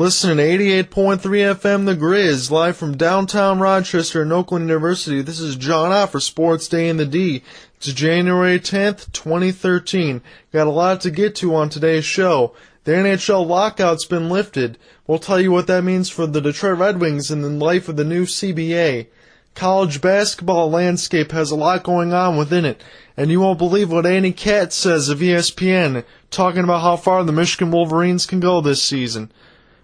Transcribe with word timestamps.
Listen 0.00 0.38
to 0.38 0.42
88.3 0.42 1.20
FM 1.20 1.84
The 1.84 1.94
Grizz, 1.94 2.50
live 2.50 2.78
from 2.78 2.96
downtown 2.96 3.58
Rochester 3.60 4.22
and 4.22 4.32
Oakland 4.32 4.66
University. 4.66 5.20
This 5.20 5.40
is 5.40 5.56
John 5.56 5.92
Ott 5.92 6.12
for 6.12 6.20
Sports 6.20 6.68
Day 6.68 6.88
in 6.88 6.96
the 6.96 7.04
D. 7.04 7.42
It's 7.76 7.92
January 7.92 8.58
10th, 8.58 9.12
2013. 9.12 10.22
Got 10.54 10.66
a 10.66 10.70
lot 10.70 11.02
to 11.02 11.10
get 11.10 11.34
to 11.34 11.54
on 11.54 11.68
today's 11.68 12.06
show. 12.06 12.54
The 12.84 12.92
NHL 12.92 13.46
lockout's 13.46 14.06
been 14.06 14.30
lifted. 14.30 14.78
We'll 15.06 15.18
tell 15.18 15.38
you 15.38 15.52
what 15.52 15.66
that 15.66 15.84
means 15.84 16.08
for 16.08 16.26
the 16.26 16.40
Detroit 16.40 16.78
Red 16.78 16.98
Wings 16.98 17.30
and 17.30 17.44
the 17.44 17.50
life 17.50 17.86
of 17.86 17.96
the 17.96 18.04
new 18.04 18.24
CBA. 18.24 19.08
College 19.54 20.00
basketball 20.00 20.70
landscape 20.70 21.32
has 21.32 21.50
a 21.50 21.56
lot 21.56 21.82
going 21.82 22.14
on 22.14 22.38
within 22.38 22.64
it, 22.64 22.82
and 23.18 23.30
you 23.30 23.40
won't 23.40 23.58
believe 23.58 23.92
what 23.92 24.06
Andy 24.06 24.32
Katz 24.32 24.76
says 24.76 25.10
of 25.10 25.18
ESPN, 25.18 26.04
talking 26.30 26.64
about 26.64 26.80
how 26.80 26.96
far 26.96 27.22
the 27.22 27.32
Michigan 27.32 27.70
Wolverines 27.70 28.24
can 28.24 28.40
go 28.40 28.62
this 28.62 28.82
season. 28.82 29.30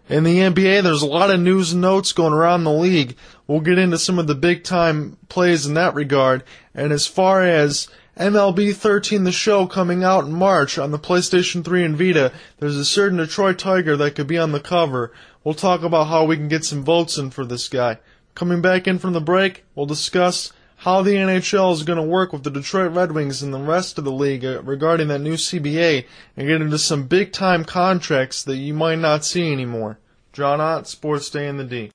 In 0.09 0.23
the 0.23 0.39
NBA, 0.39 0.85
there's 0.85 1.03
a 1.03 1.07
lot 1.07 1.31
of 1.31 1.41
news 1.41 1.73
and 1.73 1.83
notes 1.83 2.13
going 2.13 2.33
around 2.33 2.63
the 2.63 2.73
league. 2.73 3.17
We'll 3.49 3.61
get 3.61 3.79
into 3.79 3.99
some 3.99 4.21
of 4.21 4.29
the 4.29 4.37
big 4.37 4.63
time 4.63 5.17
plays 5.29 5.67
in 5.67 5.75
that 5.75 5.95
regard. 5.95 6.45
And 6.75 6.93
as 6.93 7.09
far 7.09 7.43
as 7.43 7.89
MLB 8.17 8.73
13 8.73 9.25
the 9.25 9.33
show 9.33 9.67
coming 9.67 10.05
out 10.05 10.25
in 10.25 10.33
March 10.33 10.79
on 10.79 10.93
the 10.93 10.99
PlayStation 10.99 11.65
3 11.65 11.85
and 11.85 11.99
Vita, 11.99 12.33
there's 12.59 12.77
a 12.77 12.85
certain 12.85 13.19
Detroit 13.19 13.59
Tiger 13.59 13.97
that 13.97 14.15
could 14.15 14.29
be 14.29 14.39
on 14.39 14.53
the 14.53 14.61
cover. 14.61 15.13
We'll 15.43 15.55
talk 15.55 15.83
about 15.83 16.07
how 16.07 16.25
we 16.25 16.37
can 16.37 16.49
get 16.49 16.65
some 16.65 16.85
votes 16.85 17.19
in 17.19 17.31
for 17.31 17.45
this 17.45 17.69
guy. 17.69 17.99
Coming 18.37 18.63
back 18.63 18.87
in 18.87 19.01
from 19.01 19.13
the 19.13 19.21
break, 19.21 19.65
we'll 19.75 19.87
discuss 19.87 20.53
how 20.87 21.03
the 21.03 21.11
NHL 21.11 21.73
is 21.73 21.83
going 21.83 21.97
to 21.97 22.03
work 22.05 22.33
with 22.33 22.45
the 22.45 22.51
Detroit 22.51 22.93
Red 22.93 23.11
Wings 23.11 23.43
and 23.43 23.53
the 23.53 23.59
rest 23.59 23.99
of 23.99 24.05
the 24.05 24.13
league 24.13 24.45
uh, 24.45 24.63
regarding 24.63 25.09
that 25.09 25.19
new 25.19 25.35
CBA 25.35 26.05
and 26.37 26.47
get 26.47 26.63
into 26.63 26.79
some 26.79 27.09
big 27.09 27.33
time 27.33 27.65
contracts 27.65 28.45
that 28.45 28.55
you 28.55 28.73
might 28.73 29.01
not 29.01 29.25
see 29.25 29.51
anymore. 29.51 29.99
John 30.37 30.61
Ott, 30.61 30.87
Sports 30.87 31.31
Day 31.31 31.49
in 31.49 31.57
the 31.57 31.65
D. 31.65 31.91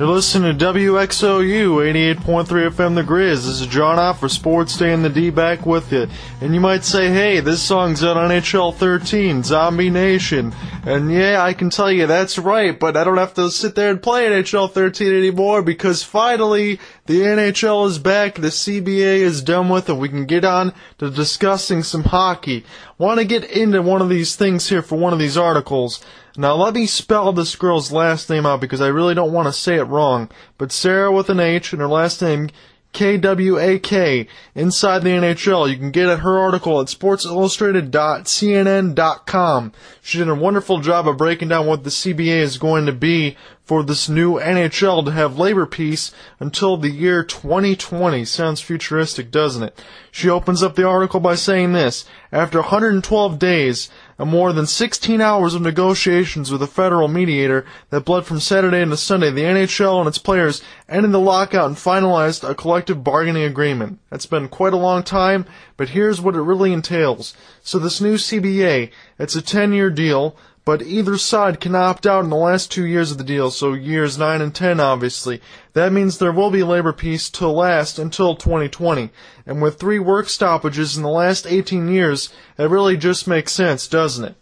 You're 0.00 0.08
listening 0.08 0.58
to 0.58 0.64
WXOU 0.64 2.16
88.3 2.16 2.70
FM 2.70 2.96
The 2.96 3.04
Grizz. 3.04 3.46
This 3.46 3.60
is 3.60 3.66
John 3.68 3.96
Ott 3.96 4.18
for 4.18 4.28
Sports 4.28 4.76
Day 4.76 4.92
in 4.92 5.02
the 5.02 5.08
D 5.08 5.30
back 5.30 5.64
with 5.64 5.92
you. 5.92 6.08
And 6.40 6.52
you 6.52 6.60
might 6.60 6.82
say, 6.82 7.10
hey, 7.10 7.38
this 7.38 7.62
song's 7.62 8.02
on 8.02 8.16
NHL 8.16 8.74
13, 8.74 9.44
Zombie 9.44 9.90
Nation. 9.90 10.52
And 10.84 11.12
yeah, 11.12 11.40
I 11.40 11.52
can 11.52 11.70
tell 11.70 11.92
you 11.92 12.08
that's 12.08 12.40
right, 12.40 12.76
but 12.76 12.96
I 12.96 13.04
don't 13.04 13.18
have 13.18 13.34
to 13.34 13.52
sit 13.52 13.76
there 13.76 13.90
and 13.90 14.02
play 14.02 14.26
NHL 14.26 14.72
13 14.72 15.14
anymore 15.14 15.62
because 15.62 16.02
finally 16.02 16.80
the 17.06 17.20
NHL 17.20 17.86
is 17.86 18.00
back, 18.00 18.34
the 18.34 18.48
CBA 18.48 19.18
is 19.18 19.42
done 19.42 19.68
with, 19.68 19.88
and 19.88 20.00
we 20.00 20.08
can 20.08 20.26
get 20.26 20.44
on 20.44 20.74
to 20.98 21.08
discussing 21.08 21.84
some 21.84 22.02
hockey. 22.02 22.64
Want 22.98 23.20
to 23.20 23.24
get 23.24 23.44
into 23.44 23.80
one 23.80 24.02
of 24.02 24.08
these 24.08 24.34
things 24.34 24.68
here 24.68 24.82
for 24.82 24.98
one 24.98 25.12
of 25.12 25.20
these 25.20 25.36
articles. 25.36 26.04
Now 26.38 26.54
let 26.54 26.74
me 26.74 26.86
spell 26.86 27.32
this 27.32 27.56
girl's 27.56 27.92
last 27.92 28.30
name 28.30 28.46
out 28.46 28.60
because 28.60 28.80
I 28.80 28.88
really 28.88 29.14
don't 29.14 29.32
want 29.32 29.46
to 29.46 29.52
say 29.52 29.76
it 29.76 29.84
wrong. 29.84 30.30
But 30.58 30.72
Sarah 30.72 31.12
with 31.12 31.30
an 31.30 31.40
H 31.40 31.72
and 31.72 31.80
her 31.80 31.88
last 31.88 32.20
name 32.20 32.50
KWAK 32.96 34.26
inside 34.54 35.02
the 35.02 35.10
NHL. 35.10 35.70
You 35.70 35.76
can 35.76 35.90
get 35.90 36.08
at 36.08 36.20
her 36.20 36.38
article 36.38 36.80
at 36.80 36.86
sportsillustrated.cnn.com. 36.86 39.72
She 40.00 40.16
did 40.18 40.28
a 40.28 40.34
wonderful 40.34 40.80
job 40.80 41.06
of 41.06 41.18
breaking 41.18 41.48
down 41.48 41.66
what 41.66 41.84
the 41.84 41.90
CBA 41.90 42.38
is 42.38 42.56
going 42.56 42.86
to 42.86 42.92
be 42.92 43.36
for 43.66 43.82
this 43.82 44.08
new 44.08 44.38
NHL 44.38 45.04
to 45.04 45.10
have 45.10 45.40
labor 45.40 45.66
peace 45.66 46.12
until 46.38 46.76
the 46.76 46.88
year 46.88 47.24
2020. 47.24 48.24
Sounds 48.24 48.60
futuristic, 48.60 49.32
doesn't 49.32 49.64
it? 49.64 49.78
She 50.12 50.30
opens 50.30 50.62
up 50.62 50.76
the 50.76 50.86
article 50.86 51.18
by 51.18 51.34
saying 51.34 51.72
this. 51.72 52.04
After 52.30 52.60
112 52.60 53.38
days, 53.40 53.90
and 54.18 54.30
more 54.30 54.52
than 54.52 54.66
16 54.66 55.20
hours 55.20 55.54
of 55.54 55.62
negotiations 55.62 56.50
with 56.50 56.62
a 56.62 56.68
federal 56.68 57.08
mediator 57.08 57.66
that 57.90 58.04
bled 58.04 58.24
from 58.24 58.38
Saturday 58.38 58.80
into 58.80 58.96
Sunday, 58.96 59.30
the 59.30 59.42
NHL 59.42 59.98
and 59.98 60.08
its 60.08 60.18
players 60.18 60.62
ended 60.88 61.10
the 61.10 61.18
lockout 61.18 61.66
and 61.66 61.76
finalized 61.76 62.48
a 62.48 62.54
collective 62.54 63.02
bargaining 63.02 63.42
agreement. 63.42 63.98
That's 64.10 64.26
been 64.26 64.48
quite 64.48 64.72
a 64.72 64.78
long 64.78 65.02
time, 65.02 65.44
but 65.76 65.90
here's 65.90 66.20
what 66.20 66.36
it 66.36 66.40
really 66.40 66.72
entails. 66.72 67.34
So 67.62 67.80
this 67.80 68.00
new 68.00 68.14
CBA, 68.14 68.90
it's 69.18 69.34
a 69.34 69.42
10 69.42 69.72
year 69.72 69.90
deal, 69.90 70.36
but 70.66 70.82
either 70.82 71.16
side 71.16 71.60
can 71.60 71.76
opt 71.76 72.06
out 72.06 72.24
in 72.24 72.28
the 72.28 72.36
last 72.36 72.72
two 72.72 72.84
years 72.84 73.12
of 73.12 73.18
the 73.18 73.24
deal, 73.24 73.52
so 73.52 73.72
years 73.72 74.18
9 74.18 74.42
and 74.42 74.52
10 74.52 74.80
obviously. 74.80 75.40
That 75.74 75.92
means 75.92 76.18
there 76.18 76.32
will 76.32 76.50
be 76.50 76.64
labor 76.64 76.92
peace 76.92 77.30
to 77.30 77.46
last 77.46 78.00
until 78.00 78.34
2020. 78.34 79.10
And 79.46 79.62
with 79.62 79.78
three 79.78 80.00
work 80.00 80.28
stoppages 80.28 80.96
in 80.96 81.04
the 81.04 81.08
last 81.08 81.46
18 81.46 81.86
years, 81.86 82.34
it 82.58 82.68
really 82.68 82.96
just 82.96 83.28
makes 83.28 83.52
sense, 83.52 83.86
doesn't 83.86 84.24
it? 84.24 84.34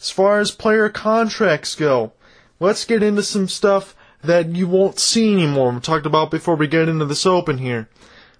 As 0.00 0.10
far 0.10 0.38
as 0.38 0.52
player 0.52 0.88
contracts 0.88 1.74
go, 1.74 2.12
let's 2.60 2.84
get 2.84 3.02
into 3.02 3.24
some 3.24 3.48
stuff 3.48 3.96
that 4.22 4.54
you 4.54 4.68
won't 4.68 5.00
see 5.00 5.32
anymore. 5.32 5.72
We 5.72 5.80
talked 5.80 6.06
about 6.06 6.30
before 6.30 6.54
we 6.54 6.68
get 6.68 6.88
into 6.88 7.04
this 7.04 7.26
open 7.26 7.58
here. 7.58 7.88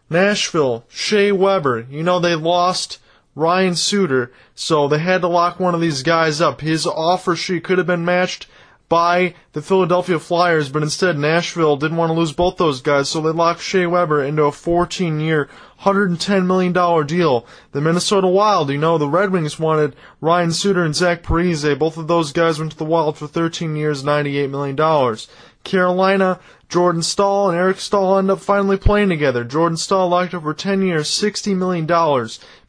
Nashville, 0.09 0.85
Shea 0.89 1.33
Weber, 1.33 1.85
you 1.91 2.05
know 2.05 2.21
they 2.21 2.37
lost 2.37 3.01
Ryan 3.35 3.75
Suter, 3.75 4.33
so 4.55 4.89
they 4.89 4.99
had 4.99 5.23
to 5.23 5.29
lock 5.29 5.59
one 5.59 5.75
of 5.75 5.81
these 5.81 6.03
guys 6.03 6.41
up. 6.41 6.61
His 6.61 6.87
offer 6.87 7.35
sheet 7.35 7.65
could 7.65 7.79
have 7.79 7.87
been 7.87 8.05
matched 8.05 8.47
by 8.89 9.35
the 9.53 9.63
Philadelphia 9.63 10.19
Flyers, 10.19 10.69
but 10.69 10.83
instead 10.83 11.19
Nashville 11.19 11.77
didn't 11.77 11.97
want 11.97 12.11
to 12.11 12.19
lose 12.19 12.33
both 12.33 12.59
those 12.59 12.81
guys, 12.81 13.09
so 13.09 13.21
they 13.21 13.31
locked 13.31 13.61
Shea 13.61 13.87
Weber 13.87 14.23
into 14.23 14.45
a 14.45 14.53
14 14.53 15.21
year, 15.21 15.49
$110 15.81 16.47
million 16.47 16.73
deal. 17.07 17.47
The 17.73 17.81
Minnesota 17.81 18.29
Wild, 18.29 18.71
you 18.71 18.79
know, 18.79 18.99
the 18.99 19.09
Red 19.09 19.33
Wings 19.33 19.59
wanted 19.59 19.97
Ryan 20.21 20.53
Suter 20.53 20.85
and 20.85 20.95
Zach 20.95 21.23
Parise. 21.23 21.79
Both 21.79 21.97
of 21.97 22.09
those 22.09 22.33
guys 22.33 22.59
went 22.59 22.73
to 22.73 22.79
the 22.79 22.85
Wild 22.85 23.19
for 23.19 23.27
13 23.27 23.75
years, 23.75 24.05
$98 24.05 24.51
million. 24.51 25.19
Carolina, 25.65 26.39
Jordan 26.75 27.03
Staal 27.05 27.51
and 27.51 27.57
Eric 27.57 27.79
Staal 27.79 28.19
end 28.19 28.33
up 28.33 28.41
finally 28.41 28.77
playing 28.77 29.09
together. 29.09 29.45
Jordan 29.45 29.77
Staal 29.77 30.09
locked 30.09 30.35
up 30.35 30.43
for 30.43 30.53
10 30.53 30.83
years, 30.83 31.09
$60 31.09 31.57
million. 31.57 31.87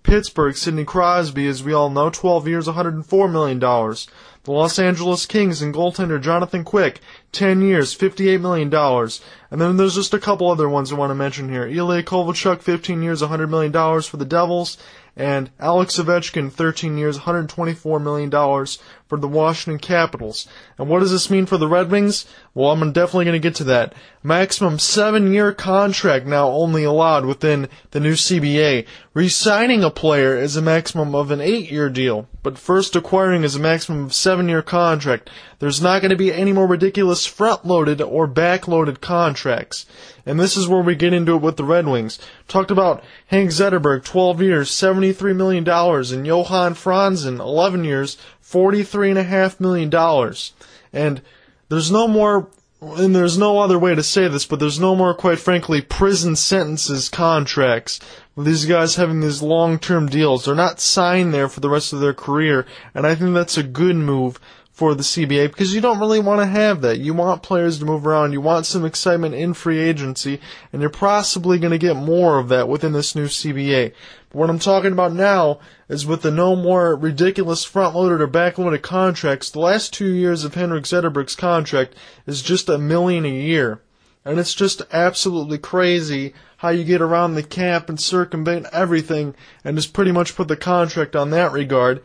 Pittsburgh, 0.04 0.56
Sidney 0.56 0.86
Crosby, 0.86 1.48
as 1.48 1.64
we 1.64 1.74
all 1.74 1.90
know, 1.90 2.12
12 2.12 2.48
years, 2.48 2.68
$104 2.68 3.32
million. 3.32 3.60
The 3.60 4.52
Los 4.52 4.78
Angeles 4.78 5.26
Kings 5.26 5.64
and 5.64 5.74
goaltender 5.74 6.22
Jonathan 6.22 6.64
Quick, 6.64 7.00
10 7.32 7.62
years, 7.62 7.98
$58 7.98 8.40
million. 8.42 8.72
And 9.50 9.60
then 9.60 9.78
there's 9.78 9.96
just 9.96 10.14
a 10.14 10.20
couple 10.20 10.52
other 10.52 10.70
ones 10.70 10.92
I 10.92 10.96
want 10.98 11.10
to 11.10 11.16
mention 11.16 11.50
here. 11.50 11.66
Ilya 11.66 12.04
Kovalchuk, 12.04 12.62
15 12.62 13.02
years, 13.02 13.24
$100 13.24 13.50
million 13.50 13.74
for 14.04 14.18
the 14.18 14.24
Devils. 14.24 14.78
And 15.16 15.50
Alex 15.60 15.98
Ovechkin, 15.98 16.52
13 16.52 16.96
years, 17.00 17.20
$124 17.20 18.04
million 18.04 18.30
for 19.16 19.22
the 19.22 19.28
Washington 19.30 19.80
Capitals. 19.80 20.46
And 20.78 20.90
what 20.90 21.00
does 21.00 21.12
this 21.12 21.30
mean 21.30 21.46
for 21.46 21.58
the 21.58 21.70
Red 21.70 21.90
Wings? 21.90 22.26
Well, 22.54 22.72
I'm 22.72 22.92
definitely 22.92 23.24
going 23.26 23.42
to 23.42 23.48
get 23.48 23.56
to 23.56 23.64
that. 23.66 23.94
Maximum 24.22 24.78
seven 24.78 25.32
year 25.32 25.54
contract 25.54 26.26
now 26.26 26.50
only 26.50 26.84
allowed 26.84 27.26
within 27.26 27.70
the 27.92 28.02
new 28.02 28.14
CBA. 28.14 28.86
Resigning 29.14 29.84
a 29.84 29.90
player 29.90 30.36
is 30.36 30.58
a 30.58 30.62
maximum 30.62 31.16
of 31.16 31.32
an 31.32 31.40
eight 31.40 31.72
year 31.72 31.90
deal, 31.90 32.28
but 32.44 32.58
first 32.58 32.96
acquiring 32.96 33.44
is 33.44 33.56
a 33.56 33.60
maximum 33.60 34.06
of 34.06 34.14
seven 34.14 34.50
year 34.50 34.62
contract. 34.62 35.30
There's 35.60 35.82
not 35.82 36.02
going 36.02 36.10
to 36.10 36.18
be 36.18 36.34
any 36.34 36.52
more 36.52 36.68
ridiculous 36.68 37.26
front 37.26 37.66
loaded 37.66 38.02
or 38.02 38.28
back 38.28 38.68
loaded 38.68 39.00
contracts. 39.00 39.86
And 40.26 40.40
this 40.40 40.58
is 40.58 40.68
where 40.68 40.82
we 40.82 40.96
get 40.96 41.14
into 41.14 41.36
it 41.36 41.42
with 41.42 41.56
the 41.56 41.64
Red 41.64 41.88
Wings. 41.88 42.20
Talked 42.48 42.72
about 42.72 43.04
Hank 43.28 43.52
Zetterberg, 43.52 44.04
12 44.04 44.42
years, 44.42 44.72
$73 44.72 45.36
million, 45.36 45.68
and 45.70 46.28
Johan 46.28 46.74
Franzen, 46.74 47.40
11 47.40 47.84
years, 47.84 48.18
$43.5 48.46 49.60
million. 49.60 50.34
And 50.94 51.22
there's 51.70 51.92
no 51.92 52.08
more, 52.08 52.48
and 52.82 53.16
there's 53.16 53.38
no 53.38 53.60
other 53.60 53.80
way 53.80 53.96
to 53.96 54.04
say 54.04 54.28
this, 54.28 54.46
but 54.46 54.60
there's 54.60 54.80
no 54.80 54.96
more, 54.96 55.14
quite 55.14 55.40
frankly, 55.40 55.82
prison 55.82 56.36
sentences 56.36 57.10
contracts 57.10 58.00
these 58.38 58.66
guys 58.66 58.96
having 58.96 59.22
these 59.22 59.42
long-term 59.42 60.08
deals. 60.08 60.46
They're 60.46 60.56
not 60.56 60.80
signed 60.80 61.34
there 61.34 61.48
for 61.48 61.62
the 61.62 61.70
rest 61.70 61.94
of 61.94 62.02
their 62.02 62.14
career, 62.14 62.66
and 62.94 63.08
I 63.08 63.16
think 63.16 63.34
that's 63.34 63.58
a 63.58 63.64
good 63.64 63.96
move 63.96 64.40
for 64.76 64.94
the 64.94 65.04
CBA 65.04 65.48
because 65.48 65.74
you 65.74 65.80
don't 65.80 66.02
really 66.02 66.20
want 66.20 66.42
to 66.42 66.46
have 66.46 66.82
that. 66.82 67.00
You 67.00 67.14
want 67.14 67.42
players 67.42 67.80
to 67.80 67.86
move 67.86 68.06
around. 68.06 68.34
You 68.34 68.42
want 68.42 68.66
some 68.66 68.84
excitement 68.84 69.34
in 69.34 69.54
free 69.54 69.80
agency, 69.80 70.42
and 70.74 70.82
you're 70.82 70.90
possibly 70.90 71.58
going 71.58 71.72
to 71.72 71.78
get 71.78 71.96
more 71.96 72.40
of 72.40 72.50
that 72.50 72.68
within 72.68 72.92
this 72.92 73.16
new 73.16 73.28
CBA. 73.28 73.94
But 74.30 74.38
what 74.38 74.50
I'm 74.50 74.60
talking 74.60 74.92
about 74.92 75.14
now 75.14 75.60
is 75.88 76.06
with 76.06 76.24
the 76.24 76.30
no 76.30 76.58
more 76.58 76.94
ridiculous 76.94 77.64
front-loaded 77.64 78.20
or 78.20 78.28
back-loaded 78.28 78.82
contracts. 78.82 79.50
The 79.50 79.60
last 79.60 79.94
two 79.94 80.12
years 80.12 80.44
of 80.44 80.56
Henrik 80.56 80.84
Zetterberg's 80.84 81.38
contract 81.38 81.96
is 82.28 82.42
just 82.42 82.68
a 82.68 82.78
million 82.78 83.24
a 83.24 83.30
year. 83.30 83.80
And 84.26 84.40
it's 84.40 84.54
just 84.54 84.82
absolutely 84.92 85.58
crazy 85.58 86.34
how 86.58 86.70
you 86.70 86.84
get 86.84 87.02
around 87.02 87.36
the 87.36 87.44
cap 87.44 87.88
and 87.88 87.98
circumvent 88.00 88.68
everything 88.74 89.36
and 89.64 89.78
just 89.78 89.94
pretty 89.94 90.12
much 90.12 90.36
put 90.36 90.50
the 90.50 90.58
contract 90.58 91.16
on 91.16 91.30
that 91.30 91.54
regard 91.54 92.02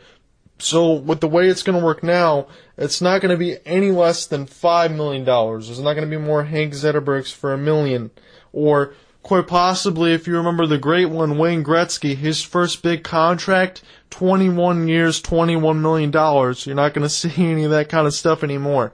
so 0.60 0.92
with 0.92 1.20
the 1.20 1.28
way 1.28 1.48
it's 1.48 1.62
going 1.62 1.78
to 1.78 1.84
work 1.84 2.02
now, 2.02 2.46
it's 2.76 3.00
not 3.00 3.20
going 3.20 3.30
to 3.30 3.36
be 3.36 3.56
any 3.66 3.90
less 3.90 4.26
than 4.26 4.46
five 4.46 4.92
million 4.92 5.24
dollars. 5.24 5.66
There's 5.66 5.80
not 5.80 5.94
going 5.94 6.08
to 6.08 6.18
be 6.18 6.22
more 6.22 6.44
Hank 6.44 6.74
Zetterbergs 6.74 7.32
for 7.32 7.52
a 7.52 7.58
million, 7.58 8.10
or 8.52 8.94
quite 9.22 9.46
possibly, 9.46 10.12
if 10.12 10.26
you 10.26 10.36
remember 10.36 10.66
the 10.66 10.78
great 10.78 11.06
one, 11.06 11.38
Wayne 11.38 11.64
Gretzky, 11.64 12.16
his 12.16 12.42
first 12.42 12.82
big 12.82 13.04
contract, 13.04 13.82
21 14.10 14.88
years, 14.88 15.20
21 15.20 15.80
million 15.80 16.10
dollars. 16.10 16.66
You're 16.66 16.76
not 16.76 16.94
going 16.94 17.02
to 17.08 17.08
see 17.08 17.32
any 17.36 17.64
of 17.64 17.70
that 17.70 17.88
kind 17.88 18.06
of 18.06 18.14
stuff 18.14 18.42
anymore. 18.42 18.92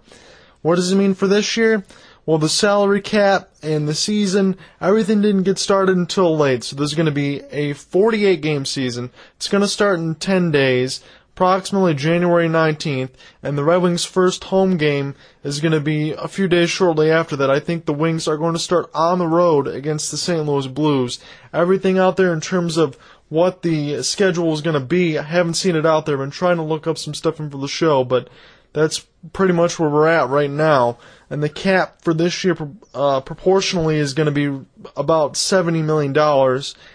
What 0.62 0.76
does 0.76 0.90
it 0.90 0.96
mean 0.96 1.14
for 1.14 1.28
this 1.28 1.56
year? 1.56 1.84
Well, 2.26 2.38
the 2.38 2.48
salary 2.48 3.00
cap 3.00 3.50
and 3.62 3.86
the 3.86 3.94
season, 3.94 4.56
everything 4.80 5.22
didn't 5.22 5.44
get 5.44 5.60
started 5.60 5.96
until 5.96 6.36
late. 6.36 6.64
So 6.64 6.74
there's 6.74 6.94
going 6.94 7.06
to 7.06 7.12
be 7.12 7.42
a 7.52 7.72
48 7.74 8.40
game 8.40 8.64
season. 8.64 9.10
It's 9.36 9.48
going 9.48 9.60
to 9.60 9.69
start 9.69 10.00
in 10.00 10.16
10 10.16 10.50
days, 10.50 11.04
approximately 11.36 11.92
January 11.92 12.48
19th, 12.48 13.10
and 13.42 13.58
the 13.58 13.62
Red 13.62 13.82
Wings' 13.82 14.06
first 14.06 14.44
home 14.44 14.78
game 14.78 15.14
is 15.44 15.60
going 15.60 15.72
to 15.72 15.80
be 15.80 16.12
a 16.12 16.28
few 16.28 16.48
days 16.48 16.70
shortly 16.70 17.10
after 17.10 17.36
that. 17.36 17.50
I 17.50 17.60
think 17.60 17.84
the 17.84 17.92
Wings 17.92 18.26
are 18.26 18.38
going 18.38 18.54
to 18.54 18.58
start 18.58 18.88
on 18.94 19.18
the 19.18 19.26
road 19.26 19.68
against 19.68 20.10
the 20.10 20.16
St. 20.16 20.46
Louis 20.46 20.66
Blues. 20.66 21.20
Everything 21.52 21.98
out 21.98 22.16
there 22.16 22.32
in 22.32 22.40
terms 22.40 22.78
of 22.78 22.96
what 23.28 23.60
the 23.60 24.02
schedule 24.02 24.54
is 24.54 24.62
going 24.62 24.80
to 24.80 24.86
be, 24.86 25.18
I 25.18 25.24
haven't 25.24 25.54
seen 25.54 25.76
it 25.76 25.84
out 25.84 26.06
there. 26.06 26.14
I've 26.14 26.20
been 26.20 26.30
trying 26.30 26.56
to 26.56 26.62
look 26.62 26.86
up 26.86 26.96
some 26.96 27.12
stuff 27.12 27.36
for 27.36 27.48
the 27.48 27.68
show, 27.68 28.02
but 28.02 28.30
that's 28.72 29.06
pretty 29.34 29.52
much 29.52 29.78
where 29.78 29.90
we're 29.90 30.08
at 30.08 30.30
right 30.30 30.50
now. 30.50 30.96
And 31.28 31.42
the 31.42 31.50
cap 31.50 32.00
for 32.00 32.14
this 32.14 32.44
year, 32.44 32.56
uh, 32.94 33.20
proportionally, 33.20 33.96
is 33.96 34.14
going 34.14 34.32
to 34.32 34.32
be 34.32 34.66
about 34.96 35.34
$70 35.34 35.84
million. 35.84 36.16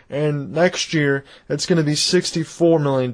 And 0.09 0.51
next 0.51 0.95
year, 0.95 1.25
it's 1.47 1.67
going 1.67 1.77
to 1.77 1.83
be 1.83 1.93
$64 1.93 2.81
million. 2.81 3.11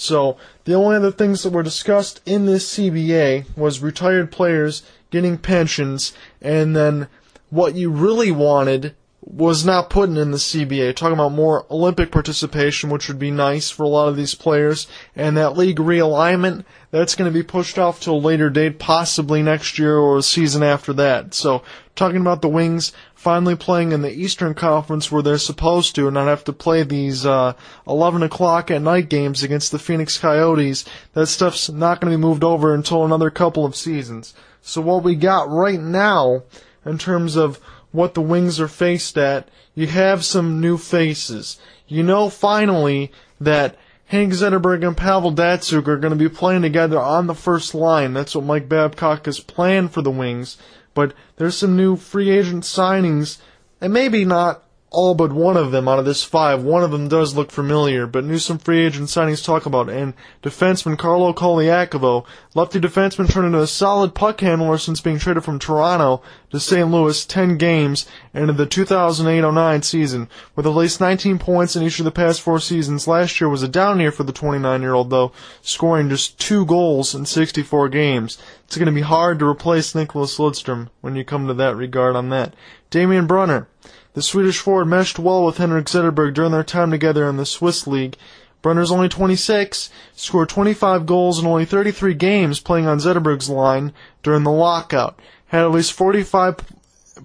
So, 0.00 0.36
the 0.64 0.74
only 0.74 0.94
other 0.94 1.10
things 1.10 1.42
that 1.42 1.52
were 1.52 1.64
discussed 1.64 2.20
in 2.24 2.46
this 2.46 2.72
CBA 2.72 3.46
was 3.56 3.82
retired 3.82 4.30
players 4.30 4.84
getting 5.10 5.38
pensions, 5.38 6.12
and 6.40 6.76
then 6.76 7.08
what 7.50 7.74
you 7.74 7.90
really 7.90 8.30
wanted 8.30 8.94
was 9.20 9.66
not 9.66 9.90
put 9.90 10.08
in 10.08 10.30
the 10.30 10.38
CBA. 10.38 10.94
Talking 10.94 11.14
about 11.14 11.32
more 11.32 11.66
Olympic 11.68 12.12
participation, 12.12 12.90
which 12.90 13.08
would 13.08 13.18
be 13.18 13.32
nice 13.32 13.70
for 13.70 13.82
a 13.82 13.88
lot 13.88 14.08
of 14.08 14.16
these 14.16 14.36
players, 14.36 14.86
and 15.16 15.36
that 15.36 15.56
league 15.56 15.78
realignment, 15.78 16.64
that's 16.92 17.16
going 17.16 17.30
to 17.30 17.36
be 17.36 17.42
pushed 17.42 17.76
off 17.76 18.00
to 18.02 18.12
a 18.12 18.12
later 18.12 18.50
date, 18.50 18.78
possibly 18.78 19.42
next 19.42 19.80
year 19.80 19.96
or 19.96 20.18
a 20.18 20.22
season 20.22 20.62
after 20.62 20.92
that. 20.92 21.34
So, 21.34 21.62
talking 21.96 22.20
about 22.20 22.40
the 22.40 22.48
Wings 22.48 22.92
finally 23.18 23.56
playing 23.56 23.90
in 23.90 24.00
the 24.00 24.12
Eastern 24.12 24.54
Conference 24.54 25.10
where 25.10 25.22
they're 25.22 25.38
supposed 25.38 25.96
to, 25.96 26.06
and 26.06 26.14
not 26.14 26.28
have 26.28 26.44
to 26.44 26.52
play 26.52 26.84
these 26.84 27.26
uh, 27.26 27.52
11 27.88 28.22
o'clock 28.22 28.70
at 28.70 28.80
night 28.80 29.08
games 29.08 29.42
against 29.42 29.72
the 29.72 29.78
Phoenix 29.78 30.16
Coyotes, 30.16 30.84
that 31.14 31.26
stuff's 31.26 31.68
not 31.68 32.00
going 32.00 32.12
to 32.12 32.16
be 32.16 32.22
moved 32.22 32.44
over 32.44 32.72
until 32.72 33.04
another 33.04 33.28
couple 33.28 33.66
of 33.66 33.74
seasons. 33.74 34.34
So, 34.62 34.80
what 34.80 35.02
we 35.02 35.16
got 35.16 35.50
right 35.50 35.80
now, 35.80 36.44
in 36.86 36.96
terms 36.96 37.34
of 37.34 37.58
what 37.90 38.14
the 38.14 38.20
Wings 38.20 38.60
are 38.60 38.68
faced 38.68 39.18
at, 39.18 39.48
you 39.74 39.88
have 39.88 40.24
some 40.24 40.60
new 40.60 40.78
faces. 40.78 41.58
You 41.88 42.04
know 42.04 42.30
finally 42.30 43.10
that 43.40 43.76
Hank 44.04 44.32
Zetterberg 44.32 44.86
and 44.86 44.96
Pavel 44.96 45.32
Datsyuk 45.32 45.88
are 45.88 45.96
going 45.96 46.12
to 46.12 46.16
be 46.16 46.28
playing 46.28 46.62
together 46.62 47.00
on 47.00 47.26
the 47.26 47.34
first 47.34 47.74
line. 47.74 48.14
That's 48.14 48.36
what 48.36 48.44
Mike 48.44 48.68
Babcock 48.68 49.26
has 49.26 49.40
planned 49.40 49.90
for 49.90 50.02
the 50.02 50.10
Wings. 50.10 50.56
But 50.98 51.14
there's 51.36 51.56
some 51.56 51.76
new 51.76 51.94
free 51.94 52.28
agent 52.28 52.64
signings, 52.64 53.38
and 53.80 53.92
maybe 53.92 54.24
not 54.24 54.64
all 54.90 55.14
but 55.14 55.32
one 55.32 55.56
of 55.56 55.70
them 55.70 55.86
out 55.86 55.98
of 55.98 56.06
this 56.06 56.24
five. 56.24 56.62
One 56.62 56.82
of 56.82 56.90
them 56.90 57.08
does 57.08 57.36
look 57.36 57.50
familiar, 57.50 58.06
but 58.06 58.24
new 58.24 58.38
some 58.38 58.58
free 58.58 58.86
agent 58.86 59.08
signings 59.08 59.44
talk 59.44 59.66
about. 59.66 59.90
And 59.90 60.14
defenseman 60.42 60.98
Carlo 60.98 61.34
Colaiacovo, 61.34 62.24
lefty 62.54 62.80
defenseman 62.80 63.30
turned 63.30 63.46
into 63.46 63.60
a 63.60 63.66
solid 63.66 64.14
puck 64.14 64.40
handler 64.40 64.78
since 64.78 65.02
being 65.02 65.18
traded 65.18 65.44
from 65.44 65.58
Toronto 65.58 66.22
to 66.50 66.58
St. 66.58 66.90
Louis 66.90 67.24
10 67.26 67.58
games 67.58 68.06
into 68.32 68.54
the 68.54 68.66
2008-09 68.66 69.84
season, 69.84 70.28
with 70.56 70.66
at 70.66 70.70
least 70.70 71.00
19 71.00 71.38
points 71.38 71.76
in 71.76 71.82
each 71.82 71.98
of 71.98 72.06
the 72.06 72.10
past 72.10 72.40
four 72.40 72.58
seasons. 72.58 73.06
Last 73.06 73.40
year 73.40 73.50
was 73.50 73.62
a 73.62 73.68
down 73.68 74.00
year 74.00 74.10
for 74.10 74.24
the 74.24 74.32
29-year-old 74.32 75.10
though, 75.10 75.32
scoring 75.60 76.08
just 76.08 76.40
two 76.40 76.64
goals 76.64 77.14
in 77.14 77.26
64 77.26 77.90
games. 77.90 78.38
It's 78.64 78.76
going 78.76 78.86
to 78.86 78.92
be 78.92 79.02
hard 79.02 79.38
to 79.40 79.46
replace 79.46 79.92
Nicklas 79.92 80.38
Lidstrom 80.38 80.88
when 81.02 81.14
you 81.14 81.24
come 81.24 81.46
to 81.46 81.54
that 81.54 81.76
regard 81.76 82.16
on 82.16 82.30
that. 82.30 82.54
Damien 82.90 83.26
Brunner, 83.26 83.68
the 84.18 84.22
Swedish 84.22 84.58
forward 84.58 84.86
meshed 84.86 85.20
well 85.20 85.46
with 85.46 85.58
Henrik 85.58 85.86
Zetterberg 85.86 86.34
during 86.34 86.50
their 86.50 86.64
time 86.64 86.90
together 86.90 87.28
in 87.28 87.36
the 87.36 87.46
Swiss 87.46 87.86
League. 87.86 88.16
Brunner's 88.62 88.90
only 88.90 89.08
26, 89.08 89.90
scored 90.16 90.48
25 90.48 91.06
goals 91.06 91.38
in 91.38 91.46
only 91.46 91.64
33 91.64 92.14
games 92.14 92.58
playing 92.58 92.88
on 92.88 92.98
Zetterberg's 92.98 93.48
line 93.48 93.92
during 94.24 94.42
the 94.42 94.50
lockout. 94.50 95.20
Had 95.46 95.62
at 95.62 95.70
least 95.70 95.92
45 95.92 96.56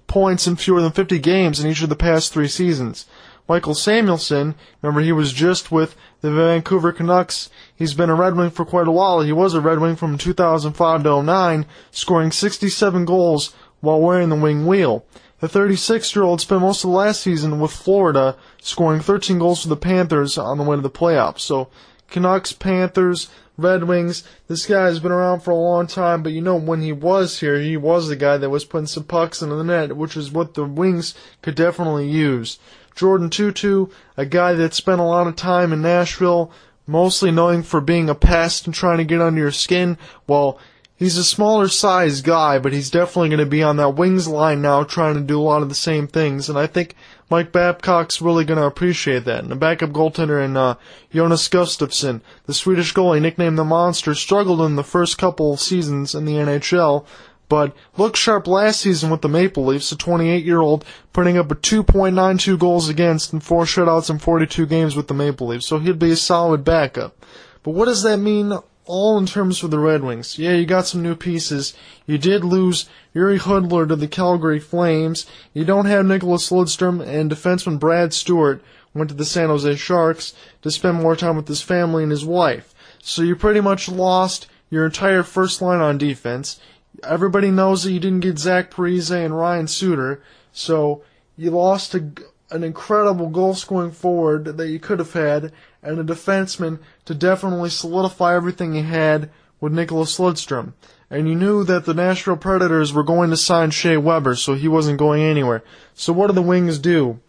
points 0.05 0.45
in 0.45 0.55
fewer 0.55 0.83
than 0.83 0.91
50 0.91 1.17
games 1.17 1.59
in 1.59 1.67
each 1.67 1.81
of 1.81 1.89
the 1.89 1.95
past 1.95 2.31
three 2.31 2.47
seasons. 2.47 3.07
Michael 3.49 3.73
Samuelsson, 3.73 4.53
remember 4.83 5.01
he 5.01 5.11
was 5.11 5.33
just 5.33 5.71
with 5.71 5.95
the 6.21 6.29
Vancouver 6.29 6.91
Canucks. 6.91 7.49
He's 7.75 7.95
been 7.95 8.11
a 8.11 8.15
Red 8.15 8.37
Wing 8.37 8.51
for 8.51 8.65
quite 8.65 8.87
a 8.87 8.91
while. 8.91 9.21
He 9.21 9.33
was 9.33 9.55
a 9.55 9.61
Red 9.61 9.79
Wing 9.79 9.95
from 9.95 10.19
2005 10.19 11.01
to 11.01 11.23
09, 11.23 11.65
scoring 11.89 12.31
67 12.31 13.05
goals 13.05 13.55
while 13.81 13.99
wearing 13.99 14.29
the 14.29 14.35
wing 14.35 14.67
wheel. 14.67 15.03
The 15.43 15.49
36 15.49 16.15
year 16.15 16.23
old 16.23 16.39
spent 16.39 16.61
most 16.61 16.85
of 16.85 16.89
the 16.89 16.95
last 16.95 17.19
season 17.19 17.59
with 17.59 17.73
Florida, 17.73 18.37
scoring 18.61 19.01
13 19.01 19.39
goals 19.39 19.63
for 19.63 19.67
the 19.67 19.75
Panthers 19.75 20.37
on 20.37 20.57
the 20.57 20.63
way 20.63 20.77
to 20.77 20.81
the 20.81 20.89
playoffs. 20.89 21.41
So, 21.41 21.67
Canucks, 22.09 22.53
Panthers, 22.53 23.27
Red 23.57 23.83
Wings, 23.83 24.23
this 24.47 24.65
guy 24.65 24.85
has 24.85 25.01
been 25.01 25.11
around 25.11 25.41
for 25.41 25.51
a 25.51 25.57
long 25.57 25.85
time, 25.85 26.23
but 26.23 26.31
you 26.31 26.39
know, 26.39 26.55
when 26.55 26.81
he 26.81 26.93
was 26.93 27.41
here, 27.41 27.59
he 27.59 27.75
was 27.75 28.07
the 28.07 28.15
guy 28.15 28.37
that 28.37 28.49
was 28.49 28.63
putting 28.63 28.87
some 28.87 29.03
pucks 29.03 29.41
into 29.41 29.55
the 29.55 29.65
net, 29.65 29.97
which 29.97 30.15
is 30.15 30.31
what 30.31 30.53
the 30.53 30.63
Wings 30.63 31.13
could 31.41 31.55
definitely 31.55 32.09
use. 32.09 32.57
Jordan 32.95 33.29
Tootoo, 33.29 33.91
a 34.15 34.25
guy 34.25 34.53
that 34.53 34.73
spent 34.73 35.01
a 35.01 35.03
lot 35.03 35.27
of 35.27 35.35
time 35.35 35.73
in 35.73 35.81
Nashville, 35.81 36.53
mostly 36.87 37.31
knowing 37.31 37.63
for 37.63 37.81
being 37.81 38.09
a 38.09 38.15
pest 38.15 38.65
and 38.65 38.73
trying 38.73 38.99
to 38.99 39.03
get 39.03 39.19
under 39.19 39.41
your 39.41 39.51
skin. 39.51 39.97
Well, 40.25 40.57
He's 41.03 41.17
a 41.17 41.23
smaller 41.25 41.67
size 41.67 42.21
guy, 42.21 42.59
but 42.59 42.71
he's 42.71 42.89
definitely 42.89 43.27
going 43.27 43.39
to 43.39 43.45
be 43.45 43.61
on 43.61 43.75
that 43.75 43.97
wings 43.97 44.25
line 44.25 44.61
now 44.61 44.85
trying 44.85 45.15
to 45.15 45.19
do 45.19 45.37
a 45.37 45.43
lot 45.43 45.61
of 45.61 45.67
the 45.67 45.75
same 45.75 46.07
things. 46.07 46.47
And 46.47 46.57
I 46.57 46.65
think 46.65 46.95
Mike 47.29 47.51
Babcock's 47.51 48.21
really 48.21 48.45
going 48.45 48.57
to 48.57 48.65
appreciate 48.65 49.25
that. 49.25 49.41
And 49.41 49.51
the 49.51 49.57
backup 49.57 49.89
goaltender 49.89 50.41
in 50.41 50.55
uh, 50.55 50.75
Jonas 51.11 51.49
Gustavsson, 51.49 52.21
the 52.45 52.53
Swedish 52.53 52.93
goalie 52.93 53.21
nicknamed 53.21 53.57
the 53.57 53.65
Monster, 53.65 54.15
struggled 54.15 54.61
in 54.61 54.77
the 54.77 54.81
first 54.83 55.17
couple 55.17 55.51
of 55.51 55.59
seasons 55.59 56.15
in 56.15 56.23
the 56.23 56.35
NHL, 56.35 57.05
but 57.49 57.75
looked 57.97 58.15
sharp 58.15 58.47
last 58.47 58.79
season 58.79 59.09
with 59.09 59.21
the 59.21 59.27
Maple 59.27 59.65
Leafs, 59.65 59.91
a 59.91 59.97
28-year-old 59.97 60.85
putting 61.11 61.37
up 61.37 61.51
a 61.51 61.55
2.92 61.55 62.57
goals 62.57 62.87
against 62.87 63.33
and 63.33 63.43
four 63.43 63.65
shutouts 63.65 64.09
in 64.09 64.19
42 64.19 64.65
games 64.67 64.95
with 64.95 65.09
the 65.09 65.13
Maple 65.13 65.47
Leafs. 65.47 65.67
So 65.67 65.79
he'd 65.79 65.99
be 65.99 66.11
a 66.11 66.15
solid 66.15 66.63
backup. 66.63 67.25
But 67.61 67.71
what 67.71 67.87
does 67.87 68.03
that 68.03 68.19
mean 68.19 68.57
all 68.85 69.17
in 69.17 69.25
terms 69.25 69.59
for 69.59 69.67
the 69.67 69.79
Red 69.79 70.03
Wings. 70.03 70.37
Yeah, 70.37 70.53
you 70.53 70.65
got 70.65 70.87
some 70.87 71.01
new 71.01 71.15
pieces. 71.15 71.73
You 72.05 72.17
did 72.17 72.43
lose 72.43 72.89
Jiri 73.15 73.39
Hudler 73.39 73.87
to 73.87 73.95
the 73.95 74.07
Calgary 74.07 74.59
Flames. 74.59 75.25
You 75.53 75.65
don't 75.65 75.85
have 75.85 76.05
Nicklas 76.05 76.51
Lidstrom 76.51 77.05
and 77.05 77.31
defenseman 77.31 77.79
Brad 77.79 78.13
Stuart 78.13 78.61
went 78.93 79.09
to 79.09 79.15
the 79.15 79.25
San 79.25 79.49
Jose 79.49 79.75
Sharks 79.75 80.33
to 80.61 80.71
spend 80.71 81.01
more 81.01 81.15
time 81.15 81.35
with 81.35 81.47
his 81.47 81.61
family 81.61 82.03
and 82.03 82.11
his 82.11 82.25
wife. 82.25 82.73
So 83.01 83.21
you 83.21 83.35
pretty 83.35 83.61
much 83.61 83.89
lost 83.89 84.47
your 84.69 84.85
entire 84.85 85.23
first 85.23 85.61
line 85.61 85.81
on 85.81 85.97
defense. 85.97 86.59
Everybody 87.03 87.51
knows 87.51 87.83
that 87.83 87.91
you 87.91 87.99
didn't 87.99 88.21
get 88.21 88.39
Zach 88.39 88.71
Parise 88.71 89.11
and 89.11 89.37
Ryan 89.37 89.67
Suter, 89.67 90.21
so 90.51 91.01
you 91.35 91.51
lost 91.51 91.95
a, 91.95 92.11
an 92.51 92.63
incredible 92.63 93.29
goal 93.29 93.55
scoring 93.55 93.91
forward 93.91 94.57
that 94.57 94.69
you 94.69 94.79
could 94.79 94.99
have 94.99 95.13
had, 95.13 95.51
and 95.83 95.99
a 95.99 96.03
defenseman 96.03 96.79
to 97.05 97.13
definitely 97.13 97.69
solidify 97.69 98.35
everything 98.35 98.73
he 98.73 98.81
had 98.81 99.29
with 99.59 99.73
Nicklas 99.73 100.19
Lidstrom. 100.19 100.73
And 101.09 101.27
you 101.27 101.35
knew 101.35 101.63
that 101.63 101.85
the 101.85 101.93
Nashville 101.93 102.37
Predators 102.37 102.91
were 102.91 103.03
going 103.03 103.29
to 103.29 103.37
sign 103.37 103.69
Shea 103.69 103.97
Weber, 103.97 104.35
so 104.35 104.55
he 104.55 104.67
wasn't 104.67 104.97
going 104.97 105.21
anywhere. 105.21 105.63
So 105.93 106.11
what 106.11 106.27
do 106.27 106.33
the 106.33 106.41
Wings 106.41 106.79
do? 106.79 107.19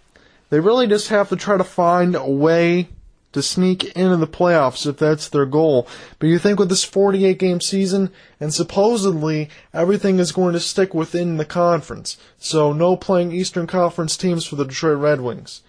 They 0.50 0.60
really 0.60 0.86
just 0.86 1.08
have 1.08 1.28
to 1.28 1.36
try 1.36 1.58
to 1.58 1.64
find 1.64 2.14
a 2.14 2.30
way 2.30 2.88
to 3.34 3.42
sneak 3.42 3.84
into 3.96 4.16
the 4.16 4.26
playoffs 4.26 4.86
if 4.86 4.96
that's 4.96 5.28
their 5.28 5.44
goal. 5.44 5.88
But 6.18 6.28
you 6.28 6.38
think 6.38 6.58
with 6.58 6.68
this 6.68 6.84
48 6.84 7.38
game 7.38 7.60
season, 7.60 8.10
and 8.38 8.54
supposedly 8.54 9.50
everything 9.72 10.20
is 10.20 10.32
going 10.32 10.52
to 10.52 10.60
stick 10.60 10.94
within 10.94 11.36
the 11.36 11.44
conference. 11.44 12.16
So 12.38 12.72
no 12.72 12.96
playing 12.96 13.32
Eastern 13.32 13.66
Conference 13.66 14.16
teams 14.16 14.46
for 14.46 14.54
the 14.54 14.64
Detroit 14.64 14.98
Red 14.98 15.20
Wings. 15.20 15.62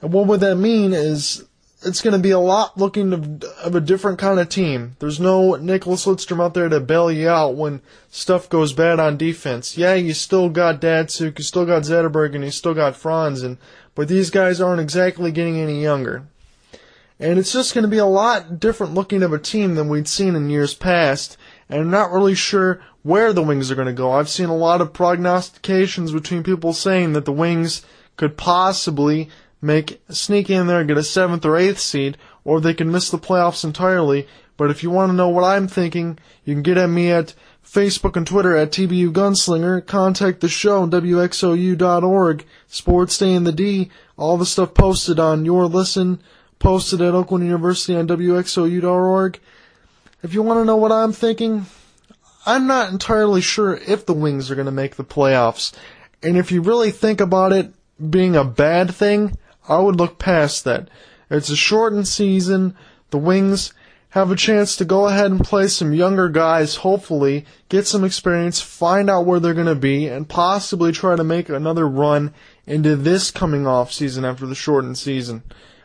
And 0.00 0.12
what 0.12 0.26
would 0.26 0.40
that 0.40 0.56
mean 0.56 0.94
is 0.94 1.44
it's 1.82 2.02
going 2.02 2.12
to 2.12 2.22
be 2.22 2.30
a 2.30 2.38
lot 2.38 2.76
looking 2.76 3.12
of, 3.12 3.42
of, 3.62 3.74
a 3.74 3.80
different 3.80 4.18
kind 4.18 4.38
of 4.38 4.48
team. 4.48 4.96
There's 4.98 5.18
no 5.18 5.52
Nicklas 5.52 6.06
Lidstrom 6.06 6.42
out 6.42 6.54
there 6.54 6.68
to 6.68 6.80
bail 6.80 7.10
you 7.10 7.28
out 7.28 7.54
when 7.54 7.80
stuff 8.10 8.48
goes 8.48 8.72
bad 8.72 9.00
on 9.00 9.16
defense. 9.16 9.78
Yeah, 9.78 9.94
you 9.94 10.12
still 10.12 10.50
got 10.50 10.80
Datsyuk, 10.80 11.38
you 11.38 11.44
still 11.44 11.64
got 11.64 11.82
Zetterberg, 11.82 12.34
and 12.34 12.44
you 12.44 12.50
still 12.50 12.74
got 12.74 12.96
Franz, 12.96 13.42
and 13.42 13.56
but 13.94 14.08
these 14.08 14.30
guys 14.30 14.60
aren't 14.60 14.80
exactly 14.80 15.32
getting 15.32 15.58
any 15.58 15.82
younger. 15.82 16.24
And 17.18 17.38
it's 17.38 17.52
just 17.52 17.74
going 17.74 17.82
to 17.82 17.88
be 17.88 17.98
a 17.98 18.06
lot 18.06 18.60
different 18.60 18.94
looking 18.94 19.22
of 19.22 19.32
a 19.32 19.38
team 19.38 19.74
than 19.74 19.88
we'd 19.88 20.08
seen 20.08 20.34
in 20.34 20.50
years 20.50 20.74
past, 20.74 21.36
and 21.68 21.80
I'm 21.80 21.90
not 21.90 22.12
really 22.12 22.34
sure 22.34 22.82
where 23.02 23.32
the 23.32 23.42
Wings 23.42 23.70
are 23.70 23.74
going 23.74 23.86
to 23.86 23.92
go. 23.92 24.12
I've 24.12 24.28
seen 24.28 24.48
a 24.48 24.56
lot 24.56 24.80
of 24.80 24.92
prognostications 24.92 26.12
between 26.12 26.42
people 26.42 26.72
saying 26.72 27.14
that 27.14 27.24
the 27.24 27.32
Wings 27.32 27.82
could 28.16 28.36
possibly 28.36 29.30
make 29.60 30.00
sneak 30.08 30.50
in 30.50 30.66
there 30.66 30.80
and 30.80 30.88
get 30.88 30.98
a 30.98 31.02
seventh 31.02 31.44
or 31.44 31.56
eighth 31.56 31.78
seed, 31.78 32.16
or 32.44 32.60
they 32.60 32.74
can 32.74 32.90
miss 32.90 33.10
the 33.10 33.18
playoffs 33.18 33.64
entirely. 33.64 34.26
But 34.56 34.70
if 34.70 34.82
you 34.82 34.90
want 34.90 35.10
to 35.10 35.16
know 35.16 35.28
what 35.28 35.44
I'm 35.44 35.68
thinking, 35.68 36.18
you 36.44 36.54
can 36.54 36.62
get 36.62 36.76
at 36.76 36.90
me 36.90 37.10
at 37.10 37.34
Facebook 37.64 38.16
and 38.16 38.26
Twitter 38.26 38.56
at 38.56 38.72
TBU 38.72 39.10
Gunslinger. 39.12 39.86
Contact 39.86 40.40
the 40.40 40.48
show 40.48 40.86
WXOU.org. 40.86 42.44
Sports 42.66 43.18
Day 43.18 43.32
in 43.32 43.44
the 43.44 43.52
D. 43.52 43.90
All 44.16 44.36
the 44.36 44.46
stuff 44.46 44.74
posted 44.74 45.18
on 45.18 45.44
Your 45.44 45.66
Listen, 45.66 46.20
posted 46.58 47.00
at 47.00 47.14
Oakland 47.14 47.44
University 47.44 47.96
on 47.96 48.06
WXOU.org. 48.08 49.40
If 50.22 50.34
you 50.34 50.42
want 50.42 50.60
to 50.60 50.64
know 50.66 50.76
what 50.76 50.92
I'm 50.92 51.12
thinking, 51.12 51.66
I'm 52.44 52.66
not 52.66 52.90
entirely 52.90 53.40
sure 53.40 53.76
if 53.76 54.04
the 54.04 54.12
Wings 54.12 54.50
are 54.50 54.54
going 54.54 54.66
to 54.66 54.72
make 54.72 54.96
the 54.96 55.04
playoffs. 55.04 55.72
And 56.22 56.36
if 56.36 56.52
you 56.52 56.60
really 56.60 56.90
think 56.90 57.20
about 57.20 57.52
it 57.52 57.72
being 58.10 58.36
a 58.36 58.44
bad 58.44 58.94
thing, 58.94 59.38
I 59.68 59.78
would 59.78 59.96
look 59.96 60.18
past 60.18 60.64
that. 60.64 60.88
It's 61.30 61.50
a 61.50 61.56
shortened 61.56 62.08
season. 62.08 62.76
The 63.10 63.18
Wings 63.18 63.72
have 64.10 64.30
a 64.32 64.36
chance 64.36 64.74
to 64.76 64.84
go 64.84 65.06
ahead 65.06 65.30
and 65.30 65.44
play 65.44 65.68
some 65.68 65.92
younger 65.92 66.28
guys, 66.28 66.76
hopefully, 66.76 67.44
get 67.68 67.86
some 67.86 68.02
experience, 68.02 68.60
find 68.60 69.08
out 69.08 69.24
where 69.24 69.38
they're 69.38 69.54
going 69.54 69.66
to 69.66 69.74
be, 69.76 70.08
and 70.08 70.28
possibly 70.28 70.90
try 70.90 71.14
to 71.14 71.22
make 71.22 71.48
another 71.48 71.88
run 71.88 72.34
into 72.66 72.96
this 72.96 73.30
coming 73.30 73.68
off 73.68 73.92
season 73.92 74.24
after 74.24 74.46
the 74.46 74.54
shortened 74.54 74.98
season. 74.98 75.44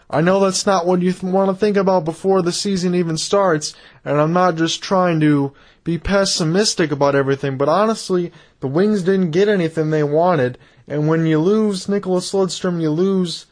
I 0.09 0.21
know 0.21 0.39
that's 0.39 0.65
not 0.65 0.87
what 0.87 1.01
you 1.01 1.11
th- 1.11 1.23
want 1.23 1.51
to 1.51 1.55
think 1.55 1.77
about 1.77 2.05
before 2.05 2.41
the 2.41 2.51
season 2.51 2.95
even 2.95 3.17
starts, 3.17 3.75
and 4.03 4.19
I'm 4.19 4.33
not 4.33 4.55
just 4.55 4.81
trying 4.81 5.19
to 5.19 5.53
be 5.83 5.99
pessimistic 5.99 6.91
about 6.91 7.15
everything, 7.15 7.57
but 7.57 7.69
honestly, 7.69 8.31
the 8.59 8.67
Wings 8.67 9.03
didn't 9.03 9.31
get 9.31 9.47
anything 9.47 9.91
they 9.91 10.03
wanted, 10.03 10.57
and 10.87 11.07
when 11.07 11.27
you 11.27 11.39
lose 11.39 11.85
Nicklas 11.85 12.33
Lidstrom, 12.33 12.81
you 12.81 12.89
lose 12.89 13.45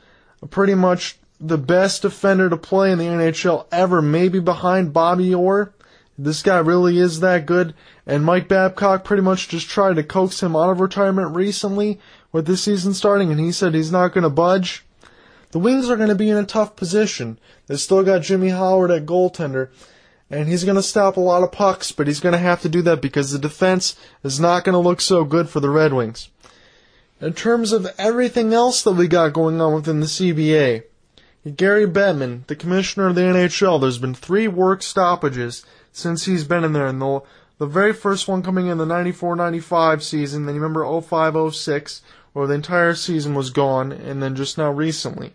pretty 0.49 0.75
much 0.75 1.17
the 1.39 1.57
best 1.57 2.01
defender 2.01 2.49
to 2.49 2.57
play 2.57 2.91
in 2.91 2.97
the 2.97 3.05
NHL 3.05 3.65
ever, 3.71 4.01
maybe 4.01 4.39
behind 4.39 4.93
Bobby 4.93 5.33
Orr. 5.33 5.73
This 6.17 6.41
guy 6.41 6.59
really 6.59 6.99
is 6.99 7.19
that 7.19 7.45
good. 7.45 7.73
And 8.05 8.23
Mike 8.23 8.47
Babcock 8.47 9.03
pretty 9.03 9.23
much 9.23 9.49
just 9.49 9.69
tried 9.69 9.95
to 9.95 10.03
coax 10.03 10.41
him 10.41 10.55
out 10.55 10.69
of 10.69 10.79
retirement 10.79 11.35
recently 11.35 11.99
with 12.31 12.45
this 12.45 12.63
season 12.63 12.93
starting, 12.93 13.31
and 13.31 13.39
he 13.39 13.51
said 13.51 13.73
he's 13.73 13.91
not 13.91 14.13
going 14.13 14.23
to 14.23 14.29
budge. 14.29 14.85
The 15.51 15.59
Wings 15.59 15.89
are 15.89 15.97
going 15.97 16.09
to 16.09 16.15
be 16.15 16.29
in 16.29 16.37
a 16.37 16.45
tough 16.45 16.75
position. 16.75 17.39
They 17.67 17.77
still 17.77 18.03
got 18.03 18.23
Jimmy 18.23 18.49
Howard 18.49 18.91
at 18.91 19.05
goaltender, 19.05 19.69
and 20.29 20.47
he's 20.47 20.63
going 20.63 20.77
to 20.77 20.83
stop 20.83 21.15
a 21.15 21.21
lot 21.21 21.43
of 21.43 21.51
pucks, 21.51 21.91
but 21.91 22.07
he's 22.07 22.19
going 22.19 22.33
to 22.33 22.39
have 22.39 22.61
to 22.63 22.69
do 22.69 22.81
that 22.83 23.01
because 23.01 23.31
the 23.31 23.39
defense 23.39 23.95
is 24.23 24.39
not 24.39 24.63
going 24.63 24.73
to 24.73 24.79
look 24.79 24.99
so 24.99 25.23
good 25.23 25.49
for 25.49 25.59
the 25.59 25.69
Red 25.69 25.93
Wings. 25.93 26.29
In 27.23 27.31
terms 27.31 27.71
of 27.71 27.87
everything 27.97 28.53
else 28.53 28.81
that 28.81 28.91
we 28.91 29.07
got 29.07 29.31
going 29.31 29.61
on 29.61 29.73
within 29.73 30.01
the 30.01 30.07
CBA, 30.07 30.83
Gary 31.55 31.87
Bettman, 31.87 32.45
the 32.47 32.55
commissioner 32.57 33.07
of 33.07 33.15
the 33.15 33.21
NHL, 33.21 33.79
there's 33.79 33.97
been 33.97 34.13
three 34.13 34.49
work 34.49 34.83
stoppages 34.83 35.65
since 35.93 36.25
he's 36.25 36.43
been 36.43 36.65
in 36.65 36.73
there. 36.73 36.87
And 36.87 37.01
the, 37.01 37.21
the 37.59 37.65
very 37.65 37.93
first 37.93 38.27
one 38.27 38.43
coming 38.43 38.67
in 38.67 38.77
the 38.77 38.85
94-95 38.85 40.01
season, 40.01 40.45
then 40.45 40.55
you 40.55 40.59
remember 40.59 40.83
05-06, 40.83 42.01
where 42.33 42.45
the 42.45 42.55
entire 42.55 42.93
season 42.93 43.35
was 43.35 43.51
gone, 43.51 43.93
and 43.93 44.21
then 44.21 44.35
just 44.35 44.57
now 44.57 44.69
recently. 44.69 45.31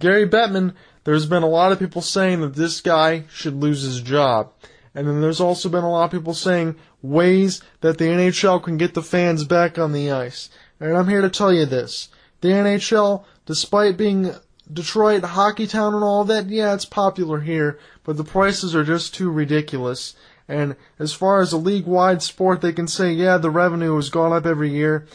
Gary 0.00 0.28
Bettman, 0.28 0.74
there's 1.04 1.24
been 1.24 1.42
a 1.42 1.48
lot 1.48 1.72
of 1.72 1.78
people 1.78 2.02
saying 2.02 2.42
that 2.42 2.56
this 2.56 2.82
guy 2.82 3.24
should 3.32 3.54
lose 3.54 3.80
his 3.80 4.02
job. 4.02 4.52
And 4.94 5.08
then 5.08 5.22
there's 5.22 5.40
also 5.40 5.70
been 5.70 5.84
a 5.84 5.90
lot 5.90 6.04
of 6.04 6.10
people 6.10 6.34
saying 6.34 6.76
ways 7.00 7.62
that 7.80 7.96
the 7.96 8.04
NHL 8.04 8.62
can 8.62 8.76
get 8.76 8.92
the 8.92 9.02
fans 9.02 9.44
back 9.44 9.78
on 9.78 9.92
the 9.92 10.10
ice. 10.10 10.50
And 10.82 10.96
I'm 10.96 11.08
here 11.08 11.20
to 11.20 11.30
tell 11.30 11.52
you 11.52 11.64
this. 11.64 12.08
The 12.40 12.48
NHL, 12.48 13.24
despite 13.46 13.96
being 13.96 14.34
Detroit, 14.70 15.22
hockey 15.22 15.68
town 15.68 15.94
and 15.94 16.02
all 16.02 16.24
that, 16.24 16.48
yeah, 16.48 16.74
it's 16.74 16.84
popular 16.84 17.40
here, 17.40 17.78
but 18.02 18.16
the 18.16 18.24
prices 18.24 18.74
are 18.74 18.82
just 18.82 19.14
too 19.14 19.30
ridiculous. 19.30 20.16
And 20.48 20.74
as 20.98 21.12
far 21.12 21.40
as 21.40 21.52
a 21.52 21.56
league 21.56 21.86
wide 21.86 22.20
sport, 22.20 22.62
they 22.62 22.72
can 22.72 22.88
say, 22.88 23.12
yeah, 23.12 23.38
the 23.38 23.48
revenue 23.48 23.94
has 23.94 24.10
gone 24.10 24.32
up 24.32 24.44
every 24.44 24.70
year. 24.70 25.06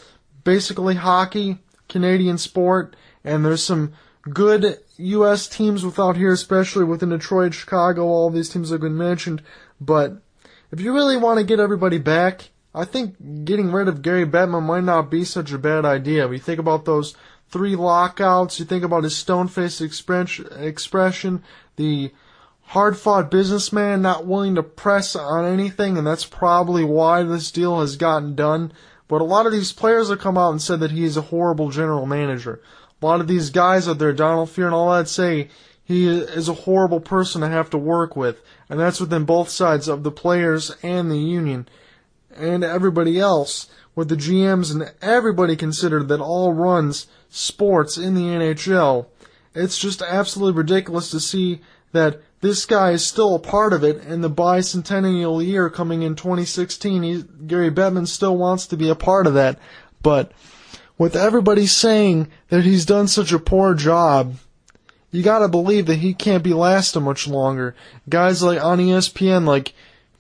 Basically, 0.45 0.95
hockey, 0.95 1.57
Canadian 1.89 2.37
sport, 2.37 2.95
and 3.25 3.43
there's 3.43 3.61
some 3.61 3.91
good 4.29 4.77
U.S. 4.95 5.49
teams 5.49 5.83
without 5.83 6.15
here, 6.15 6.31
especially 6.31 6.85
within 6.85 7.09
Detroit, 7.09 7.53
Chicago, 7.53 8.05
all 8.05 8.29
these 8.29 8.47
teams 8.47 8.69
have 8.69 8.79
been 8.79 8.97
mentioned. 8.97 9.43
But 9.81 10.21
if 10.71 10.79
you 10.79 10.93
really 10.93 11.17
want 11.17 11.39
to 11.39 11.45
get 11.45 11.59
everybody 11.59 11.97
back, 11.97 12.51
I 12.77 12.85
think 12.85 13.43
getting 13.43 13.71
rid 13.71 13.87
of 13.87 14.03
Gary 14.03 14.25
Bettman 14.25 14.61
might 14.61 14.83
not 14.83 15.09
be 15.09 15.25
such 15.25 15.51
a 15.51 15.57
bad 15.57 15.83
idea. 15.83 16.27
We 16.27 16.37
think 16.37 16.59
about 16.59 16.85
those 16.85 17.15
three 17.49 17.75
lockouts. 17.75 18.59
You 18.59 18.65
think 18.65 18.83
about 18.83 19.03
his 19.03 19.15
stone-faced 19.15 19.81
expression, 19.81 21.43
the 21.75 22.11
hard-fought 22.65 23.31
businessman 23.31 24.03
not 24.03 24.27
willing 24.27 24.53
to 24.53 24.61
press 24.61 25.15
on 25.15 25.43
anything, 25.43 25.97
and 25.97 26.05
that's 26.05 26.25
probably 26.25 26.83
why 26.83 27.23
this 27.23 27.49
deal 27.49 27.79
has 27.79 27.97
gotten 27.97 28.35
done. 28.35 28.71
But 29.07 29.21
a 29.21 29.23
lot 29.23 29.47
of 29.47 29.51
these 29.53 29.71
players 29.71 30.09
have 30.09 30.19
come 30.19 30.37
out 30.37 30.51
and 30.51 30.61
said 30.61 30.79
that 30.81 30.91
he 30.91 31.03
is 31.03 31.17
a 31.17 31.21
horrible 31.21 31.71
general 31.71 32.05
manager. 32.05 32.61
A 33.01 33.05
lot 33.05 33.21
of 33.21 33.27
these 33.27 33.49
guys 33.49 33.87
out 33.87 33.97
there, 33.97 34.13
Donald 34.13 34.49
Fehr 34.49 34.65
and 34.65 34.75
all 34.75 34.91
that, 34.91 35.07
say 35.07 35.49
he 35.83 36.07
is 36.07 36.47
a 36.47 36.53
horrible 36.53 36.99
person 36.99 37.41
to 37.41 37.47
have 37.47 37.71
to 37.71 37.77
work 37.77 38.15
with. 38.15 38.39
And 38.69 38.79
that's 38.79 38.99
within 38.99 39.23
both 39.23 39.49
sides 39.49 39.87
of 39.87 40.03
the 40.03 40.11
players 40.11 40.75
and 40.83 41.09
the 41.09 41.17
union 41.17 41.67
and 42.37 42.63
everybody 42.63 43.19
else 43.19 43.67
with 43.95 44.09
the 44.09 44.15
GMs 44.15 44.71
and 44.71 44.93
everybody 45.01 45.55
considered 45.55 46.07
that 46.07 46.21
all 46.21 46.53
runs 46.53 47.07
sports 47.29 47.97
in 47.97 48.13
the 48.13 48.21
NHL. 48.21 49.07
It's 49.55 49.77
just 49.77 50.01
absolutely 50.01 50.57
ridiculous 50.57 51.09
to 51.11 51.19
see 51.19 51.61
that 51.93 52.21
this 52.41 52.65
guy 52.65 52.91
is 52.91 53.05
still 53.05 53.33
a 53.33 53.39
part 53.39 53.73
of 53.73 53.83
it 53.83 54.03
in 54.03 54.21
the 54.21 54.29
bicentennial 54.29 55.43
year 55.43 55.69
coming 55.69 56.03
in 56.03 56.15
2016. 56.15 57.03
He, 57.03 57.23
Gary 57.47 57.71
Bettman 57.71 58.07
still 58.07 58.37
wants 58.37 58.67
to 58.67 58.77
be 58.77 58.89
a 58.89 58.95
part 58.95 59.25
of 59.25 59.33
that, 59.33 59.57
but 60.03 60.31
with 60.97 61.15
everybody 61.15 61.65
saying 61.65 62.27
that 62.49 62.63
he's 62.63 62.85
done 62.85 63.07
such 63.07 63.31
a 63.31 63.39
poor 63.39 63.73
job, 63.73 64.35
you 65.11 65.23
gotta 65.23 65.47
believe 65.47 65.85
that 65.87 65.97
he 65.97 66.13
can't 66.13 66.43
be 66.43 66.53
lasting 66.53 67.03
much 67.03 67.27
longer. 67.27 67.75
Guys 68.09 68.43
like 68.43 68.63
on 68.63 68.79
ESPN, 68.79 69.45
like 69.45 69.73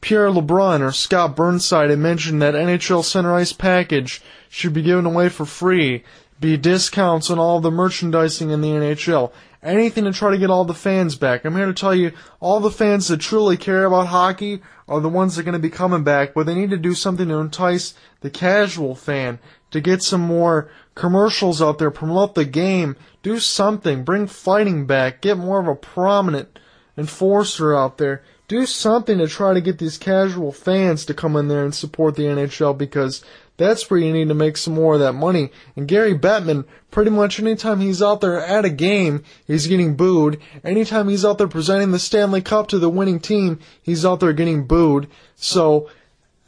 Pierre 0.07 0.29
LeBrun 0.29 0.79
or 0.79 0.93
Scott 0.93 1.35
Burnside 1.35 1.89
had 1.89 1.99
mentioned 1.99 2.41
that 2.41 2.53
NHL 2.53 3.03
Center 3.03 3.33
Ice 3.33 3.51
package 3.51 4.21
should 4.47 4.71
be 4.71 4.81
given 4.81 5.05
away 5.05 5.27
for 5.27 5.45
free, 5.45 6.01
be 6.39 6.55
discounts 6.55 7.29
on 7.29 7.39
all 7.39 7.59
the 7.59 7.69
merchandising 7.69 8.49
in 8.49 8.61
the 8.61 8.69
NHL. 8.69 9.33
Anything 9.61 10.05
to 10.05 10.13
try 10.13 10.31
to 10.31 10.37
get 10.37 10.49
all 10.49 10.63
the 10.63 10.73
fans 10.73 11.17
back. 11.17 11.43
I'm 11.43 11.57
here 11.57 11.65
to 11.65 11.73
tell 11.73 11.93
you, 11.93 12.13
all 12.39 12.61
the 12.61 12.71
fans 12.71 13.09
that 13.09 13.19
truly 13.19 13.57
care 13.57 13.83
about 13.83 14.07
hockey 14.07 14.61
are 14.87 15.01
the 15.01 15.09
ones 15.09 15.35
that 15.35 15.41
are 15.41 15.43
going 15.43 15.51
to 15.51 15.59
be 15.59 15.69
coming 15.69 16.05
back, 16.05 16.33
but 16.33 16.45
they 16.45 16.55
need 16.55 16.69
to 16.69 16.77
do 16.77 16.93
something 16.93 17.27
to 17.27 17.39
entice 17.39 17.93
the 18.21 18.29
casual 18.29 18.95
fan, 18.95 19.39
to 19.71 19.81
get 19.81 20.03
some 20.03 20.21
more 20.21 20.71
commercials 20.95 21.61
out 21.61 21.79
there, 21.79 21.91
promote 21.91 22.33
the 22.33 22.45
game, 22.45 22.95
do 23.23 23.41
something, 23.41 24.05
bring 24.05 24.25
fighting 24.25 24.85
back, 24.85 25.19
get 25.19 25.37
more 25.37 25.59
of 25.59 25.67
a 25.67 25.75
prominent 25.75 26.59
enforcer 26.97 27.75
out 27.75 27.97
there 27.97 28.23
do 28.47 28.65
something 28.65 29.17
to 29.17 29.27
try 29.27 29.53
to 29.53 29.61
get 29.61 29.77
these 29.77 29.97
casual 29.97 30.51
fans 30.51 31.05
to 31.05 31.13
come 31.13 31.35
in 31.35 31.47
there 31.47 31.65
and 31.65 31.75
support 31.75 32.15
the 32.15 32.23
NHL 32.23 32.77
because 32.77 33.23
that's 33.57 33.89
where 33.89 33.99
you 33.99 34.13
need 34.13 34.29
to 34.29 34.33
make 34.33 34.55
some 34.55 34.75
more 34.75 34.93
of 34.93 34.99
that 35.01 35.13
money. 35.13 35.51
And 35.75 35.87
Gary 35.87 36.17
Bettman, 36.17 36.65
pretty 36.89 37.11
much 37.11 37.39
anytime 37.39 37.81
he's 37.81 38.01
out 38.01 38.21
there 38.21 38.39
at 38.39 38.65
a 38.65 38.69
game, 38.69 39.23
he's 39.45 39.67
getting 39.67 39.95
booed. 39.95 40.39
Anytime 40.63 41.09
he's 41.09 41.25
out 41.25 41.39
there 41.39 41.47
presenting 41.47 41.91
the 41.91 41.99
Stanley 41.99 42.41
Cup 42.41 42.67
to 42.69 42.79
the 42.79 42.89
winning 42.89 43.19
team, 43.19 43.59
he's 43.81 44.05
out 44.05 44.19
there 44.21 44.33
getting 44.33 44.65
booed. 44.65 45.09
So, 45.35 45.89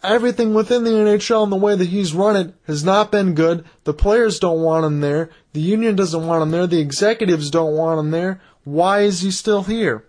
everything 0.01 0.53
within 0.53 0.85
the 0.85 0.91
NHL 0.91 1.43
and 1.43 1.51
the 1.51 1.57
way 1.57 1.75
that 1.75 1.89
he's 1.89 2.13
run 2.13 2.37
it 2.37 2.53
has 2.67 2.83
not 2.83 3.11
been 3.11 3.33
good. 3.33 3.65
The 3.83 3.93
players 3.93 4.39
don't 4.39 4.61
want 4.61 4.85
him 4.85 5.01
there. 5.01 5.29
The 5.51 5.59
union 5.59 5.95
doesn't 5.95 6.25
want 6.25 6.43
him 6.43 6.51
there. 6.51 6.67
The 6.67 6.79
executives 6.79 7.49
don't 7.49 7.75
want 7.75 7.99
him 7.99 8.11
there. 8.11 8.39
Why 8.63 9.01
is 9.01 9.21
he 9.21 9.31
still 9.31 9.63
here? 9.63 10.05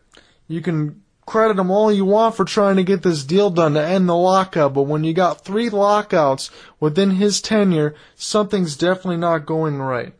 You 0.47 0.61
can 0.61 1.03
credit 1.27 1.59
him 1.59 1.71
all 1.71 1.93
you 1.93 2.05
want 2.05 2.35
for 2.35 2.45
trying 2.45 2.77
to 2.77 2.83
get 2.83 3.03
this 3.03 3.25
deal 3.25 3.51
done 3.51 3.75
to 3.75 3.85
end 3.85 4.09
the 4.09 4.17
lockout, 4.17 4.75
but 4.75 4.83
when 4.83 5.05
you 5.05 5.13
got 5.13 5.45
three 5.45 5.71
lockouts 5.71 6.51
within 6.81 7.13
his 7.13 7.41
tenure, 7.41 7.95
something's 8.17 8.77
definitely 8.77 9.19
not 9.19 9.47
going 9.47 9.79
right. 9.81 10.13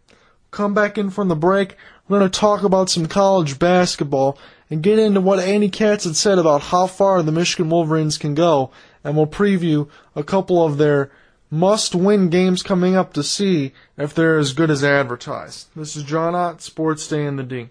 Come 0.51 0.75
back 0.75 0.99
in 0.99 1.11
from 1.11 1.29
the 1.29 1.37
break. 1.37 1.77
We're 2.09 2.19
going 2.19 2.31
to 2.31 2.41
talk 2.41 2.63
about 2.63 2.91
some 2.91 3.07
college 3.07 3.59
basketball 3.59 4.39
and 4.69 4.83
get 4.83 4.99
into 4.99 5.21
what 5.21 5.39
Andy 5.39 5.69
Katz 5.69 6.05
had 6.05 6.17
said 6.17 6.39
about 6.39 6.63
how 6.63 6.87
far 6.87 7.23
the 7.23 7.33
Michigan 7.33 7.71
Wolverines 7.71 8.19
can 8.19 8.35
go, 8.35 8.71
and 9.03 9.17
we'll 9.17 9.27
preview 9.27 9.89
a 10.15 10.23
couple 10.23 10.65
of 10.65 10.79
their 10.79 11.11
must-win 11.51 12.29
games 12.29 12.63
coming 12.63 12.95
up 12.95 13.13
to 13.13 13.23
see 13.25 13.73
if 13.99 14.15
they're 14.15 14.39
as 14.39 14.53
good 14.53 14.71
as 14.71 14.85
advertised. 14.85 15.67
This 15.75 15.97
is 15.97 16.05
John 16.05 16.37
Ott, 16.37 16.63
Sports 16.63 17.09
Day 17.09 17.27
in 17.27 17.37
the 17.37 17.43
D. 17.43 17.69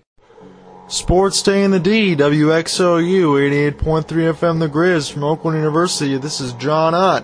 Sports 0.90 1.44
Day 1.44 1.64
in 1.64 1.70
the 1.70 1.80
D, 1.80 2.16
WXOU 2.16 3.76
88.3 3.80 4.06
FM 4.34 4.60
The 4.60 4.68
Grizz 4.68 5.12
from 5.12 5.24
Oakland 5.24 5.56
University. 5.60 6.18
This 6.18 6.42
is 6.42 6.54
John 6.54 6.96
Ott. 6.96 7.24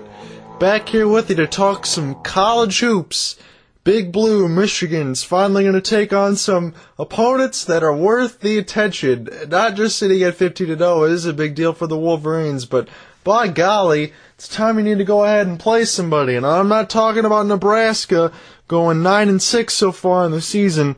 Back 0.59 0.87
here 0.87 1.07
with 1.07 1.31
you 1.31 1.35
to 1.37 1.47
talk 1.47 1.87
some 1.87 2.21
college 2.21 2.79
hoops. 2.81 3.37
Big 3.83 4.11
Blue 4.11 4.47
Michigan's 4.47 5.23
finally 5.23 5.63
going 5.63 5.73
to 5.73 5.81
take 5.81 6.13
on 6.13 6.35
some 6.35 6.75
opponents 6.99 7.65
that 7.65 7.81
are 7.81 7.95
worth 7.95 8.41
the 8.41 8.59
attention. 8.59 9.29
Not 9.47 9.73
just 9.73 9.97
sitting 9.97 10.21
at 10.21 10.35
50 10.35 10.67
to 10.67 10.77
0 10.77 11.03
is 11.05 11.25
a 11.25 11.33
big 11.33 11.55
deal 11.55 11.73
for 11.73 11.87
the 11.87 11.97
Wolverines, 11.97 12.65
but 12.65 12.87
by 13.23 13.47
golly, 13.47 14.13
it's 14.35 14.47
time 14.47 14.77
you 14.77 14.83
need 14.83 14.99
to 14.99 15.03
go 15.03 15.23
ahead 15.23 15.47
and 15.47 15.59
play 15.59 15.85
somebody. 15.85 16.35
And 16.35 16.45
I'm 16.45 16.69
not 16.69 16.87
talking 16.87 17.25
about 17.25 17.47
Nebraska 17.47 18.31
going 18.67 19.01
9 19.01 19.27
and 19.27 19.41
6 19.41 19.73
so 19.73 19.91
far 19.91 20.23
in 20.27 20.31
the 20.31 20.41
season 20.41 20.97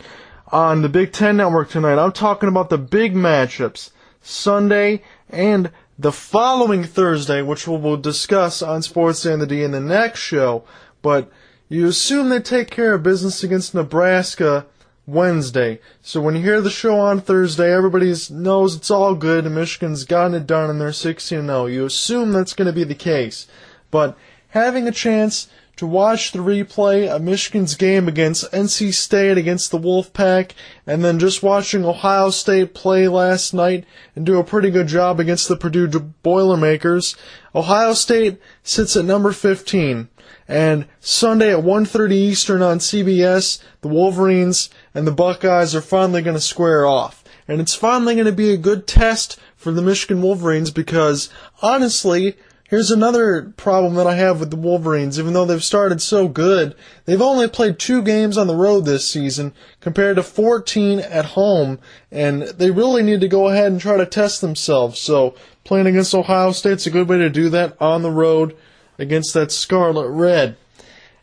on 0.52 0.82
the 0.82 0.90
Big 0.90 1.12
Ten 1.12 1.38
Network 1.38 1.70
tonight. 1.70 2.00
I'm 2.00 2.12
talking 2.12 2.50
about 2.50 2.70
the 2.70 2.78
big 2.78 3.14
matchups 3.14 3.92
Sunday 4.22 5.02
and 5.30 5.72
the 6.00 6.12
following 6.12 6.84
Thursday, 6.84 7.42
which 7.42 7.68
we 7.68 7.78
will 7.78 7.98
discuss 7.98 8.62
on 8.62 8.82
Sports 8.82 9.24
D 9.24 9.32
in 9.32 9.72
the 9.72 9.80
next 9.80 10.20
show. 10.20 10.64
But 11.02 11.30
you 11.70 11.88
assume 11.88 12.30
they 12.30 12.40
take 12.40 12.70
care 12.70 12.94
of 12.94 13.04
business 13.04 13.44
against 13.44 13.74
Nebraska 13.74 14.66
Wednesday. 15.06 15.80
So 16.02 16.22
when 16.22 16.36
you 16.36 16.42
hear 16.42 16.62
the 16.62 16.70
show 16.70 17.00
on 17.00 17.22
Thursday, 17.22 17.74
everybody 17.74 18.14
knows 18.30 18.76
it's 18.76 18.92
all 18.92 19.16
good 19.16 19.46
and 19.46 19.56
Michigan's 19.56 20.04
gotten 20.04 20.36
it 20.36 20.48
done 20.48 20.70
and 20.70 20.80
they're 20.80 20.94
16 20.94 21.46
0. 21.46 21.66
You 21.66 21.86
assume 21.86 22.32
that's 22.32 22.54
going 22.54 22.68
to 22.68 22.74
be 22.74 22.84
the 22.84 22.96
case. 22.96 23.48
But 23.90 24.18
having 24.50 24.88
a 24.88 24.92
chance 24.92 25.48
to 25.78 25.88
watch 25.88 26.32
the 26.32 26.40
replay 26.40 27.08
of 27.08 27.22
Michigan's 27.22 27.76
game 27.76 28.08
against 28.08 28.52
NC 28.52 28.94
State 28.94 29.38
against 29.38 29.72
the 29.72 29.80
Wolfpack, 29.80 30.52
and 30.86 31.04
then 31.04 31.20
just 31.20 31.42
watching 31.42 31.86
Ohio 31.86 32.30
State 32.32 32.74
play 32.74 33.08
last 33.08 33.54
night 33.54 33.86
and 34.16 34.26
do 34.26 34.40
a 34.40 34.44
pretty 34.44 34.70
good 34.70 34.88
job 34.88 35.20
against 35.20 35.48
the 35.48 35.56
Purdue 35.56 35.88
Boilermakers. 36.24 37.16
Ohio 37.56 37.94
State 37.94 38.40
sits 38.64 38.96
at 38.96 39.06
number 39.06 39.32
15. 39.32 40.10
And 40.50 40.86
Sunday 41.00 41.52
at 41.52 41.64
1:30 41.64 42.14
Eastern 42.14 42.62
on 42.62 42.80
CBS, 42.80 43.60
the 43.82 43.90
Wolverines 43.90 44.70
and 44.94 45.06
the 45.06 45.12
Buckeyes 45.12 45.76
are 45.76 45.82
finally 45.82 46.22
going 46.22 46.36
to 46.36 46.42
square 46.42 46.86
off. 46.86 47.24
And 47.48 47.62
it's 47.62 47.76
finally 47.76 48.16
going 48.16 48.26
to 48.26 48.32
be 48.32 48.52
a 48.52 48.58
good 48.58 48.88
test 48.88 49.38
for 49.56 49.72
the 49.72 49.82
Michigan 49.82 50.22
Wolverines 50.22 50.72
because 50.72 51.30
honestly, 51.62 52.38
Here's 52.70 52.92
another 52.92 53.54
problem 53.56 53.96
that 53.96 54.08
I 54.08 54.16
have 54.16 54.42
with 54.42 54.52
the 54.52 54.58
Wolverines. 54.58 55.18
Even 55.18 55.32
though 55.32 55.46
they've 55.46 55.64
started 55.64 56.02
so 56.02 56.28
good, 56.28 56.76
they've 57.06 57.22
only 57.22 57.48
played 57.48 57.80
two 57.80 58.02
games 58.02 58.38
on 58.38 58.48
the 58.48 58.58
road 58.58 58.82
this 58.82 59.08
season 59.08 59.54
compared 59.80 60.18
to 60.18 60.24
14 60.24 61.00
at 61.00 61.26
home, 61.28 61.80
and 62.12 62.42
they 62.42 62.70
really 62.70 63.04
need 63.04 63.22
to 63.22 63.30
go 63.30 63.48
ahead 63.48 63.72
and 63.72 63.80
try 63.80 63.96
to 63.96 64.06
test 64.06 64.42
themselves. 64.42 65.00
So 65.00 65.34
playing 65.64 65.88
against 65.88 66.14
Ohio 66.14 66.52
State's 66.52 66.86
a 66.86 66.92
good 66.92 67.08
way 67.08 67.18
to 67.20 67.30
do 67.30 67.48
that 67.50 67.78
on 67.82 68.02
the 68.02 68.12
road 68.12 68.58
against 69.00 69.34
that 69.34 69.54
Scarlet 69.54 70.10
Red. 70.10 70.58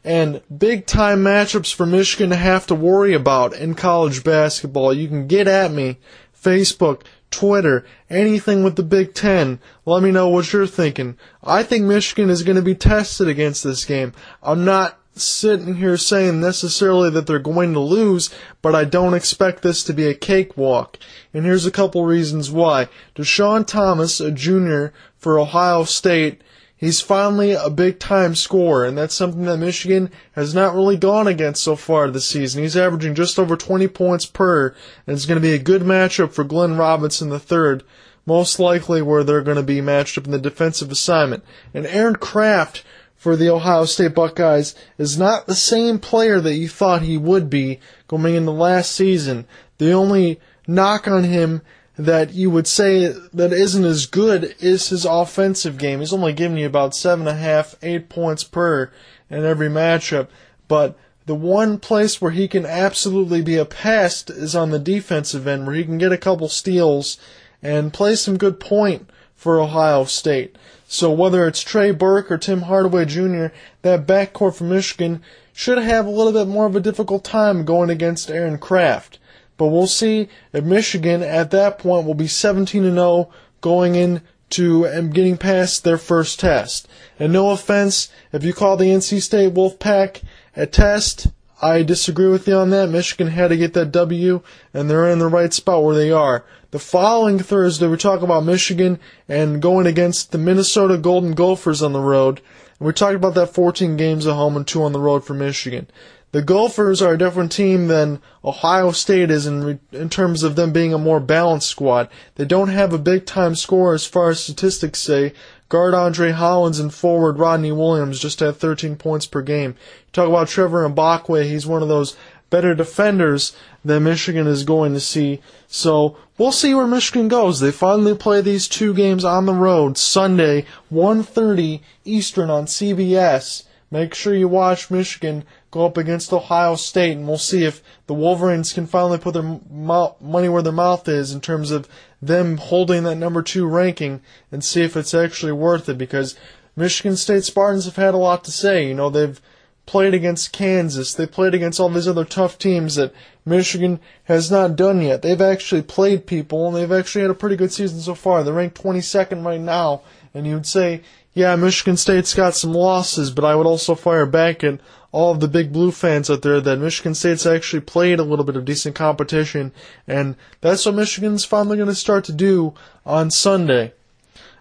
And 0.02 0.40
big 0.56 0.86
time 0.86 1.22
matchups 1.22 1.74
for 1.74 1.84
Michigan 1.84 2.30
to 2.30 2.36
have 2.36 2.66
to 2.68 2.74
worry 2.74 3.12
about 3.12 3.54
in 3.54 3.74
college 3.74 4.24
basketball. 4.24 4.94
You 4.94 5.08
can 5.08 5.26
get 5.26 5.46
at 5.46 5.72
me, 5.72 5.98
Facebook, 6.34 7.02
Twitter, 7.34 7.84
anything 8.08 8.62
with 8.62 8.76
the 8.76 8.84
Big 8.84 9.12
Ten. 9.12 9.58
Let 9.84 10.04
me 10.04 10.12
know 10.12 10.28
what 10.28 10.52
you're 10.52 10.68
thinking. 10.68 11.18
I 11.42 11.64
think 11.64 11.84
Michigan 11.84 12.30
is 12.30 12.44
going 12.44 12.54
to 12.54 12.62
be 12.62 12.76
tested 12.76 13.26
against 13.26 13.64
this 13.64 13.84
game. 13.84 14.12
I'm 14.40 14.64
not 14.64 15.00
sitting 15.16 15.74
here 15.74 15.96
saying 15.96 16.40
necessarily 16.40 17.10
that 17.10 17.26
they're 17.26 17.40
going 17.40 17.72
to 17.72 17.80
lose, 17.80 18.30
but 18.62 18.76
I 18.76 18.84
don't 18.84 19.14
expect 19.14 19.62
this 19.62 19.82
to 19.84 19.92
be 19.92 20.06
a 20.06 20.14
cakewalk. 20.14 20.96
And 21.32 21.44
here's 21.44 21.66
a 21.66 21.72
couple 21.72 22.04
reasons 22.04 22.52
why. 22.52 22.88
Deshaun 23.16 23.66
Thomas, 23.66 24.20
a 24.20 24.30
junior 24.30 24.92
for 25.16 25.36
Ohio 25.36 25.82
State, 25.82 26.40
He's 26.76 27.00
finally 27.00 27.52
a 27.52 27.70
big 27.70 27.98
time 27.98 28.34
scorer, 28.34 28.84
and 28.84 28.98
that's 28.98 29.14
something 29.14 29.44
that 29.44 29.58
Michigan 29.58 30.10
has 30.32 30.54
not 30.54 30.74
really 30.74 30.96
gone 30.96 31.26
against 31.26 31.62
so 31.62 31.76
far 31.76 32.10
this 32.10 32.26
season. 32.26 32.62
He's 32.62 32.76
averaging 32.76 33.14
just 33.14 33.38
over 33.38 33.56
20 33.56 33.86
points 33.88 34.26
per, 34.26 34.74
and 35.06 35.16
it's 35.16 35.26
going 35.26 35.40
to 35.40 35.46
be 35.46 35.54
a 35.54 35.58
good 35.58 35.82
matchup 35.82 36.32
for 36.32 36.42
Glenn 36.42 36.76
Robinson 36.76 37.32
III, 37.32 37.86
most 38.26 38.58
likely 38.58 39.02
where 39.02 39.22
they're 39.22 39.42
going 39.42 39.56
to 39.56 39.62
be 39.62 39.80
matched 39.80 40.18
up 40.18 40.24
in 40.24 40.32
the 40.32 40.38
defensive 40.38 40.90
assignment. 40.90 41.44
And 41.72 41.86
Aaron 41.86 42.16
Craft 42.16 42.84
for 43.14 43.36
the 43.36 43.48
Ohio 43.48 43.84
State 43.84 44.14
Buckeyes 44.14 44.74
is 44.98 45.16
not 45.16 45.46
the 45.46 45.54
same 45.54 45.98
player 45.98 46.40
that 46.40 46.56
you 46.56 46.68
thought 46.68 47.02
he 47.02 47.16
would 47.16 47.48
be 47.48 47.78
going 48.08 48.34
into 48.34 48.50
last 48.50 48.90
season. 48.90 49.46
The 49.78 49.92
only 49.92 50.40
knock 50.66 51.06
on 51.06 51.24
him 51.24 51.62
that 51.96 52.32
you 52.32 52.50
would 52.50 52.66
say 52.66 53.06
that 53.32 53.52
isn't 53.52 53.84
as 53.84 54.06
good 54.06 54.54
is 54.58 54.88
his 54.88 55.04
offensive 55.04 55.78
game. 55.78 56.00
He's 56.00 56.12
only 56.12 56.32
giving 56.32 56.58
you 56.58 56.66
about 56.66 56.94
seven 56.94 57.28
and 57.28 57.36
a 57.36 57.40
half, 57.40 57.76
eight 57.82 58.08
points 58.08 58.42
per 58.42 58.90
in 59.30 59.44
every 59.44 59.68
matchup. 59.68 60.28
But 60.66 60.98
the 61.26 61.34
one 61.34 61.78
place 61.78 62.20
where 62.20 62.32
he 62.32 62.48
can 62.48 62.66
absolutely 62.66 63.42
be 63.42 63.56
a 63.56 63.64
pest 63.64 64.28
is 64.28 64.56
on 64.56 64.70
the 64.70 64.78
defensive 64.78 65.46
end, 65.46 65.66
where 65.66 65.76
he 65.76 65.84
can 65.84 65.98
get 65.98 66.12
a 66.12 66.18
couple 66.18 66.48
steals 66.48 67.18
and 67.62 67.92
play 67.92 68.14
some 68.14 68.36
good 68.36 68.58
point 68.60 69.08
for 69.34 69.60
Ohio 69.60 70.04
State. 70.04 70.56
So 70.86 71.10
whether 71.10 71.46
it's 71.46 71.62
Trey 71.62 71.92
Burke 71.92 72.30
or 72.30 72.38
Tim 72.38 72.62
Hardaway 72.62 73.04
Jr., 73.06 73.46
that 73.82 74.06
backcourt 74.06 74.56
for 74.56 74.64
Michigan 74.64 75.22
should 75.52 75.78
have 75.78 76.06
a 76.06 76.10
little 76.10 76.32
bit 76.32 76.48
more 76.48 76.66
of 76.66 76.76
a 76.76 76.80
difficult 76.80 77.24
time 77.24 77.64
going 77.64 77.88
against 77.88 78.30
Aaron 78.30 78.58
Craft. 78.58 79.18
But 79.56 79.68
we'll 79.68 79.86
see 79.86 80.28
if 80.52 80.64
Michigan 80.64 81.22
at 81.22 81.50
that 81.52 81.78
point 81.78 82.06
will 82.06 82.14
be 82.14 82.26
17 82.26 82.84
and 82.84 82.96
0 82.96 83.30
going 83.60 83.94
into 83.94 84.84
and 84.84 85.14
getting 85.14 85.36
past 85.36 85.84
their 85.84 85.98
first 85.98 86.40
test. 86.40 86.88
And 87.18 87.32
no 87.32 87.50
offense, 87.50 88.08
if 88.32 88.44
you 88.44 88.52
call 88.52 88.76
the 88.76 88.86
NC 88.86 89.22
State 89.22 89.54
Wolfpack 89.54 90.22
a 90.56 90.66
test, 90.66 91.28
I 91.62 91.82
disagree 91.82 92.28
with 92.28 92.46
you 92.48 92.56
on 92.56 92.70
that. 92.70 92.90
Michigan 92.90 93.28
had 93.28 93.48
to 93.48 93.56
get 93.56 93.74
that 93.74 93.92
W, 93.92 94.42
and 94.74 94.90
they're 94.90 95.08
in 95.08 95.18
the 95.18 95.28
right 95.28 95.52
spot 95.52 95.82
where 95.82 95.94
they 95.94 96.10
are. 96.10 96.44
The 96.72 96.78
following 96.78 97.38
Thursday, 97.38 97.86
we 97.86 97.96
talk 97.96 98.20
about 98.22 98.44
Michigan 98.44 98.98
and 99.28 99.62
going 99.62 99.86
against 99.86 100.32
the 100.32 100.38
Minnesota 100.38 100.98
Golden 100.98 101.32
Gophers 101.32 101.82
on 101.82 101.92
the 101.92 102.00
road. 102.00 102.40
And 102.78 102.86
we 102.86 102.92
talked 102.92 103.14
about 103.14 103.34
that 103.34 103.54
14 103.54 103.96
games 103.96 104.26
at 104.26 104.34
home 104.34 104.56
and 104.56 104.66
two 104.66 104.82
on 104.82 104.92
the 104.92 104.98
road 104.98 105.24
for 105.24 105.34
Michigan. 105.34 105.86
The 106.34 106.42
Gophers 106.42 107.00
are 107.00 107.12
a 107.12 107.16
different 107.18 107.52
team 107.52 107.86
than 107.86 108.20
Ohio 108.44 108.90
State 108.90 109.30
is 109.30 109.46
in 109.46 109.78
in 109.92 110.08
terms 110.08 110.42
of 110.42 110.56
them 110.56 110.72
being 110.72 110.92
a 110.92 110.98
more 110.98 111.20
balanced 111.20 111.68
squad. 111.68 112.08
They 112.34 112.44
don't 112.44 112.70
have 112.70 112.92
a 112.92 112.98
big 112.98 113.24
time 113.24 113.54
score 113.54 113.94
as 113.94 114.04
far 114.04 114.30
as 114.30 114.40
statistics 114.40 114.98
say. 114.98 115.32
Guard 115.68 115.94
Andre 115.94 116.32
Hollins 116.32 116.80
and 116.80 116.92
forward 116.92 117.38
Rodney 117.38 117.70
Williams 117.70 118.18
just 118.18 118.40
had 118.40 118.56
13 118.56 118.96
points 118.96 119.26
per 119.26 119.42
game. 119.42 119.76
You 120.06 120.12
talk 120.12 120.28
about 120.28 120.48
Trevor 120.48 120.88
Mbakwe, 120.88 121.44
he's 121.44 121.68
one 121.68 121.82
of 121.82 121.88
those 121.88 122.16
better 122.50 122.74
defenders 122.74 123.56
that 123.84 124.00
Michigan 124.00 124.48
is 124.48 124.64
going 124.64 124.92
to 124.92 125.00
see. 125.00 125.40
So 125.68 126.16
we'll 126.36 126.50
see 126.50 126.74
where 126.74 126.88
Michigan 126.88 127.28
goes. 127.28 127.60
They 127.60 127.70
finally 127.70 128.16
play 128.16 128.40
these 128.40 128.66
two 128.66 128.92
games 128.92 129.24
on 129.24 129.46
the 129.46 129.54
road 129.54 129.96
Sunday, 129.96 130.66
1:30 130.92 131.80
Eastern 132.04 132.50
on 132.50 132.66
CBS. 132.66 133.62
Make 133.90 134.14
sure 134.14 134.34
you 134.34 134.48
watch 134.48 134.90
Michigan 134.90 135.44
go 135.70 135.86
up 135.86 135.96
against 135.96 136.32
Ohio 136.32 136.74
State, 136.74 137.16
and 137.16 137.28
we'll 137.28 137.38
see 137.38 137.64
if 137.64 137.82
the 138.06 138.14
Wolverines 138.14 138.72
can 138.72 138.86
finally 138.86 139.18
put 139.18 139.34
their 139.34 139.60
money 139.70 140.48
where 140.48 140.62
their 140.62 140.72
mouth 140.72 141.08
is 141.08 141.32
in 141.32 141.40
terms 141.40 141.70
of 141.70 141.88
them 142.20 142.56
holding 142.56 143.04
that 143.04 143.16
number 143.16 143.42
two 143.42 143.66
ranking 143.66 144.20
and 144.50 144.64
see 144.64 144.82
if 144.82 144.96
it's 144.96 145.14
actually 145.14 145.52
worth 145.52 145.88
it 145.88 145.98
because 145.98 146.36
Michigan 146.76 147.16
State 147.16 147.44
Spartans 147.44 147.84
have 147.84 147.96
had 147.96 148.14
a 148.14 148.18
lot 148.18 148.44
to 148.44 148.50
say. 148.50 148.88
You 148.88 148.94
know, 148.94 149.10
they've 149.10 149.40
played 149.86 150.14
against 150.14 150.52
Kansas, 150.52 151.12
they 151.14 151.26
played 151.26 151.54
against 151.54 151.78
all 151.78 151.90
these 151.90 152.08
other 152.08 152.24
tough 152.24 152.58
teams 152.58 152.94
that 152.94 153.12
Michigan 153.44 154.00
has 154.24 154.50
not 154.50 154.76
done 154.76 155.02
yet. 155.02 155.22
They've 155.22 155.40
actually 155.40 155.82
played 155.82 156.26
people 156.26 156.66
and 156.66 156.76
they've 156.76 156.90
actually 156.90 157.22
had 157.22 157.30
a 157.30 157.34
pretty 157.34 157.56
good 157.56 157.72
season 157.72 158.00
so 158.00 158.14
far. 158.14 158.42
They're 158.42 158.54
ranked 158.54 158.80
22nd 158.80 159.44
right 159.44 159.60
now, 159.60 160.02
and 160.32 160.46
you'd 160.46 160.66
say, 160.66 161.02
yeah, 161.34 161.56
Michigan 161.56 161.96
State's 161.96 162.32
got 162.32 162.54
some 162.54 162.72
losses, 162.72 163.32
but 163.32 163.44
I 163.44 163.56
would 163.56 163.66
also 163.66 163.96
fire 163.96 164.24
back 164.24 164.62
at 164.62 164.80
all 165.10 165.32
of 165.32 165.40
the 165.40 165.48
big 165.48 165.72
blue 165.72 165.90
fans 165.90 166.30
out 166.30 166.42
there 166.42 166.60
that 166.60 166.78
Michigan 166.78 167.14
State's 167.14 167.44
actually 167.44 167.80
played 167.80 168.20
a 168.20 168.24
little 168.24 168.44
bit 168.44 168.56
of 168.56 168.64
decent 168.64 168.94
competition, 168.94 169.72
and 170.06 170.36
that's 170.60 170.86
what 170.86 170.94
Michigan's 170.94 171.44
finally 171.44 171.76
going 171.76 171.88
to 171.88 171.94
start 171.94 172.24
to 172.24 172.32
do 172.32 172.72
on 173.04 173.30
Sunday. 173.30 173.92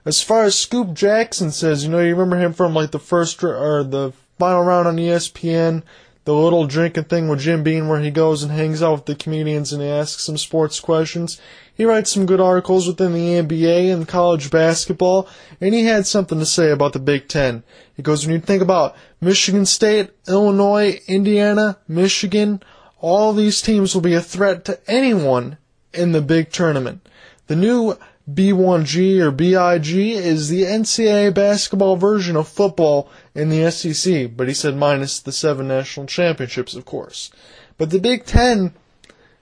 As 0.06 0.22
far 0.22 0.44
as 0.44 0.58
Scoop 0.58 0.94
Jackson 0.94 1.52
says, 1.52 1.84
you 1.84 1.90
know, 1.90 2.00
you 2.00 2.16
remember 2.16 2.38
him 2.38 2.54
from 2.54 2.74
like 2.74 2.92
the 2.92 3.00
first 3.00 3.44
or 3.44 3.84
the 3.84 4.12
final 4.38 4.64
round 4.64 4.88
on 4.88 4.98
ESPN, 4.98 5.84
the 6.26 6.34
little 6.34 6.66
drinking 6.66 7.06
thing 7.06 7.28
with 7.28 7.42
Jim 7.42 7.64
Beam 7.64 7.88
where 7.88 8.00
he 8.00 8.12
goes 8.12 8.44
and 8.44 8.52
hangs 8.52 8.82
out 8.82 8.94
with 8.94 9.06
the 9.06 9.16
comedians 9.16 9.74
and 9.74 9.84
asks 9.84 10.24
some 10.24 10.38
sports 10.38 10.80
questions. 10.80 11.40
He 11.76 11.86
writes 11.86 12.12
some 12.12 12.26
good 12.26 12.40
articles 12.40 12.88
within 12.88 13.14
the 13.14 13.42
NBA 13.42 13.92
and 13.92 14.08
college 14.08 14.50
basketball, 14.50 15.28
and 15.60 15.74
he 15.74 15.86
had 15.86 16.06
something 16.06 16.40
to 16.40 16.46
say 16.46 16.70
about 16.72 16.94
the 16.94 17.00
Big 17.00 17.28
Ten. 17.28 17.64
He 17.96 18.04
goes, 18.04 18.26
when 18.26 18.36
you 18.36 18.42
think 18.42 18.62
about 18.62 18.96
Michigan 19.20 19.66
State, 19.66 20.12
Illinois, 20.28 21.02
Indiana, 21.08 21.80
Michigan, 21.88 22.62
all 23.00 23.34
these 23.34 23.62
teams 23.62 23.94
will 23.94 24.02
be 24.02 24.14
a 24.14 24.22
threat 24.22 24.64
to 24.66 24.80
anyone 24.88 25.58
in 25.94 26.14
the 26.14 26.22
big 26.22 26.52
tournament. 26.52 27.08
The 27.48 27.56
new 27.56 27.98
B1G 28.32 29.20
or 29.20 29.32
BIG 29.32 29.96
is 30.16 30.50
the 30.50 30.64
NCAA 30.64 31.34
basketball 31.34 31.98
version 31.98 32.36
of 32.36 32.48
football 32.48 33.10
in 33.36 33.50
the 33.50 33.70
SEC, 33.70 34.32
but 34.36 34.48
he 34.48 34.54
said 34.54 34.78
minus 34.78 35.20
the 35.20 35.32
seven 35.32 35.68
national 35.68 36.06
championships, 36.06 36.74
of 36.74 36.86
course. 36.86 37.32
But 37.78 37.90
the 37.90 38.00
Big 38.00 38.26
Ten 38.26 38.74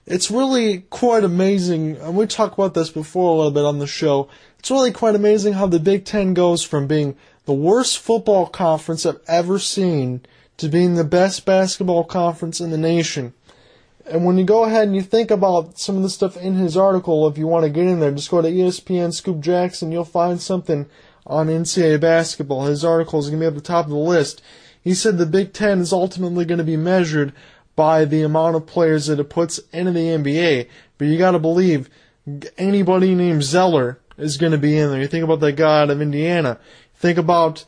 it's 0.04 0.30
really 0.30 0.80
quite 0.90 1.22
amazing, 1.22 1.96
and 1.98 2.16
we 2.16 2.26
talked 2.26 2.54
about 2.54 2.74
this 2.74 2.90
before 2.90 3.30
a 3.30 3.36
little 3.36 3.52
bit 3.52 3.64
on 3.64 3.78
the 3.78 3.86
show. 3.86 4.28
It's 4.58 4.70
really 4.70 4.90
quite 4.90 5.14
amazing 5.14 5.52
how 5.52 5.66
the 5.66 5.78
Big 5.78 6.04
Ten 6.04 6.34
goes 6.34 6.62
from 6.64 6.88
being 6.88 7.16
the 7.44 7.52
worst 7.52 7.98
football 7.98 8.46
conference 8.46 9.06
I've 9.06 9.20
ever 9.28 9.58
seen 9.58 10.22
to 10.56 10.68
being 10.68 10.94
the 10.94 11.04
best 11.04 11.44
basketball 11.44 12.04
conference 12.04 12.60
in 12.60 12.70
the 12.70 12.78
nation. 12.78 13.32
And 14.10 14.24
when 14.24 14.36
you 14.36 14.44
go 14.44 14.64
ahead 14.64 14.88
and 14.88 14.96
you 14.96 15.02
think 15.02 15.30
about 15.30 15.78
some 15.78 15.96
of 15.96 16.02
the 16.02 16.10
stuff 16.10 16.36
in 16.36 16.54
his 16.54 16.76
article, 16.76 17.26
if 17.28 17.38
you 17.38 17.46
want 17.46 17.64
to 17.64 17.70
get 17.70 17.86
in 17.86 18.00
there, 18.00 18.10
just 18.10 18.30
go 18.30 18.42
to 18.42 18.48
ESPN 18.48 19.14
Scoop 19.14 19.40
Jackson. 19.40 19.92
You'll 19.92 20.04
find 20.04 20.40
something 20.40 20.86
on 21.26 21.46
NCAA 21.46 22.00
basketball. 22.00 22.66
His 22.66 22.84
article 22.84 23.20
is 23.20 23.30
going 23.30 23.40
to 23.40 23.44
be 23.44 23.46
at 23.46 23.54
the 23.54 23.60
top 23.60 23.86
of 23.86 23.90
the 23.90 23.96
list. 23.96 24.42
He 24.82 24.94
said 24.94 25.18
the 25.18 25.26
Big 25.26 25.52
Ten 25.52 25.78
is 25.80 25.92
ultimately 25.92 26.44
going 26.44 26.58
to 26.58 26.64
be 26.64 26.76
measured 26.76 27.32
by 27.76 28.04
the 28.04 28.22
amount 28.22 28.56
of 28.56 28.66
players 28.66 29.06
that 29.06 29.20
it 29.20 29.30
puts 29.30 29.58
into 29.72 29.92
the 29.92 30.00
NBA. 30.00 30.68
But 30.98 31.06
you 31.06 31.18
got 31.18 31.30
to 31.32 31.38
believe 31.38 31.88
anybody 32.58 33.14
named 33.14 33.44
Zeller 33.44 33.98
is 34.18 34.36
going 34.36 34.52
to 34.52 34.58
be 34.58 34.76
in 34.76 34.90
there. 34.90 35.00
You 35.00 35.06
think 35.06 35.24
about 35.24 35.40
that 35.40 35.56
guy 35.56 35.82
out 35.82 35.90
of 35.90 36.02
Indiana. 36.02 36.58
Think 36.94 37.18
about 37.18 37.64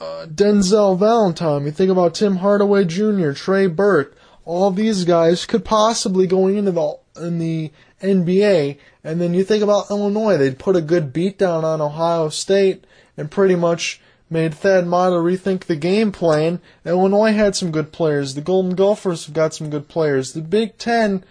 uh, 0.00 0.26
Denzel 0.26 0.98
Valentine. 0.98 1.64
You 1.64 1.70
think 1.70 1.90
about 1.90 2.14
Tim 2.14 2.36
Hardaway 2.36 2.84
Jr., 2.84 3.32
Trey 3.32 3.66
Burke. 3.66 4.16
All 4.48 4.70
these 4.70 5.04
guys 5.04 5.44
could 5.44 5.62
possibly 5.62 6.26
go 6.26 6.46
into 6.46 6.72
the 6.72 6.98
in 7.20 7.38
the 7.38 7.70
NBA. 8.00 8.78
And 9.04 9.20
then 9.20 9.34
you 9.34 9.44
think 9.44 9.62
about 9.62 9.90
Illinois. 9.90 10.38
They'd 10.38 10.58
put 10.58 10.74
a 10.74 10.80
good 10.80 11.12
beat 11.12 11.36
down 11.36 11.66
on 11.66 11.82
Ohio 11.82 12.30
State 12.30 12.86
and 13.18 13.30
pretty 13.30 13.56
much 13.56 14.00
made 14.30 14.54
Thad 14.54 14.86
Matta 14.86 15.16
rethink 15.16 15.64
the 15.64 15.76
game 15.76 16.12
plan. 16.12 16.62
Illinois 16.86 17.34
had 17.34 17.56
some 17.56 17.70
good 17.70 17.92
players. 17.92 18.34
The 18.34 18.40
Golden 18.40 18.74
Gophers 18.74 19.26
have 19.26 19.34
got 19.34 19.52
some 19.52 19.68
good 19.68 19.86
players. 19.86 20.32
The 20.32 20.40
Big 20.40 20.78
Ten 20.78 21.24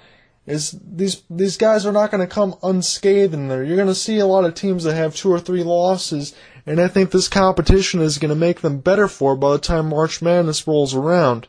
is 0.46 0.78
these 0.80 1.24
these 1.28 1.58
guys 1.58 1.88
are 1.88 1.92
not 1.92 2.12
going 2.12 2.22
to 2.22 2.32
come 2.32 2.54
unscathed 2.62 3.34
in 3.34 3.48
there. 3.48 3.64
You're 3.64 3.78
going 3.78 3.88
to 3.88 3.96
see 3.96 4.20
a 4.20 4.28
lot 4.28 4.46
of 4.46 4.54
teams 4.54 4.84
that 4.84 4.94
have 4.94 5.16
two 5.16 5.32
or 5.32 5.40
three 5.40 5.64
losses, 5.64 6.36
and 6.68 6.80
I 6.80 6.88
think 6.88 7.10
this 7.10 7.28
competition 7.28 8.00
is 8.00 8.20
going 8.20 8.30
to 8.30 8.36
make 8.36 8.62
them 8.62 8.78
better 8.78 9.08
for 9.08 9.36
by 9.36 9.54
the 9.54 9.58
time 9.58 9.90
March 9.90 10.22
Madness 10.22 10.68
rolls 10.68 10.94
around. 10.94 11.48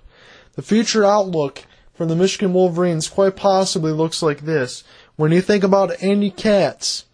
The 0.59 0.62
future 0.62 1.05
outlook 1.05 1.62
for 1.94 2.05
the 2.05 2.16
Michigan 2.16 2.53
Wolverines 2.53 3.09
quite 3.09 3.37
possibly 3.37 3.92
looks 3.92 4.25
like 4.25 4.40
this. 4.40 4.83
When 5.14 5.31
you 5.31 5.40
think 5.40 5.62
about 5.62 6.03
Andy 6.03 6.31
Katz, 6.31 7.05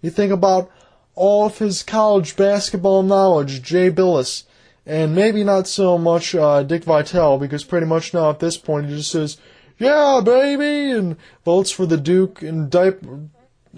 you 0.00 0.08
think 0.08 0.32
about 0.32 0.70
all 1.14 1.44
of 1.44 1.58
his 1.58 1.82
college 1.82 2.36
basketball 2.36 3.02
knowledge, 3.02 3.60
Jay 3.60 3.90
Bilas, 3.90 4.44
and 4.86 5.14
maybe 5.14 5.44
not 5.44 5.68
so 5.68 5.98
much 5.98 6.34
uh, 6.34 6.62
Dick 6.62 6.84
Vitale, 6.84 7.36
because 7.36 7.64
pretty 7.64 7.84
much 7.84 8.14
now 8.14 8.30
at 8.30 8.38
this 8.38 8.56
point 8.56 8.86
he 8.86 8.96
just 8.96 9.10
says, 9.10 9.36
"Yeah, 9.76 10.22
baby," 10.24 10.90
and 10.90 11.18
votes 11.44 11.70
for 11.70 11.84
the 11.84 11.98
Duke 11.98 12.40
and 12.40 12.70
diaper, 12.70 13.28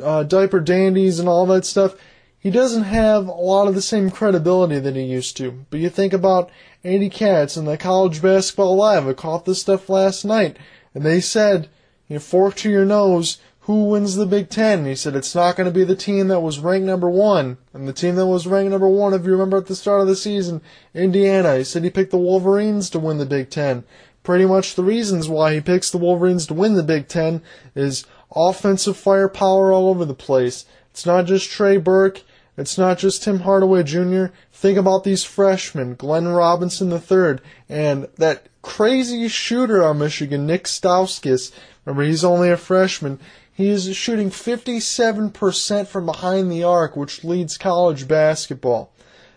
uh, 0.00 0.22
diaper 0.22 0.60
dandies 0.60 1.18
and 1.18 1.28
all 1.28 1.44
that 1.46 1.64
stuff. 1.64 1.96
He 2.40 2.50
doesn't 2.50 2.84
have 2.84 3.26
a 3.26 3.32
lot 3.32 3.68
of 3.68 3.74
the 3.74 3.82
same 3.82 4.10
credibility 4.10 4.78
that 4.78 4.96
he 4.96 5.02
used 5.02 5.36
to. 5.38 5.64
But 5.70 5.80
you 5.80 5.90
think 5.90 6.12
about 6.12 6.50
Andy 6.84 7.10
Katz 7.10 7.56
and 7.56 7.66
the 7.66 7.76
College 7.76 8.22
Basketball 8.22 8.76
Live. 8.76 9.08
I 9.08 9.12
caught 9.12 9.44
this 9.44 9.60
stuff 9.60 9.88
last 9.88 10.24
night, 10.24 10.56
and 10.94 11.04
they 11.04 11.20
said, 11.20 11.68
"You 12.06 12.20
fork 12.20 12.54
to 12.56 12.70
your 12.70 12.84
nose." 12.84 13.38
who 13.68 13.84
wins 13.84 14.16
the 14.16 14.24
Big 14.24 14.48
Ten? 14.48 14.86
he 14.86 14.94
said 14.94 15.14
it's 15.14 15.34
not 15.34 15.54
going 15.54 15.66
to 15.66 15.70
be 15.70 15.84
the 15.84 15.94
team 15.94 16.28
that 16.28 16.40
was 16.40 16.58
ranked 16.58 16.86
number 16.86 17.10
one. 17.10 17.58
And 17.74 17.86
the 17.86 17.92
team 17.92 18.14
that 18.14 18.26
was 18.26 18.46
ranked 18.46 18.70
number 18.70 18.88
one, 18.88 19.12
if 19.12 19.26
you 19.26 19.30
remember 19.30 19.58
at 19.58 19.66
the 19.66 19.76
start 19.76 20.00
of 20.00 20.06
the 20.06 20.16
season, 20.16 20.62
Indiana. 20.94 21.58
He 21.58 21.64
said 21.64 21.84
he 21.84 21.90
picked 21.90 22.10
the 22.10 22.16
Wolverines 22.16 22.88
to 22.88 22.98
win 22.98 23.18
the 23.18 23.26
Big 23.26 23.50
Ten. 23.50 23.84
Pretty 24.22 24.46
much 24.46 24.74
the 24.74 24.82
reasons 24.82 25.28
why 25.28 25.52
he 25.52 25.60
picks 25.60 25.90
the 25.90 25.98
Wolverines 25.98 26.46
to 26.46 26.54
win 26.54 26.76
the 26.76 26.82
Big 26.82 27.08
Ten 27.08 27.42
is 27.74 28.06
offensive 28.34 28.96
firepower 28.96 29.70
all 29.70 29.90
over 29.90 30.06
the 30.06 30.14
place. 30.14 30.64
It's 30.90 31.04
not 31.04 31.26
just 31.26 31.50
Trey 31.50 31.76
Burke. 31.76 32.22
It's 32.58 32.76
not 32.76 32.98
just 32.98 33.22
Tim 33.22 33.40
Hardaway 33.40 33.84
Jr. 33.84 34.26
Think 34.52 34.78
about 34.78 35.04
these 35.04 35.22
freshmen, 35.22 35.94
Glenn 35.94 36.26
Robinson 36.26 36.90
III, 36.90 37.38
and 37.68 38.08
that 38.16 38.48
crazy 38.62 39.28
shooter 39.28 39.84
on 39.84 40.00
Michigan, 40.00 40.44
Nick 40.44 40.64
Stauskas. 40.64 41.52
Remember, 41.84 42.02
he's 42.02 42.24
only 42.24 42.50
a 42.50 42.56
freshman. 42.56 43.20
He 43.52 43.68
is 43.68 43.96
shooting 43.96 44.30
57% 44.30 45.86
from 45.86 46.06
behind 46.06 46.50
the 46.50 46.64
arc, 46.64 46.96
which 46.96 47.22
leads 47.22 47.56
college 47.56 48.08
basketball. 48.08 48.92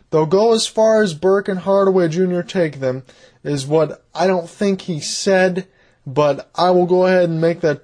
They'll 0.09 0.25
go 0.25 0.53
as 0.53 0.65
far 0.65 1.03
as 1.03 1.13
Burke 1.13 1.47
and 1.47 1.59
Hardaway 1.59 2.07
Jr. 2.07 2.41
take 2.41 2.79
them, 2.79 3.03
is 3.43 3.67
what 3.67 4.03
I 4.15 4.25
don't 4.25 4.49
think 4.49 4.81
he 4.81 4.99
said, 4.99 5.67
but 6.07 6.49
I 6.55 6.71
will 6.71 6.87
go 6.87 7.05
ahead 7.05 7.29
and 7.29 7.39
make 7.39 7.61
that 7.61 7.83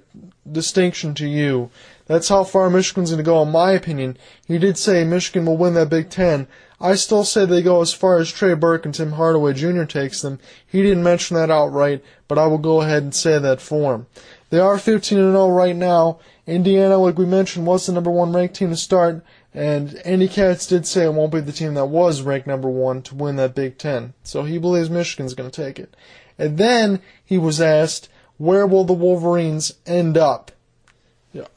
distinction 0.50 1.14
to 1.14 1.28
you. 1.28 1.70
That's 2.08 2.28
how 2.30 2.42
far 2.42 2.68
Michigan's 2.68 3.10
going 3.10 3.18
to 3.18 3.22
go, 3.22 3.42
in 3.42 3.52
my 3.52 3.72
opinion. 3.72 4.16
He 4.46 4.58
did 4.58 4.76
say 4.76 5.04
Michigan 5.04 5.46
will 5.46 5.56
win 5.56 5.74
that 5.74 5.90
Big 5.90 6.10
Ten. 6.10 6.48
I 6.80 6.94
still 6.94 7.22
say 7.22 7.44
they 7.44 7.62
go 7.62 7.80
as 7.80 7.92
far 7.92 8.18
as 8.18 8.32
Trey 8.32 8.54
Burke 8.54 8.86
and 8.86 8.94
Tim 8.94 9.12
Hardaway 9.12 9.52
Jr. 9.52 9.84
takes 9.84 10.22
them. 10.22 10.38
He 10.66 10.82
didn't 10.82 11.02
mention 11.02 11.36
that 11.36 11.50
outright, 11.50 12.02
but 12.26 12.38
I 12.38 12.46
will 12.46 12.58
go 12.58 12.80
ahead 12.80 13.02
and 13.02 13.14
say 13.14 13.38
that 13.38 13.60
for 13.60 13.94
him. 13.94 14.06
They 14.50 14.58
are 14.58 14.78
15 14.78 15.18
and 15.18 15.32
0 15.32 15.50
right 15.50 15.76
now. 15.76 16.18
Indiana, 16.46 16.96
like 16.96 17.18
we 17.18 17.26
mentioned, 17.26 17.66
was 17.66 17.84
the 17.84 17.92
number 17.92 18.10
one 18.10 18.32
ranked 18.32 18.56
team 18.56 18.70
to 18.70 18.76
start, 18.76 19.22
and 19.52 19.96
Andy 20.06 20.28
Katz 20.28 20.66
did 20.66 20.86
say 20.86 21.04
it 21.04 21.12
won't 21.12 21.32
be 21.32 21.40
the 21.40 21.52
team 21.52 21.74
that 21.74 21.86
was 21.86 22.22
ranked 22.22 22.46
number 22.46 22.70
one 22.70 23.02
to 23.02 23.14
win 23.14 23.36
that 23.36 23.54
Big 23.54 23.76
Ten. 23.76 24.14
So 24.22 24.44
he 24.44 24.56
believes 24.56 24.88
Michigan's 24.88 25.34
going 25.34 25.50
to 25.50 25.62
take 25.62 25.78
it. 25.78 25.94
And 26.38 26.56
then 26.56 27.02
he 27.22 27.36
was 27.36 27.60
asked, 27.60 28.08
where 28.38 28.66
will 28.66 28.84
the 28.84 28.94
Wolverines 28.94 29.74
end 29.84 30.16
up? 30.16 30.52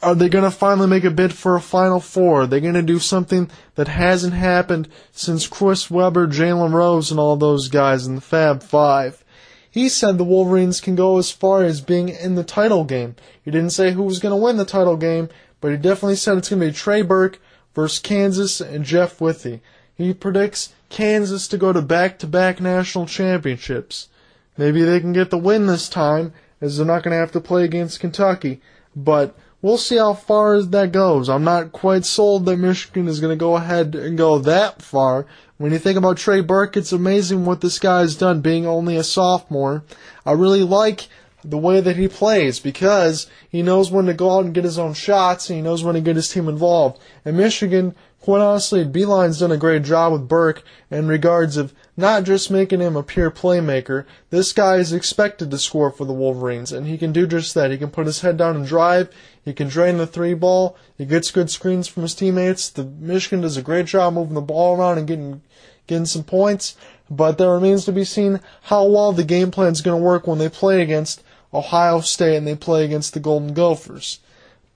Are 0.02 0.16
they 0.16 0.30
going 0.30 0.44
to 0.44 0.52
finally 0.52 0.88
make 0.88 1.04
a 1.04 1.12
bid 1.12 1.34
for 1.34 1.56
a 1.56 1.62
Final 1.62 2.00
Four? 2.00 2.42
Are 2.42 2.48
they 2.48 2.62
going 2.62 2.74
to 2.74 2.82
do 2.82 3.00
something 3.00 3.50
that 3.76 3.88
hasn't 3.88 4.34
happened 4.34 4.88
since 5.12 5.48
Chris 5.48 5.90
Webber, 5.90 6.28
Jalen 6.28 6.74
Rose, 6.74 7.12
and 7.12 7.20
all 7.20 7.36
those 7.36 7.68
guys 7.68 8.06
in 8.06 8.16
the 8.16 8.22
Fab 8.22 8.64
Five? 8.64 9.24
He 9.70 9.88
said 9.88 10.18
the 10.18 10.26
Wolverines 10.26 10.82
can 10.82 10.96
go 10.96 11.18
as 11.18 11.32
far 11.32 11.64
as 11.64 11.80
being 11.80 12.10
in 12.10 12.36
the 12.36 12.44
title 12.44 12.84
game. 12.84 13.16
He 13.42 13.52
didn't 13.52 13.70
say 13.70 13.92
who 13.92 14.04
was 14.04 14.20
going 14.20 14.32
to 14.34 14.44
win 14.44 14.58
the 14.58 14.66
title 14.66 14.98
game, 14.98 15.30
but 15.62 15.72
he 15.72 15.78
definitely 15.78 16.18
said 16.18 16.38
it's 16.38 16.50
going 16.50 16.60
to 16.60 16.68
be 16.68 16.74
Trey 16.74 17.02
Burke 17.02 17.40
versus 17.74 18.00
Kansas 18.00 18.60
and 18.60 18.84
Jeff 18.84 19.22
Withey. 19.22 19.62
He 19.96 20.14
predicts 20.14 20.74
Kansas 20.90 21.48
to 21.48 21.58
go 21.58 21.72
to 21.72 21.82
back-to-back 21.82 22.60
national 22.60 23.06
championships. 23.06 24.10
Maybe 24.58 24.84
they 24.84 25.00
can 25.00 25.14
get 25.14 25.30
the 25.30 25.38
win 25.38 25.68
this 25.68 25.88
time, 25.88 26.34
as 26.60 26.78
they're 26.78 26.86
not 26.86 27.04
going 27.04 27.14
to 27.14 27.20
have 27.20 27.32
to 27.32 27.40
play 27.40 27.64
against 27.64 28.02
Kentucky. 28.02 28.60
But 28.94 29.38
we'll 29.62 29.78
see 29.78 29.98
how 29.98 30.14
far 30.14 30.62
that 30.62 30.92
goes. 30.92 31.30
I'm 31.30 31.44
not 31.44 31.72
quite 31.72 32.06
sold 32.06 32.46
that 32.46 32.58
Michigan 32.58 33.08
is 33.08 33.20
going 33.20 33.32
to 33.32 33.40
go 33.40 33.56
ahead 33.56 33.96
and 33.96 34.18
go 34.18 34.40
that 34.40 34.82
far. 34.82 35.26
When 35.58 35.72
you 35.72 35.80
think 35.80 35.98
about 35.98 36.18
Trey 36.18 36.42
Burke, 36.42 36.76
it's 36.76 36.92
amazing 36.92 37.46
what 37.46 37.62
this 37.62 37.78
guy 37.78 38.00
has 38.00 38.16
done 38.16 38.42
being 38.42 38.66
only 38.66 38.96
a 38.96 39.04
sophomore. 39.04 39.84
I 40.26 40.32
really 40.32 40.64
like 40.64 41.08
the 41.44 41.58
way 41.58 41.82
that 41.82 41.98
he 41.98 42.08
plays 42.08 42.60
because 42.60 43.28
he 43.50 43.62
knows 43.62 43.92
when 43.92 44.06
to 44.06 44.14
go 44.14 44.38
out 44.38 44.46
and 44.46 44.54
get 44.54 44.64
his 44.64 44.80
own 44.80 44.94
shots 44.94 45.50
and 45.50 45.58
he 45.58 45.62
knows 45.62 45.84
when 45.84 45.96
to 45.96 46.02
get 46.02 46.16
his 46.16 46.30
team 46.30 46.48
involved. 46.48 47.00
And 47.26 47.38
Michigan, 47.38 47.96
quite 48.20 48.42
honestly, 48.42 48.86
Beilein's 48.86 49.40
done 49.40 49.52
a 49.52 49.58
great 49.58 49.84
job 49.84 50.14
with 50.14 50.28
Burke 50.28 50.64
in 50.90 51.08
regards 51.08 51.58
of 51.58 51.74
not 51.98 52.24
just 52.24 52.52
making 52.52 52.80
him 52.80 52.96
a 52.96 53.04
pure 53.04 53.32
playmaker. 53.32 54.06
This 54.30 54.54
guy 54.54 54.78
is 54.78 54.94
expected 54.94 55.52
to 55.52 55.58
score 55.58 55.92
for 55.92 56.06
the 56.06 56.14
Wolverines, 56.14 56.72
and 56.72 56.88
he 56.88 56.98
can 56.98 57.12
do 57.12 57.28
just 57.28 57.54
that. 57.56 57.72
He 57.72 57.78
can 57.78 57.92
put 57.92 58.06
his 58.06 58.22
head 58.22 58.38
down 58.38 58.56
and 58.56 58.66
drive. 58.66 59.10
He 59.44 59.54
can 59.54 59.68
drain 59.68 59.98
the 59.98 60.08
three 60.08 60.34
ball. 60.34 60.78
He 60.98 61.06
gets 61.06 61.32
good 61.32 61.50
screens 61.50 61.88
from 61.88 62.04
his 62.04 62.14
teammates. 62.14 62.70
The 62.70 62.84
Michigan 62.84 63.42
does 63.42 63.58
a 63.58 63.62
great 63.62 63.88
job 63.88 64.14
moving 64.14 64.36
the 64.36 64.42
ball 64.42 64.78
around 64.78 65.00
and 65.00 65.08
getting 65.08 65.42
getting 65.88 66.06
some 66.06 66.24
points. 66.24 66.76
But 67.10 67.38
there 67.38 67.52
remains 67.52 67.86
to 67.86 67.92
be 67.92 68.06
seen 68.06 68.40
how 68.64 68.86
well 68.86 69.12
the 69.12 69.24
game 69.24 69.52
plan 69.52 69.72
is 69.72 69.82
going 69.82 70.00
to 70.00 70.06
work 70.06 70.28
when 70.28 70.38
they 70.38 70.48
play 70.48 70.82
against 70.82 71.24
Ohio 71.54 72.00
State 72.02 72.38
and 72.38 72.48
they 72.48 72.56
play 72.56 72.86
against 72.86 73.14
the 73.14 73.20
Golden 73.20 73.54
Gophers. 73.54 74.20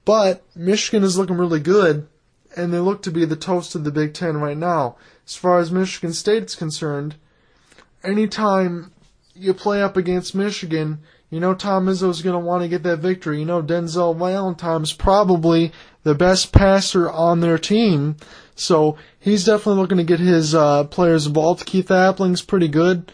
But 0.04 0.43
Michigan 0.56 1.04
is 1.04 1.17
looking 1.17 1.38
really 1.38 1.60
good, 1.60 2.08
and 2.56 2.73
they 2.73 2.80
look 2.80 3.01
to 3.04 3.12
be 3.12 3.25
the 3.25 3.36
toast 3.36 3.73
of 3.73 3.84
the 3.84 3.91
Big 3.91 4.13
Ten 4.13 4.38
right 4.38 4.58
now. 4.58 4.97
As 5.25 5.36
far 5.36 5.60
as 5.60 5.71
Michigan 5.71 6.13
State 6.13 6.43
is 6.43 6.56
concerned, 6.56 7.15
anytime 8.04 8.91
you 9.34 9.54
play 9.54 9.82
up 9.82 9.97
against 9.97 10.36
Michigan, 10.36 10.99
you 11.36 11.41
know 11.41 11.54
Tom 11.54 11.88
Izzo's 11.88 12.21
going 12.21 12.32
to 12.32 12.39
want 12.39 12.63
to 12.63 12.69
get 12.69 12.84
that 12.84 13.00
victory. 13.00 13.39
You 13.39 13.45
know 13.45 13.62
Denzel 13.62 14.17
Valentine's 14.17 14.93
probably 14.93 15.74
the 16.04 16.15
best 16.15 16.54
passer 16.54 17.12
on 17.12 17.41
their 17.41 17.58
team, 17.58 18.15
so 18.56 18.98
he's 19.19 19.43
definitely 19.43 19.82
looking 19.82 19.98
to 19.98 20.06
get 20.06 20.21
his 20.21 20.56
uh, 20.56 20.86
players 20.86 21.28
involved. 21.28 21.65
Keith 21.65 21.89
Appling's 21.89 22.41
pretty 22.41 22.69
good. 22.69 23.12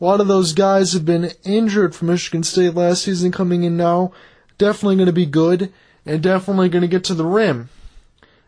A 0.00 0.04
lot 0.04 0.20
of 0.20 0.26
those 0.26 0.52
guys 0.52 0.94
have 0.94 1.04
been 1.04 1.30
injured 1.44 1.94
from 1.94 2.08
Michigan 2.08 2.42
State 2.42 2.74
last 2.74 3.04
season 3.04 3.30
coming 3.30 3.62
in 3.62 3.76
now. 3.76 4.10
Definitely 4.58 4.96
going 4.96 5.06
to 5.06 5.12
be 5.12 5.26
good 5.26 5.72
and 6.04 6.20
definitely 6.20 6.70
going 6.70 6.82
to 6.82 6.88
get 6.88 7.04
to 7.04 7.14
the 7.14 7.24
rim. 7.24 7.68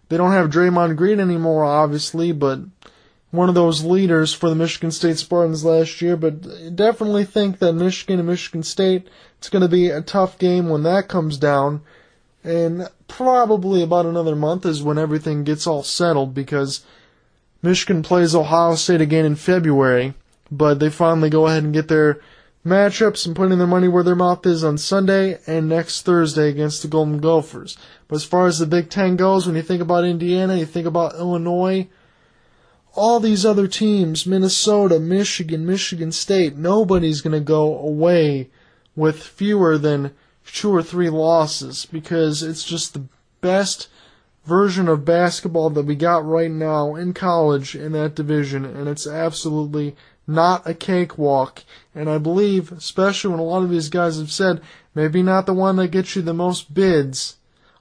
They 0.09 0.17
don't 0.17 0.33
have 0.33 0.51
Draymond 0.51 0.97
Green 0.97 1.21
anymore, 1.21 1.63
obviously, 1.63 2.33
but 2.33 2.59
one 3.33 3.49
of 3.49 3.55
those 3.55 3.83
leaders 3.83 4.35
for 4.35 4.51
the 4.51 4.55
Michigan 4.55 4.91
State 4.91 5.19
Spartans 5.19 5.65
last 5.65 6.03
year, 6.03 6.17
but 6.17 6.77
definitely 6.77 7.25
think 7.25 7.59
that 7.59 7.73
Michigan 7.73 8.21
and 8.21 8.29
Michigan 8.29 8.63
State, 8.63 9.09
it's 9.39 9.49
going 9.49 9.63
to 9.63 9.69
be 9.69 9.89
a 9.89 10.03
tough 10.03 10.39
game 10.39 10.69
when 10.69 10.83
that 10.85 11.09
comes 11.09 11.39
down. 11.39 11.81
And 12.45 12.89
probably 13.09 13.83
about 13.83 14.05
another 14.05 14.37
month 14.37 14.67
is 14.67 14.83
when 14.83 14.99
everything 14.99 15.45
gets 15.45 15.67
all 15.67 15.83
settled 15.83 16.35
because 16.35 16.85
Michigan 17.63 18.03
plays 18.03 18.35
Ohio 18.35 18.75
State 18.75 19.01
again 19.01 19.25
in 19.25 19.37
February, 19.37 20.13
but 20.51 20.79
they 20.79 20.91
finally 20.91 21.31
go 21.31 21.47
ahead 21.47 21.65
and 21.65 21.73
get 21.73 21.89
their 21.89 22.21
matchups 22.67 23.25
and 23.25 23.35
putting 23.35 23.57
their 23.57 23.67
money 23.67 23.89
where 23.89 24.05
their 24.05 24.15
mouth 24.15 24.45
is 24.45 24.63
on 24.63 24.77
Sunday 24.77 25.39
and 25.47 25.71
next 25.71 26.03
Thursday 26.03 26.51
against 26.51 26.83
the 26.83 26.89
Golden 26.89 27.19
Gophers. 27.19 27.79
But 28.09 28.17
as 28.17 28.25
far 28.25 28.47
as 28.47 28.59
the 28.59 28.67
Big 28.67 28.91
Ten 28.91 29.17
goes, 29.17 29.47
when 29.47 29.57
you 29.57 29.63
think 29.63 29.81
about 29.81 30.05
Indiana, 30.05 30.57
you 30.57 30.67
think 30.67 30.87
about 30.87 31.15
Illinois, 31.15 31.89
all 32.95 33.21
these 33.21 33.47
other 33.47 33.67
teams, 33.67 34.27
Minnesota, 34.27 35.01
Michigan, 35.01 35.65
Michigan 35.65 36.13
State, 36.13 36.57
nobody's 36.57 37.21
going 37.21 37.33
to 37.33 37.41
go 37.41 37.79
away 37.79 38.51
with 38.95 39.23
fewer 39.23 39.79
than 39.79 40.13
two 40.45 40.75
or 40.75 40.83
three 40.83 41.09
losses 41.09 41.87
because 41.87 42.43
it's 42.43 42.65
just 42.65 42.93
the 42.93 43.05
best 43.41 43.89
version 44.45 44.89
of 44.89 45.05
basketball 45.05 45.71
that 45.71 45.87
we 45.87 45.95
got 45.95 46.25
right 46.27 46.51
now 46.51 46.95
in 46.95 47.15
college 47.15 47.75
in 47.75 47.93
that 47.93 48.15
division, 48.15 48.65
and 48.65 48.89
it's 48.89 49.07
absolutely 49.07 49.97
not 50.27 50.67
a 50.67 50.75
cakewalk. 50.75 51.63
And 51.95 52.11
I 52.11 52.19
believe, 52.19 52.73
especially 52.73 53.31
when 53.31 53.41
a 53.41 53.45
lot 53.45 53.63
of 53.63 53.71
these 53.71 53.89
guys 53.89 54.19
have 54.19 54.33
said, 54.33 54.61
maybe 54.95 55.23
not 55.23 55.47
the 55.47 55.55
one 55.55 55.77
that 55.77 55.89
gets 55.89 56.17
you 56.17 56.23
the 56.23 56.35
most 56.35 56.75
bids 56.75 57.37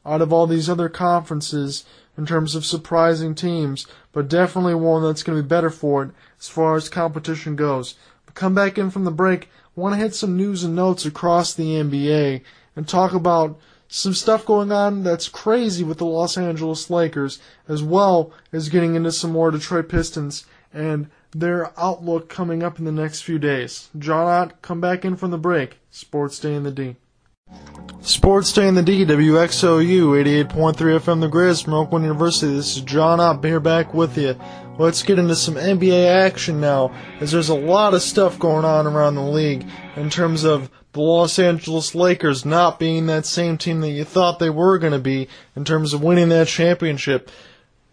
out 0.05 0.21
of 0.21 0.31
all 0.31 0.47
these 0.47 0.69
other 0.69 0.89
conferences 0.89 1.85
in 2.21 2.27
terms 2.27 2.53
of 2.53 2.63
surprising 2.63 3.33
teams, 3.33 3.87
but 4.11 4.29
definitely 4.29 4.75
one 4.75 5.01
that's 5.01 5.23
going 5.23 5.35
to 5.35 5.41
be 5.41 5.47
better 5.47 5.71
for 5.71 6.03
it 6.03 6.11
as 6.39 6.47
far 6.47 6.75
as 6.75 6.87
competition 6.87 7.55
goes. 7.55 7.95
But 8.27 8.35
come 8.35 8.53
back 8.53 8.77
in 8.77 8.91
from 8.91 9.05
the 9.05 9.11
break. 9.11 9.49
Want 9.75 9.95
to 9.95 9.99
hit 9.99 10.13
some 10.13 10.37
news 10.37 10.63
and 10.63 10.75
notes 10.75 11.03
across 11.03 11.55
the 11.55 11.63
NBA 11.63 12.43
and 12.75 12.87
talk 12.87 13.13
about 13.13 13.59
some 13.87 14.13
stuff 14.13 14.45
going 14.45 14.71
on 14.71 15.03
that's 15.03 15.27
crazy 15.27 15.83
with 15.83 15.97
the 15.97 16.05
Los 16.05 16.37
Angeles 16.37 16.91
Lakers, 16.91 17.39
as 17.67 17.81
well 17.81 18.31
as 18.53 18.69
getting 18.69 18.93
into 18.93 19.11
some 19.11 19.31
more 19.31 19.49
Detroit 19.49 19.89
Pistons 19.89 20.45
and 20.71 21.09
their 21.31 21.71
outlook 21.75 22.29
coming 22.29 22.61
up 22.61 22.77
in 22.77 22.85
the 22.85 22.91
next 22.91 23.21
few 23.21 23.39
days. 23.39 23.89
John 23.97 24.27
Ott, 24.27 24.61
come 24.61 24.79
back 24.79 25.03
in 25.03 25.15
from 25.15 25.31
the 25.31 25.39
break. 25.39 25.79
Sports 25.89 26.37
Day 26.37 26.53
in 26.53 26.61
the 26.61 26.71
D. 26.71 26.97
Sports 28.01 28.51
Day 28.51 28.67
in 28.67 28.73
the 28.73 28.81
D, 28.81 29.05
WXOU 29.05 30.47
88.3 30.47 30.73
FM 30.73 31.21
The 31.21 31.29
Grizz 31.29 31.63
from 31.63 31.75
Oakland 31.75 32.03
University. 32.03 32.51
This 32.51 32.75
is 32.75 32.81
John 32.81 33.19
Ott 33.19 33.45
here 33.45 33.59
back 33.59 33.93
with 33.93 34.17
you. 34.17 34.35
Let's 34.79 35.03
get 35.03 35.19
into 35.19 35.35
some 35.35 35.53
NBA 35.53 36.07
action 36.07 36.59
now, 36.59 36.91
as 37.19 37.31
there's 37.31 37.49
a 37.49 37.55
lot 37.55 37.93
of 37.93 38.01
stuff 38.01 38.39
going 38.39 38.65
on 38.65 38.87
around 38.87 39.15
the 39.15 39.21
league 39.21 39.67
in 39.95 40.09
terms 40.09 40.43
of 40.43 40.71
the 40.93 41.01
Los 41.01 41.37
Angeles 41.37 41.93
Lakers 41.93 42.43
not 42.43 42.79
being 42.79 43.05
that 43.05 43.25
same 43.25 43.57
team 43.57 43.81
that 43.81 43.91
you 43.91 44.03
thought 44.03 44.39
they 44.39 44.49
were 44.49 44.79
going 44.79 44.93
to 44.93 44.99
be 44.99 45.27
in 45.55 45.63
terms 45.63 45.93
of 45.93 46.01
winning 46.01 46.29
that 46.29 46.47
championship. 46.47 47.29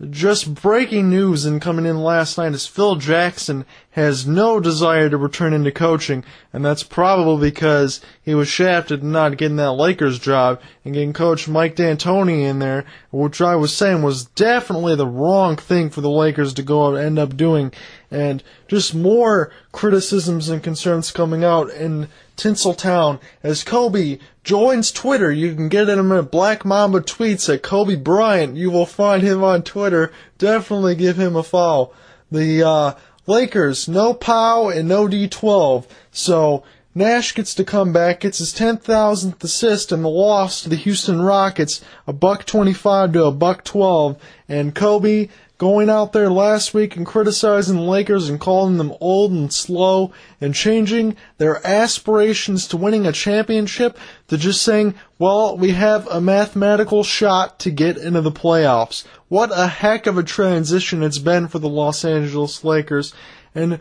Just 0.09 0.55
breaking 0.55 1.11
news 1.11 1.44
and 1.44 1.61
coming 1.61 1.85
in 1.85 1.99
last 1.99 2.38
night 2.38 2.55
is 2.55 2.66
Phil 2.66 2.97
Jackson 2.97 3.66
has 3.99 4.27
no 4.27 4.61
desire 4.61 5.11
to 5.11 5.17
return 5.17 5.53
into 5.53 5.71
coaching, 5.71 6.25
and 6.53 6.65
that's 6.65 6.83
probably 6.83 7.51
because 7.51 8.01
he 8.23 8.35
was 8.35 8.49
shafted 8.49 9.03
not 9.03 9.37
getting 9.37 9.57
that 9.57 9.73
Lakers 9.73 10.19
job 10.19 10.61
and 10.85 10.95
getting 10.95 11.13
coach 11.13 11.49
Mike 11.49 11.77
D'Antoni 11.77 12.43
in 12.43 12.59
there, 12.59 12.85
which 13.11 13.41
I 13.41 13.57
was 13.57 13.75
saying 13.75 14.03
was 14.03 14.25
definitely 14.25 14.97
the 14.97 15.07
wrong 15.07 15.57
thing 15.57 15.91
for 15.91 16.01
the 16.01 16.11
Lakers 16.11 16.55
to 16.55 16.63
go 16.63 16.95
and 16.95 16.99
end 16.99 17.19
up 17.19 17.37
doing. 17.37 17.73
And 18.11 18.43
just 18.69 18.95
more 18.95 19.53
criticisms 19.73 20.49
and 20.49 20.63
concerns 20.63 21.11
coming 21.11 21.45
out 21.45 21.71
in 21.71 22.09
Tinseltown 22.37 23.21
as 23.43 23.65
Kobe 23.65 24.19
joins 24.45 24.93
Twitter. 24.93 25.31
You 25.31 25.55
can 25.55 25.69
get 25.69 25.89
him 25.89 26.13
at 26.13 26.31
Black 26.31 26.65
Mamba 26.65 27.01
Tweets 27.01 27.53
at 27.53 27.63
Kobe 27.63 27.97
Bryant. 27.97 28.57
You 28.57 28.71
will 28.71 28.87
find 28.87 29.23
him 29.23 29.45
on 29.45 29.63
Twitter. 29.63 30.13
Definitely 30.39 30.95
give 30.95 31.19
him 31.19 31.37
a 31.37 31.43
follow. 31.43 31.93
The 32.31 32.63
uh, 32.63 32.95
Lakers, 33.29 33.87
no 33.87 34.14
Pau 34.14 34.71
and 34.71 34.88
no 34.88 35.07
D12. 35.07 35.85
So 36.11 36.64
Nash 36.95 37.35
gets 37.35 37.55
to 37.55 37.62
come 37.62 37.93
back, 37.93 38.21
gets 38.21 38.38
his 38.38 38.55
10,000th 38.55 39.45
assist 39.45 39.93
in 39.93 40.01
the 40.01 40.09
loss 40.09 40.62
to 40.62 40.71
the 40.71 40.77
Houston 40.77 41.21
Rockets, 41.21 41.83
a 42.07 42.12
buck 42.14 42.47
25 42.47 43.12
to 43.12 43.25
a 43.27 43.31
buck 43.31 43.64
12. 43.64 44.21
And 44.49 44.75
Kobe 44.75 45.29
going 45.59 45.91
out 45.91 46.12
there 46.12 46.31
last 46.31 46.73
week 46.73 46.97
and 46.97 47.05
criticizing 47.05 47.77
the 47.77 47.83
Lakers 47.83 48.29
and 48.29 48.41
calling 48.41 48.79
them 48.79 48.95
old 49.01 49.33
and 49.33 49.53
slow 49.53 50.12
and 50.41 50.55
changing 50.55 51.17
their 51.37 51.64
aspirations 51.67 52.67
to 52.69 52.77
winning 52.77 53.07
a 53.07 53.12
championship 53.12 53.99
to 54.29 54.38
just 54.38 54.62
saying, 54.62 54.95
well, 55.19 55.57
we 55.57 55.73
have 55.73 56.07
a 56.07 56.21
mathematical 56.21 57.03
shot 57.03 57.59
to 57.59 57.71
get 57.71 57.99
into 57.99 58.21
the 58.21 58.33
playoffs. 58.33 59.05
What 59.29 59.51
a 59.55 59.67
heck 59.67 60.07
of 60.07 60.17
a 60.17 60.23
transition 60.23 61.03
it's 61.03 61.19
been 61.19 61.49
for 61.49 61.59
the 61.59 61.69
Los 61.69 62.05
Angeles 62.05 62.64
Lakers. 62.64 63.12
And 63.55 63.81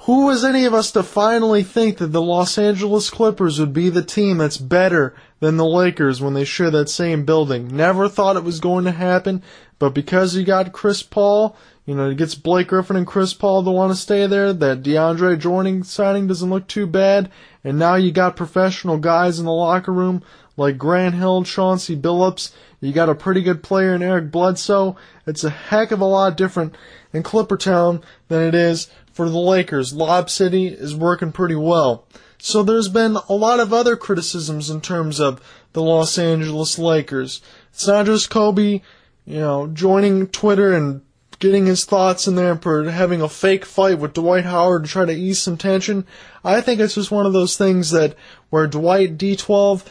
who 0.00 0.26
was 0.26 0.44
any 0.44 0.64
of 0.64 0.72
us 0.72 0.90
to 0.92 1.02
finally 1.02 1.62
think 1.62 1.98
that 1.98 2.08
the 2.08 2.22
Los 2.22 2.56
Angeles 2.56 3.10
Clippers 3.10 3.58
would 3.58 3.72
be 3.72 3.90
the 3.90 4.04
team 4.04 4.38
that's 4.38 4.56
better 4.56 5.14
than 5.40 5.56
the 5.56 5.66
Lakers 5.66 6.20
when 6.20 6.34
they 6.34 6.44
share 6.44 6.70
that 6.70 6.88
same 6.88 7.24
building? 7.24 7.76
Never 7.76 8.08
thought 8.08 8.36
it 8.36 8.44
was 8.44 8.60
going 8.60 8.84
to 8.84 8.92
happen, 8.92 9.42
but 9.78 9.90
because 9.90 10.34
you 10.34 10.44
got 10.44 10.72
Chris 10.72 11.02
Paul, 11.02 11.56
you 11.86 11.94
know, 11.94 12.10
it 12.10 12.18
gets 12.18 12.34
Blake 12.34 12.66
Griffin 12.66 12.96
and 12.96 13.06
Chris 13.06 13.32
Paul 13.32 13.62
to 13.62 13.70
want 13.70 13.92
to 13.92 13.96
stay 13.96 14.26
there. 14.26 14.52
That 14.52 14.82
DeAndre 14.82 15.38
Jordan 15.38 15.84
signing 15.84 16.26
doesn't 16.26 16.50
look 16.50 16.66
too 16.66 16.86
bad. 16.86 17.30
And 17.62 17.78
now 17.78 17.94
you 17.94 18.10
got 18.10 18.34
professional 18.34 18.98
guys 18.98 19.38
in 19.38 19.44
the 19.44 19.52
locker 19.52 19.92
room 19.92 20.22
like 20.56 20.78
Grant 20.78 21.14
Hill, 21.14 21.44
Chauncey 21.44 21.96
Billups. 21.96 22.52
You 22.80 22.92
got 22.92 23.08
a 23.08 23.14
pretty 23.14 23.40
good 23.40 23.62
player 23.62 23.94
in 23.94 24.02
Eric 24.02 24.32
Bledsoe. 24.32 24.96
It's 25.26 25.44
a 25.44 25.50
heck 25.50 25.92
of 25.92 26.00
a 26.00 26.04
lot 26.04 26.36
different 26.36 26.74
in 27.12 27.22
Clippertown 27.22 28.02
than 28.26 28.42
it 28.42 28.54
is 28.54 28.90
for 29.12 29.30
the 29.30 29.38
Lakers. 29.38 29.92
Lob 29.92 30.28
City 30.28 30.66
is 30.66 30.94
working 30.94 31.30
pretty 31.30 31.54
well. 31.54 32.04
So 32.38 32.64
there's 32.64 32.88
been 32.88 33.16
a 33.28 33.34
lot 33.34 33.60
of 33.60 33.72
other 33.72 33.96
criticisms 33.96 34.70
in 34.70 34.80
terms 34.80 35.20
of 35.20 35.40
the 35.72 35.82
Los 35.82 36.18
Angeles 36.18 36.78
Lakers. 36.80 37.40
It's 37.72 37.86
not 37.86 38.06
just 38.06 38.28
Kobe 38.28 38.80
you 39.26 39.40
know, 39.40 39.66
joining 39.66 40.28
Twitter 40.28 40.72
and 40.72 41.02
getting 41.38 41.66
his 41.66 41.84
thoughts 41.84 42.26
in 42.26 42.34
there 42.34 42.56
for 42.56 42.90
having 42.90 43.20
a 43.20 43.28
fake 43.28 43.64
fight 43.64 43.98
with 43.98 44.14
Dwight 44.14 44.44
Howard 44.44 44.84
to 44.84 44.90
try 44.90 45.04
to 45.04 45.12
ease 45.12 45.40
some 45.40 45.56
tension. 45.56 46.06
I 46.44 46.60
think 46.60 46.80
it's 46.80 46.94
just 46.94 47.10
one 47.10 47.26
of 47.26 47.32
those 47.32 47.56
things 47.56 47.90
that 47.90 48.14
where 48.50 48.66
Dwight 48.66 49.18
D12 49.18 49.84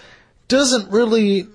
doesn't 0.47 0.91
really 0.91 1.47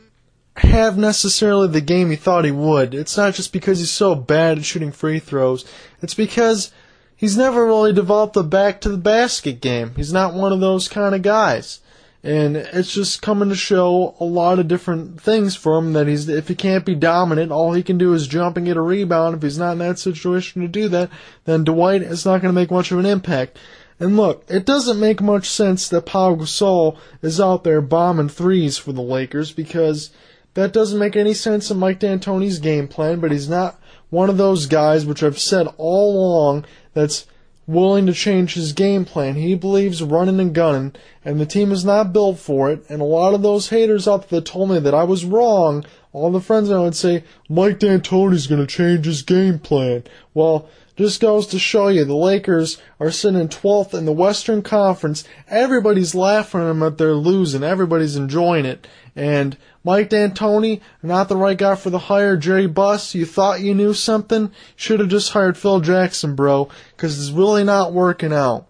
have 0.56 0.98
necessarily 0.98 1.68
the 1.68 1.80
game 1.80 2.10
he 2.10 2.16
thought 2.16 2.44
he 2.44 2.50
would. 2.50 2.94
It's 2.94 3.16
not 3.16 3.34
just 3.34 3.52
because 3.52 3.78
he's 3.78 3.90
so 3.90 4.14
bad 4.14 4.58
at 4.58 4.64
shooting 4.64 4.92
free 4.92 5.18
throws. 5.18 5.64
It's 6.02 6.14
because 6.14 6.72
he's 7.16 7.36
never 7.36 7.64
really 7.64 7.92
developed 7.92 8.36
a 8.36 8.42
back 8.42 8.80
to 8.82 8.88
the 8.88 8.98
basket 8.98 9.60
game. 9.60 9.92
He's 9.96 10.12
not 10.12 10.34
one 10.34 10.52
of 10.52 10.60
those 10.60 10.88
kind 10.88 11.14
of 11.14 11.22
guys. 11.22 11.80
And 12.22 12.54
it's 12.56 12.92
just 12.92 13.22
coming 13.22 13.48
to 13.48 13.54
show 13.54 14.14
a 14.20 14.24
lot 14.24 14.58
of 14.58 14.68
different 14.68 15.20
things 15.20 15.56
for 15.56 15.78
him 15.78 15.94
that 15.94 16.06
he's, 16.06 16.28
if 16.28 16.48
he 16.48 16.54
can't 16.54 16.84
be 16.84 16.94
dominant, 16.94 17.50
all 17.50 17.72
he 17.72 17.82
can 17.82 17.96
do 17.96 18.12
is 18.12 18.26
jump 18.26 18.58
and 18.58 18.66
get 18.66 18.76
a 18.76 18.82
rebound. 18.82 19.36
If 19.36 19.42
he's 19.42 19.58
not 19.58 19.72
in 19.72 19.78
that 19.78 19.98
situation 19.98 20.60
to 20.60 20.68
do 20.68 20.88
that, 20.88 21.10
then 21.46 21.64
Dwight 21.64 22.02
is 22.02 22.26
not 22.26 22.42
going 22.42 22.54
to 22.54 22.60
make 22.60 22.70
much 22.70 22.92
of 22.92 22.98
an 22.98 23.06
impact. 23.06 23.58
And 23.98 24.16
look, 24.16 24.44
it 24.48 24.66
doesn't 24.66 25.00
make 25.00 25.22
much 25.22 25.48
sense 25.48 25.88
that 25.88 26.06
Paul 26.06 26.36
Gasol 26.36 26.98
is 27.22 27.40
out 27.40 27.64
there 27.64 27.80
bombing 27.80 28.28
threes 28.28 28.76
for 28.76 28.92
the 28.92 29.02
Lakers 29.02 29.52
because 29.52 30.10
that 30.54 30.72
doesn't 30.72 30.98
make 30.98 31.16
any 31.16 31.34
sense 31.34 31.70
in 31.70 31.78
Mike 31.78 32.00
D'Antoni's 32.00 32.58
game 32.58 32.88
plan, 32.88 33.20
but 33.20 33.30
he's 33.30 33.48
not 33.48 33.80
one 34.10 34.28
of 34.28 34.36
those 34.36 34.66
guys, 34.66 35.06
which 35.06 35.22
I've 35.22 35.38
said 35.38 35.68
all 35.78 36.16
along, 36.16 36.64
that's 36.92 37.26
willing 37.70 38.06
to 38.06 38.12
change 38.12 38.54
his 38.54 38.72
game 38.72 39.04
plan. 39.04 39.34
He 39.36 39.54
believes 39.54 40.02
running 40.02 40.40
and 40.40 40.54
gunning, 40.54 40.92
and 41.24 41.40
the 41.40 41.46
team 41.46 41.70
is 41.70 41.84
not 41.84 42.12
built 42.12 42.38
for 42.38 42.70
it. 42.70 42.84
And 42.88 43.00
a 43.00 43.04
lot 43.04 43.34
of 43.34 43.42
those 43.42 43.68
haters 43.68 44.08
out 44.08 44.28
there 44.28 44.40
that 44.40 44.46
told 44.46 44.70
me 44.70 44.80
that 44.80 44.94
I 44.94 45.04
was 45.04 45.24
wrong. 45.24 45.84
All 46.12 46.30
the 46.32 46.40
friends 46.40 46.70
I 46.70 46.80
would 46.80 46.96
say, 46.96 47.24
Mike 47.48 47.78
D'Antoni's 47.78 48.48
going 48.48 48.60
to 48.60 48.66
change 48.66 49.06
his 49.06 49.22
game 49.22 49.60
plan. 49.60 50.04
Well, 50.34 50.68
just 50.96 51.20
goes 51.20 51.46
to 51.46 51.58
show 51.58 51.88
you 51.88 52.04
the 52.04 52.14
Lakers 52.14 52.76
are 52.98 53.10
sitting 53.10 53.48
12th 53.48 53.94
in 53.94 54.04
the 54.04 54.12
Western 54.12 54.62
Conference. 54.62 55.24
Everybody's 55.48 56.14
laughing 56.14 56.60
at 56.60 56.64
them 56.64 56.82
at 56.82 56.98
their 56.98 57.14
losing. 57.14 57.62
Everybody's 57.62 58.16
enjoying 58.16 58.66
it. 58.66 58.86
And 59.16 59.56
Mike 59.82 60.10
D'Antoni, 60.10 60.80
not 61.02 61.28
the 61.28 61.36
right 61.36 61.56
guy 61.56 61.74
for 61.74 61.90
the 61.90 61.98
hire. 61.98 62.36
Jerry 62.36 62.66
Buss, 62.66 63.14
you 63.14 63.24
thought 63.24 63.62
you 63.62 63.74
knew 63.74 63.94
something? 63.94 64.52
Should 64.76 65.00
have 65.00 65.08
just 65.08 65.32
hired 65.32 65.56
Phil 65.56 65.80
Jackson, 65.80 66.34
bro, 66.34 66.68
because 66.96 67.18
it's 67.18 67.34
really 67.34 67.64
not 67.64 67.92
working 67.92 68.32
out. 68.32 68.66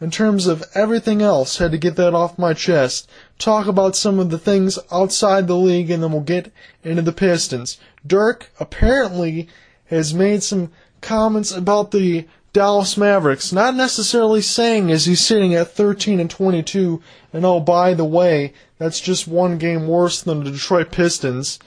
In 0.00 0.10
terms 0.10 0.46
of 0.46 0.64
everything 0.74 1.20
else, 1.20 1.58
had 1.58 1.72
to 1.72 1.78
get 1.78 1.96
that 1.96 2.14
off 2.14 2.38
my 2.38 2.54
chest. 2.54 3.10
Talk 3.38 3.66
about 3.66 3.96
some 3.96 4.18
of 4.18 4.30
the 4.30 4.38
things 4.38 4.78
outside 4.90 5.46
the 5.46 5.56
league, 5.56 5.90
and 5.90 6.02
then 6.02 6.12
we'll 6.12 6.22
get 6.22 6.50
into 6.82 7.02
the 7.02 7.12
Pistons. 7.12 7.76
Dirk 8.06 8.50
apparently 8.58 9.46
has 9.88 10.14
made 10.14 10.42
some 10.42 10.70
comments 11.02 11.52
about 11.52 11.90
the 11.90 12.26
Dallas 12.52 12.96
Mavericks, 12.96 13.52
not 13.52 13.76
necessarily 13.76 14.42
saying 14.42 14.90
as 14.90 15.06
he's 15.06 15.24
sitting 15.24 15.54
at 15.54 15.70
13 15.70 16.18
and 16.18 16.28
22, 16.28 17.00
and 17.32 17.44
oh, 17.44 17.60
by 17.60 17.94
the 17.94 18.04
way, 18.04 18.52
that's 18.78 19.00
just 19.00 19.28
one 19.28 19.56
game 19.56 19.86
worse 19.86 20.20
than 20.20 20.42
the 20.42 20.50
Detroit 20.50 20.90
Pistons. 20.90 21.60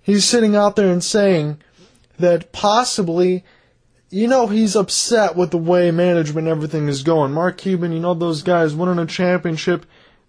He's 0.00 0.24
sitting 0.24 0.54
out 0.54 0.76
there 0.76 0.92
and 0.92 1.02
saying 1.02 1.58
that 2.18 2.52
possibly, 2.52 3.44
you 4.08 4.28
know, 4.28 4.46
he's 4.46 4.76
upset 4.76 5.36
with 5.36 5.50
the 5.50 5.58
way 5.58 5.90
management 5.90 6.46
everything 6.46 6.88
is 6.88 7.02
going. 7.02 7.32
Mark 7.32 7.58
Cuban, 7.58 7.92
you 7.92 7.98
know, 7.98 8.14
those 8.14 8.42
guys 8.42 8.74
winning 8.74 8.98
a 8.98 9.06
championship 9.06 9.84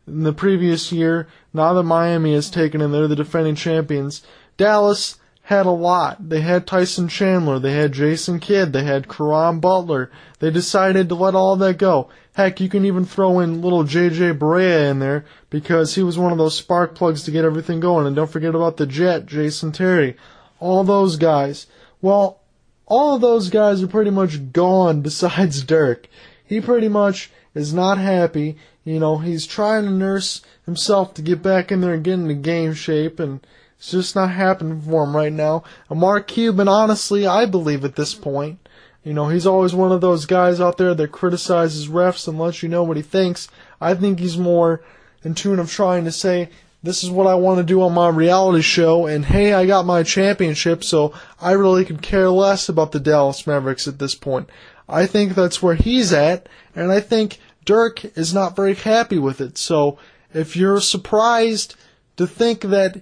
in 0.07 0.23
the 0.23 0.33
previous 0.33 0.91
year. 0.91 1.27
Now 1.53 1.73
that 1.73 1.83
Miami 1.83 2.33
has 2.33 2.49
taken 2.49 2.81
and 2.81 2.93
they're 2.93 3.07
the 3.07 3.15
defending 3.15 3.55
champions. 3.55 4.23
Dallas, 4.57 5.19
had 5.51 5.65
a 5.65 5.71
lot. 5.71 6.29
They 6.29 6.39
had 6.39 6.65
Tyson 6.65 7.09
Chandler, 7.09 7.59
they 7.59 7.73
had 7.73 7.91
Jason 7.91 8.39
Kidd, 8.39 8.71
they 8.71 8.83
had 8.83 9.09
Caron 9.09 9.59
Butler. 9.59 10.09
They 10.39 10.49
decided 10.49 11.09
to 11.09 11.15
let 11.15 11.35
all 11.35 11.57
that 11.57 11.77
go. 11.77 12.09
Heck, 12.33 12.61
you 12.61 12.69
can 12.69 12.85
even 12.85 13.03
throw 13.03 13.41
in 13.41 13.61
little 13.61 13.83
JJ 13.83 14.39
Barea 14.39 14.89
in 14.89 14.99
there 14.99 15.25
because 15.49 15.95
he 15.95 16.03
was 16.03 16.17
one 16.17 16.31
of 16.31 16.37
those 16.37 16.55
spark 16.55 16.95
plugs 16.95 17.23
to 17.23 17.31
get 17.31 17.43
everything 17.43 17.81
going. 17.81 18.07
And 18.07 18.15
don't 18.15 18.31
forget 18.31 18.55
about 18.55 18.77
the 18.77 18.85
Jet, 18.85 19.25
Jason 19.25 19.73
Terry. 19.73 20.15
All 20.61 20.85
those 20.85 21.17
guys. 21.17 21.67
Well, 22.01 22.39
all 22.85 23.15
of 23.15 23.21
those 23.21 23.49
guys 23.49 23.83
are 23.83 23.87
pretty 23.87 24.11
much 24.11 24.53
gone 24.53 25.01
besides 25.09 25.63
Dirk. 25.63 26.07
He 26.45 26.61
pretty 26.61 26.87
much 26.87 27.29
is 27.53 27.73
not 27.73 27.97
happy. 27.97 28.57
You 28.85 28.99
know, 28.99 29.17
he's 29.17 29.45
trying 29.45 29.83
to 29.83 29.91
nurse 29.91 30.41
himself 30.65 31.13
to 31.15 31.21
get 31.21 31.43
back 31.43 31.73
in 31.73 31.81
there 31.81 31.93
and 31.93 32.03
get 32.05 32.13
into 32.13 32.35
game 32.35 32.73
shape 32.73 33.19
and 33.19 33.45
it's 33.81 33.89
just 33.89 34.15
not 34.15 34.29
happening 34.29 34.79
for 34.79 35.05
him 35.05 35.15
right 35.15 35.33
now. 35.33 35.63
And 35.89 35.99
Mark 35.99 36.27
Cuban, 36.27 36.67
honestly, 36.67 37.25
I 37.25 37.47
believe 37.47 37.83
at 37.83 37.95
this 37.95 38.13
point, 38.13 38.59
you 39.03 39.11
know, 39.11 39.29
he's 39.29 39.47
always 39.47 39.73
one 39.73 39.91
of 39.91 40.01
those 40.01 40.27
guys 40.27 40.61
out 40.61 40.77
there 40.77 40.93
that 40.93 41.11
criticizes 41.11 41.87
refs 41.87 42.27
and 42.27 42.37
lets 42.37 42.61
you 42.61 42.69
know 42.69 42.83
what 42.83 42.95
he 42.95 43.01
thinks. 43.01 43.47
I 43.81 43.95
think 43.95 44.19
he's 44.19 44.37
more 44.37 44.83
in 45.23 45.33
tune 45.33 45.57
of 45.57 45.71
trying 45.71 46.05
to 46.05 46.11
say, 46.11 46.51
this 46.83 47.03
is 47.03 47.09
what 47.09 47.25
I 47.25 47.33
want 47.33 47.57
to 47.57 47.63
do 47.63 47.81
on 47.81 47.91
my 47.93 48.09
reality 48.09 48.61
show, 48.61 49.07
and 49.07 49.25
hey, 49.25 49.51
I 49.51 49.65
got 49.65 49.87
my 49.87 50.03
championship, 50.03 50.83
so 50.83 51.11
I 51.39 51.53
really 51.53 51.83
could 51.83 52.03
care 52.03 52.29
less 52.29 52.69
about 52.69 52.91
the 52.91 52.99
Dallas 52.99 53.47
Mavericks 53.47 53.87
at 53.87 53.97
this 53.97 54.13
point. 54.13 54.47
I 54.87 55.07
think 55.07 55.33
that's 55.33 55.63
where 55.63 55.73
he's 55.73 56.13
at, 56.13 56.47
and 56.75 56.91
I 56.91 56.99
think 56.99 57.39
Dirk 57.65 58.05
is 58.15 58.31
not 58.31 58.55
very 58.55 58.75
happy 58.75 59.17
with 59.17 59.41
it. 59.41 59.57
So 59.57 59.97
if 60.35 60.55
you're 60.55 60.81
surprised 60.81 61.73
to 62.17 62.27
think 62.27 62.61
that 62.61 63.01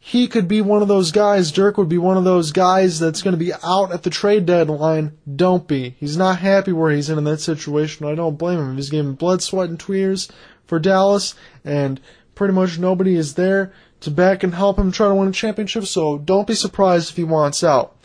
he 0.00 0.28
could 0.28 0.46
be 0.46 0.60
one 0.60 0.80
of 0.80 0.88
those 0.88 1.10
guys, 1.12 1.52
Dirk 1.52 1.76
would 1.76 1.88
be 1.88 1.98
one 1.98 2.16
of 2.16 2.24
those 2.24 2.52
guys 2.52 2.98
that's 2.98 3.22
going 3.22 3.32
to 3.32 3.44
be 3.44 3.52
out 3.64 3.92
at 3.92 4.04
the 4.04 4.10
trade 4.10 4.46
deadline. 4.46 5.18
Don't 5.34 5.66
be. 5.66 5.96
He's 5.98 6.16
not 6.16 6.38
happy 6.38 6.72
where 6.72 6.90
he's 6.90 7.10
in 7.10 7.18
in 7.18 7.24
that 7.24 7.40
situation. 7.40 8.06
I 8.06 8.14
don't 8.14 8.38
blame 8.38 8.58
him. 8.58 8.76
He's 8.76 8.90
giving 8.90 9.14
blood, 9.14 9.42
sweat, 9.42 9.68
and 9.68 9.78
tears 9.78 10.30
for 10.66 10.78
Dallas, 10.78 11.34
and 11.64 12.00
pretty 12.34 12.54
much 12.54 12.78
nobody 12.78 13.16
is 13.16 13.34
there 13.34 13.72
to 14.00 14.10
back 14.10 14.44
and 14.44 14.54
help 14.54 14.78
him 14.78 14.92
try 14.92 15.08
to 15.08 15.14
win 15.14 15.28
a 15.28 15.32
championship, 15.32 15.84
so 15.86 16.18
don't 16.18 16.46
be 16.46 16.54
surprised 16.54 17.10
if 17.10 17.16
he 17.16 17.24
wants 17.24 17.64
out. 17.64 17.96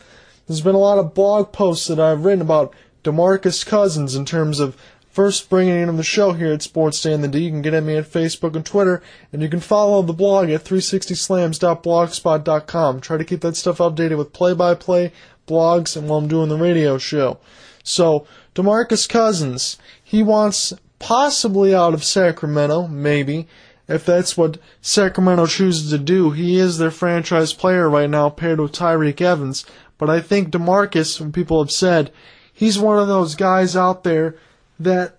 There's 0.46 0.60
been 0.60 0.74
a 0.74 0.78
lot 0.78 0.98
of 0.98 1.14
blog 1.14 1.52
posts 1.52 1.86
that 1.86 2.00
I've 2.00 2.24
written 2.24 2.42
about 2.42 2.74
DeMarcus 3.04 3.64
Cousins 3.64 4.14
in 4.16 4.24
terms 4.24 4.58
of 4.58 4.76
First, 5.14 5.48
bringing 5.48 5.80
in 5.80 5.88
on 5.88 5.96
the 5.96 6.02
show 6.02 6.32
here 6.32 6.52
at 6.52 6.62
Sports 6.62 7.00
Day 7.00 7.12
in 7.12 7.20
the 7.20 7.28
D. 7.28 7.44
You 7.44 7.50
can 7.50 7.62
get 7.62 7.72
at 7.72 7.84
me 7.84 7.96
at 7.96 8.10
Facebook 8.10 8.56
and 8.56 8.66
Twitter, 8.66 9.00
and 9.32 9.42
you 9.42 9.48
can 9.48 9.60
follow 9.60 10.02
the 10.02 10.12
blog 10.12 10.50
at 10.50 10.64
360slams.blogspot.com. 10.64 13.00
Try 13.00 13.16
to 13.16 13.24
keep 13.24 13.40
that 13.42 13.54
stuff 13.54 13.78
updated 13.78 14.18
with 14.18 14.32
play-by-play 14.32 15.12
blogs 15.46 15.96
and 15.96 16.08
while 16.08 16.18
I'm 16.18 16.26
doing 16.26 16.48
the 16.48 16.56
radio 16.56 16.98
show. 16.98 17.38
So, 17.84 18.26
DeMarcus 18.56 19.08
Cousins, 19.08 19.78
he 20.02 20.24
wants 20.24 20.72
possibly 20.98 21.72
out 21.72 21.94
of 21.94 22.02
Sacramento, 22.02 22.88
maybe, 22.88 23.46
if 23.86 24.04
that's 24.04 24.36
what 24.36 24.58
Sacramento 24.82 25.46
chooses 25.46 25.92
to 25.92 25.98
do. 25.98 26.32
He 26.32 26.58
is 26.58 26.78
their 26.78 26.90
franchise 26.90 27.52
player 27.52 27.88
right 27.88 28.10
now, 28.10 28.30
paired 28.30 28.60
with 28.60 28.72
Tyreke 28.72 29.20
Evans. 29.20 29.64
But 29.96 30.10
I 30.10 30.18
think 30.18 30.50
DeMarcus, 30.50 31.20
when 31.20 31.30
people 31.30 31.62
have 31.62 31.70
said, 31.70 32.10
he's 32.52 32.80
one 32.80 32.98
of 32.98 33.06
those 33.06 33.36
guys 33.36 33.76
out 33.76 34.02
there 34.02 34.34
that 34.78 35.18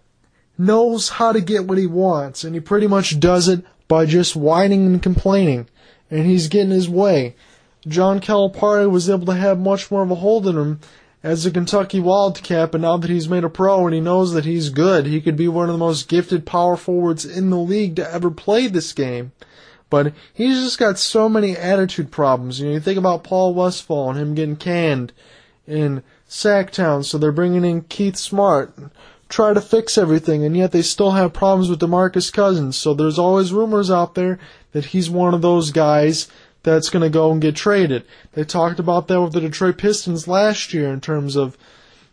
knows 0.58 1.10
how 1.10 1.32
to 1.32 1.42
get 1.42 1.66
what 1.66 1.78
he 1.78 1.88
wants, 1.88 2.44
and 2.44 2.56
he 2.56 2.62
pretty 2.62 2.88
much 2.88 3.20
does 3.20 3.48
it 3.48 3.64
by 3.88 4.06
just 4.06 4.36
whining 4.36 4.86
and 4.86 5.04
complaining, 5.04 5.68
and 6.10 6.26
he's 6.26 6.48
getting 6.48 6.72
his 6.72 6.90
way. 6.90 7.36
John 7.88 8.20
Calipari 8.20 8.90
was 8.90 9.10
able 9.10 9.28
to 9.28 9.34
have 9.34 9.60
much 9.60 9.92
more 9.92 10.02
of 10.02 10.12
a 10.12 10.16
hold 10.16 10.48
on 10.48 10.58
him 10.58 10.80
as 11.22 11.46
a 11.46 11.52
Kentucky 11.52 12.00
Wildcat, 12.00 12.74
and 12.74 12.84
now 12.84 12.98
that 12.98 13.10
he's 13.10 13.30
made 13.30 13.44
a 13.44 13.50
pro 13.50 13.86
and 13.86 13.94
he 13.94 14.00
knows 14.00 14.34
that 14.34 14.46
he's 14.46 14.70
good, 14.70 15.06
he 15.06 15.22
could 15.22 15.36
be 15.36 15.48
one 15.48 15.70
of 15.70 15.74
the 15.74 15.80
most 15.80 16.08
gifted 16.08 16.46
power 16.46 16.78
forwards 16.78 17.26
in 17.26 17.50
the 17.50 17.58
league 17.58 17.96
to 17.96 18.14
ever 18.14 18.30
play 18.30 18.68
this 18.68 18.94
game. 18.94 19.32
But 19.90 20.14
he's 20.34 20.64
just 20.64 20.80
got 20.80 20.98
so 20.98 21.30
many 21.30 21.56
attitude 21.56 22.12
problems. 22.12 22.60
You 22.60 22.68
know, 22.68 22.74
you 22.74 22.80
think 22.80 22.98
about 22.98 23.24
Paul 23.24 23.54
Westphal 23.54 24.10
and 24.10 24.20
him 24.20 24.36
getting 24.36 24.56
canned 24.56 25.14
in 25.68 26.04
Sactown, 26.28 27.04
so 27.04 27.18
they're 27.18 27.32
bringing 27.32 27.66
in 27.66 27.82
Keith 27.82 28.18
Smart 28.18 28.74
try 29.30 29.54
to 29.54 29.62
fix 29.62 29.98
everything, 29.98 30.44
and 30.44 30.56
yet 30.56 30.72
they 30.72 30.82
still 30.82 31.12
have 31.12 31.34
problems 31.34 31.70
with 31.70 31.80
DeMarcus 31.80 32.32
Cousins. 32.32 32.78
So 32.78 32.94
there's 32.94 33.20
always 33.20 33.54
rumors 33.54 33.90
out 33.90 34.16
there 34.16 34.40
that 34.72 34.86
he's 34.86 35.10
one 35.10 35.34
of 35.34 35.42
those 35.42 35.72
guys 35.72 36.28
that's 36.64 36.90
going 36.90 37.04
to 37.04 37.10
go 37.10 37.32
and 37.32 37.42
get 37.42 37.56
traded. 37.56 38.04
They 38.34 38.44
talked 38.44 38.80
about 38.80 39.08
that 39.08 39.22
with 39.22 39.34
the 39.34 39.42
Detroit 39.42 39.78
Pistons 39.78 40.28
last 40.28 40.74
year 40.74 40.92
in 40.92 41.00
terms 41.00 41.36
of 41.36 41.58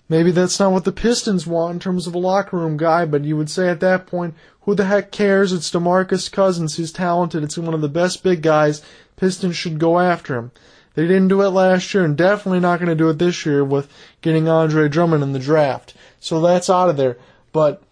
maybe 0.08 0.30
that's 0.30 0.60
not 0.60 0.72
what 0.72 0.84
the 0.84 0.92
Pistons 0.92 1.46
want 1.46 1.74
in 1.74 1.80
terms 1.80 2.06
of 2.06 2.14
a 2.14 2.18
locker 2.18 2.58
room 2.58 2.76
guy, 2.76 3.04
but 3.04 3.24
you 3.24 3.36
would 3.36 3.50
say 3.50 3.68
at 3.68 3.80
that 3.80 4.06
point, 4.06 4.34
who 4.62 4.74
the 4.74 4.84
heck 4.84 5.10
cares? 5.10 5.52
It's 5.52 5.70
DeMarcus 5.70 6.30
Cousins. 6.30 6.76
He's 6.76 6.92
talented. 6.92 7.42
It's 7.42 7.58
one 7.58 7.74
of 7.74 7.80
the 7.80 7.88
best 7.88 8.22
big 8.22 8.42
guys. 8.42 8.82
Pistons 9.16 9.56
should 9.56 9.78
go 9.78 9.98
after 9.98 10.36
him. 10.36 10.52
They 10.94 11.06
didn't 11.06 11.28
do 11.28 11.42
it 11.42 11.48
last 11.48 11.94
year 11.94 12.04
and 12.04 12.16
definitely 12.16 12.60
not 12.60 12.78
going 12.78 12.90
to 12.90 12.94
do 12.94 13.08
it 13.08 13.18
this 13.18 13.46
year 13.46 13.64
with 13.64 13.90
getting 14.20 14.48
Andre 14.48 14.88
Drummond 14.88 15.22
in 15.22 15.32
the 15.32 15.38
draft. 15.38 15.94
So 16.22 16.40
that's 16.40 16.70
out 16.70 16.88
of 16.88 16.96
there. 16.96 17.18
But 17.52 17.82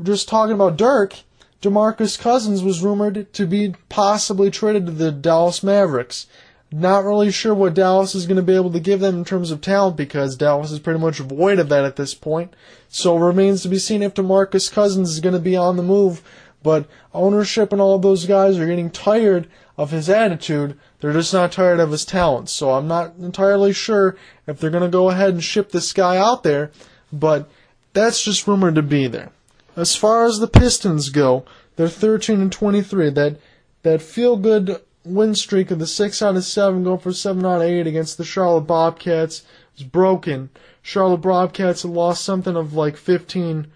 just 0.00 0.28
talking 0.28 0.54
about 0.54 0.76
Dirk, 0.76 1.14
DeMarcus 1.62 2.20
Cousins 2.20 2.62
was 2.62 2.82
rumored 2.82 3.32
to 3.32 3.46
be 3.46 3.74
possibly 3.88 4.50
traded 4.50 4.84
to 4.84 4.92
the 4.92 5.10
Dallas 5.10 5.62
Mavericks. 5.62 6.26
Not 6.70 7.02
really 7.02 7.32
sure 7.32 7.54
what 7.54 7.72
Dallas 7.72 8.14
is 8.14 8.26
going 8.26 8.36
to 8.36 8.42
be 8.42 8.54
able 8.54 8.70
to 8.72 8.78
give 8.78 9.00
them 9.00 9.16
in 9.16 9.24
terms 9.24 9.50
of 9.50 9.62
talent 9.62 9.96
because 9.96 10.36
Dallas 10.36 10.70
is 10.70 10.80
pretty 10.80 11.00
much 11.00 11.18
void 11.18 11.58
of 11.58 11.70
that 11.70 11.86
at 11.86 11.96
this 11.96 12.12
point. 12.12 12.54
So 12.88 13.16
it 13.16 13.24
remains 13.24 13.62
to 13.62 13.70
be 13.70 13.78
seen 13.78 14.02
if 14.02 14.12
DeMarcus 14.12 14.70
Cousins 14.70 15.10
is 15.10 15.20
going 15.20 15.32
to 15.32 15.40
be 15.40 15.56
on 15.56 15.78
the 15.78 15.82
move. 15.82 16.22
But 16.62 16.86
ownership 17.14 17.72
and 17.72 17.80
all 17.80 17.96
of 17.96 18.02
those 18.02 18.26
guys 18.26 18.58
are 18.58 18.66
getting 18.66 18.90
tired 18.90 19.48
of 19.78 19.92
his 19.92 20.10
attitude. 20.10 20.78
They're 21.00 21.14
just 21.14 21.32
not 21.32 21.52
tired 21.52 21.80
of 21.80 21.90
his 21.90 22.04
talent. 22.04 22.50
So 22.50 22.72
I'm 22.72 22.86
not 22.86 23.14
entirely 23.16 23.72
sure 23.72 24.14
if 24.46 24.60
they're 24.60 24.68
going 24.68 24.82
to 24.82 24.90
go 24.90 25.08
ahead 25.08 25.30
and 25.30 25.42
ship 25.42 25.72
this 25.72 25.94
guy 25.94 26.18
out 26.18 26.42
there 26.42 26.70
but 27.12 27.48
that's 27.92 28.22
just 28.22 28.46
rumored 28.46 28.74
to 28.76 28.82
be 28.82 29.06
there. 29.06 29.30
As 29.76 29.96
far 29.96 30.24
as 30.24 30.38
the 30.38 30.48
Pistons 30.48 31.08
go, 31.08 31.44
they're 31.76 31.88
13 31.88 32.40
and 32.40 32.52
23. 32.52 33.10
That 33.10 33.36
that 33.82 34.02
feel 34.02 34.36
good 34.36 34.80
win 35.04 35.34
streak 35.34 35.70
of 35.70 35.78
the 35.78 35.86
six 35.86 36.20
out 36.20 36.36
of 36.36 36.44
seven, 36.44 36.84
going 36.84 36.98
for 36.98 37.12
seven 37.12 37.46
out 37.46 37.62
of 37.62 37.62
eight 37.62 37.86
against 37.86 38.18
the 38.18 38.24
Charlotte 38.24 38.62
Bobcats 38.62 39.42
is 39.76 39.84
broken. 39.84 40.50
Charlotte 40.82 41.18
Bobcats 41.18 41.82
have 41.82 41.92
lost 41.92 42.24
something 42.24 42.56
of 42.56 42.74
like 42.74 42.96
15 42.96 43.66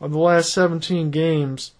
of 0.00 0.10
the 0.10 0.18
last 0.18 0.52
17 0.52 1.10
games. 1.10 1.72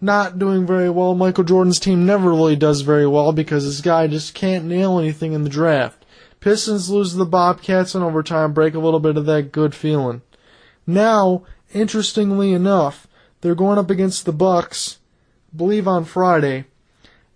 Not 0.00 0.38
doing 0.38 0.66
very 0.66 0.90
well. 0.90 1.14
Michael 1.14 1.44
Jordan's 1.44 1.78
team 1.78 2.04
never 2.04 2.30
really 2.30 2.56
does 2.56 2.82
very 2.82 3.06
well 3.06 3.32
because 3.32 3.64
this 3.64 3.80
guy 3.80 4.06
just 4.06 4.34
can't 4.34 4.64
nail 4.64 4.98
anything 4.98 5.32
in 5.32 5.44
the 5.44 5.50
draft. 5.50 6.04
Pistons 6.40 6.90
lose 6.90 7.12
to 7.12 7.16
the 7.16 7.24
Bobcats 7.24 7.94
in 7.94 8.02
overtime, 8.02 8.52
break 8.52 8.74
a 8.74 8.78
little 8.78 9.00
bit 9.00 9.16
of 9.16 9.24
that 9.26 9.52
good 9.52 9.74
feeling. 9.74 10.20
Now, 10.86 11.44
interestingly 11.72 12.52
enough, 12.52 13.06
they're 13.40 13.54
going 13.54 13.78
up 13.78 13.90
against 13.90 14.24
the 14.24 14.32
Bucks, 14.32 14.98
I 15.52 15.56
believe 15.56 15.88
on 15.88 16.04
Friday, 16.04 16.64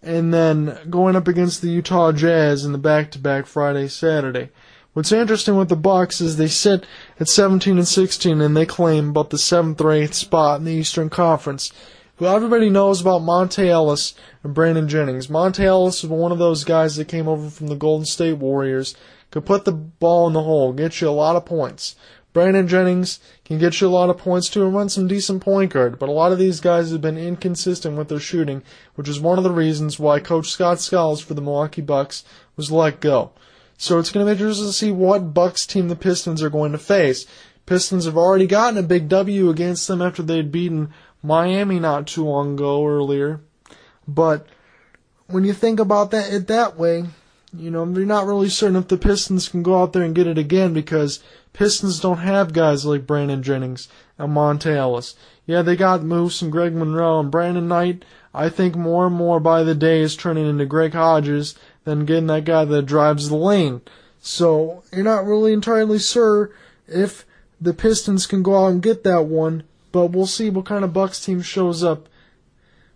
and 0.03 0.33
then 0.33 0.79
going 0.89 1.17
up 1.17 1.29
against 1.29 1.61
the 1.61 1.71
Utah 1.71 2.13
Jazz 2.13 2.65
in 2.65 2.73
the 2.73 2.79
back-to-back 2.79 3.47
Friday 3.47 3.89
Saturday. 3.89 4.51
What's 4.93 5.13
interesting 5.13 5.57
with 5.57 5.69
the 5.69 5.77
Bucks 5.77 6.21
is 6.21 6.37
they 6.37 6.49
sit 6.49 6.85
at 7.21 7.29
17 7.29 7.79
and 7.79 7.87
16 7.87 8.41
and 8.41 8.57
they 8.57 8.67
claim 8.67 9.11
about 9.11 9.31
the 9.31 9.39
seventh 9.39 9.81
or 9.81 9.93
eighth 9.93 10.15
spot 10.15 10.59
in 10.59 10.65
the 10.65 10.73
Eastern 10.73 11.09
Conference. 11.09 11.73
Well, 12.19 12.35
everybody 12.35 12.69
knows 12.69 13.01
about 13.01 13.23
Monta 13.23 13.65
Ellis 13.65 14.15
and 14.43 14.53
Brandon 14.53 14.89
Jennings. 14.89 15.29
Monta 15.29 15.61
Ellis 15.61 16.03
is 16.03 16.11
one 16.11 16.33
of 16.33 16.39
those 16.39 16.65
guys 16.65 16.97
that 16.97 17.07
came 17.07 17.29
over 17.29 17.49
from 17.49 17.69
the 17.69 17.77
Golden 17.77 18.07
State 18.07 18.39
Warriors, 18.39 18.97
could 19.31 19.47
put 19.47 19.65
the 19.65 19.73
ball 19.73 20.27
in 20.27 20.33
the 20.33 20.43
hole, 20.43 20.73
get 20.73 21.01
you 21.01 21.09
a 21.09 21.11
lot 21.11 21.37
of 21.37 21.47
points. 21.47 21.95
Brandon 22.33 22.69
Jennings 22.69 23.21
can 23.45 23.59
get 23.59 23.81
you 23.81 23.89
a 23.89 23.91
lot 23.91 24.11
of 24.11 24.19
points 24.19 24.49
too 24.49 24.65
and 24.65 24.75
run 24.75 24.89
some 24.89 25.09
decent 25.09 25.43
point 25.43 25.73
guard, 25.73 25.99
but 25.99 26.09
a 26.09 26.13
lot 26.13 26.33
of 26.33 26.39
these 26.39 26.61
guys 26.61 26.91
have 26.91 27.01
been 27.01 27.19
inconsistent 27.19 27.97
with 27.97 28.09
their 28.09 28.21
shooting, 28.21 28.63
which 28.95 29.09
is 29.09 29.21
one 29.21 29.39
of 29.39 29.45
the 29.45 29.51
reasons 29.51 29.99
why 29.99 30.21
Coach 30.21 30.49
Scott 30.49 30.81
Skiles 30.81 31.21
for 31.21 31.35
the 31.35 31.41
Milwaukee 31.41 31.83
Bucks 31.83 32.25
was 32.57 32.71
let 32.71 33.01
go. 33.01 33.33
So 33.79 33.99
it's 33.99 34.11
going 34.11 34.27
to 34.27 34.31
be 34.35 34.39
interesting 34.39 34.67
to 34.67 34.73
see 34.73 34.93
what 34.93 35.33
Bucks 35.33 35.67
team 35.67 35.89
the 35.89 35.97
Pistons 35.97 36.43
are 36.43 36.51
going 36.51 36.73
to 36.73 36.79
face. 36.79 37.27
Pistons 37.65 38.07
have 38.07 38.17
already 38.17 38.47
gotten 38.47 38.79
a 38.79 38.83
big 38.83 39.09
W 39.09 39.51
against 39.51 39.87
them 39.89 40.03
after 40.03 40.23
they'd 40.23 40.53
beaten 40.53 40.93
Miami 41.23 41.79
not 41.79 42.07
too 42.07 42.25
long 42.25 42.55
ago 42.55 42.87
earlier. 42.87 43.41
But 44.07 44.47
when 45.27 45.45
you 45.45 45.53
think 45.53 45.79
about 45.79 46.11
that 46.11 46.33
it 46.33 46.47
that 46.49 46.77
way, 46.77 47.05
you 47.57 47.71
know, 47.71 47.87
you're 47.87 48.05
not 48.05 48.27
really 48.27 48.49
certain 48.49 48.77
if 48.77 48.89
the 48.89 48.99
Pistons 48.99 49.49
can 49.49 49.63
go 49.63 49.81
out 49.81 49.93
there 49.93 50.03
and 50.03 50.15
get 50.15 50.27
it 50.27 50.39
again 50.39 50.75
because 50.75 51.23
Pistons 51.59 51.99
don't 51.99 52.19
have 52.19 52.53
guys 52.53 52.85
like 52.85 53.05
Brandon 53.05 53.43
Jennings 53.43 53.89
and 54.17 54.33
Monta 54.33 54.77
Ellis. 54.77 55.17
Yeah, 55.45 55.63
they 55.63 55.75
got 55.75 56.05
moves 56.05 56.39
from 56.39 56.51
Greg 56.51 56.73
Monroe 56.73 57.19
and 57.19 57.33
Brandon 57.33 57.67
Knight. 57.67 58.05
I 58.33 58.49
think 58.49 58.77
more 58.77 59.09
and 59.09 59.17
more 59.17 59.41
by 59.41 59.65
the 59.65 59.75
day 59.75 60.01
is 60.01 60.15
turning 60.15 60.47
into 60.47 60.69
Craig 60.69 60.93
Hodges 60.93 61.57
than 61.83 62.05
getting 62.05 62.29
that 62.29 62.45
guy 62.45 62.65
that 62.65 62.87
drives 62.87 63.29
the 63.29 63.35
lane. 63.35 63.81
So 64.21 64.85
you're 64.93 65.03
not 65.03 65.27
really 65.27 65.53
entirely 65.53 65.99
sure 65.99 66.53
if 66.87 67.27
the 67.61 67.75
Pistons 67.75 68.29
can 68.29 68.45
go 68.45 68.65
out 68.65 68.69
and 68.69 68.81
get 68.81 69.03
that 69.03 69.25
one, 69.25 69.65
but 69.91 70.13
we'll 70.13 70.29
see 70.29 70.51
what 70.51 70.65
kind 70.65 70.85
of 70.85 70.93
Bucks 70.93 71.25
team 71.25 71.43
shows 71.43 71.83
up 71.83 72.09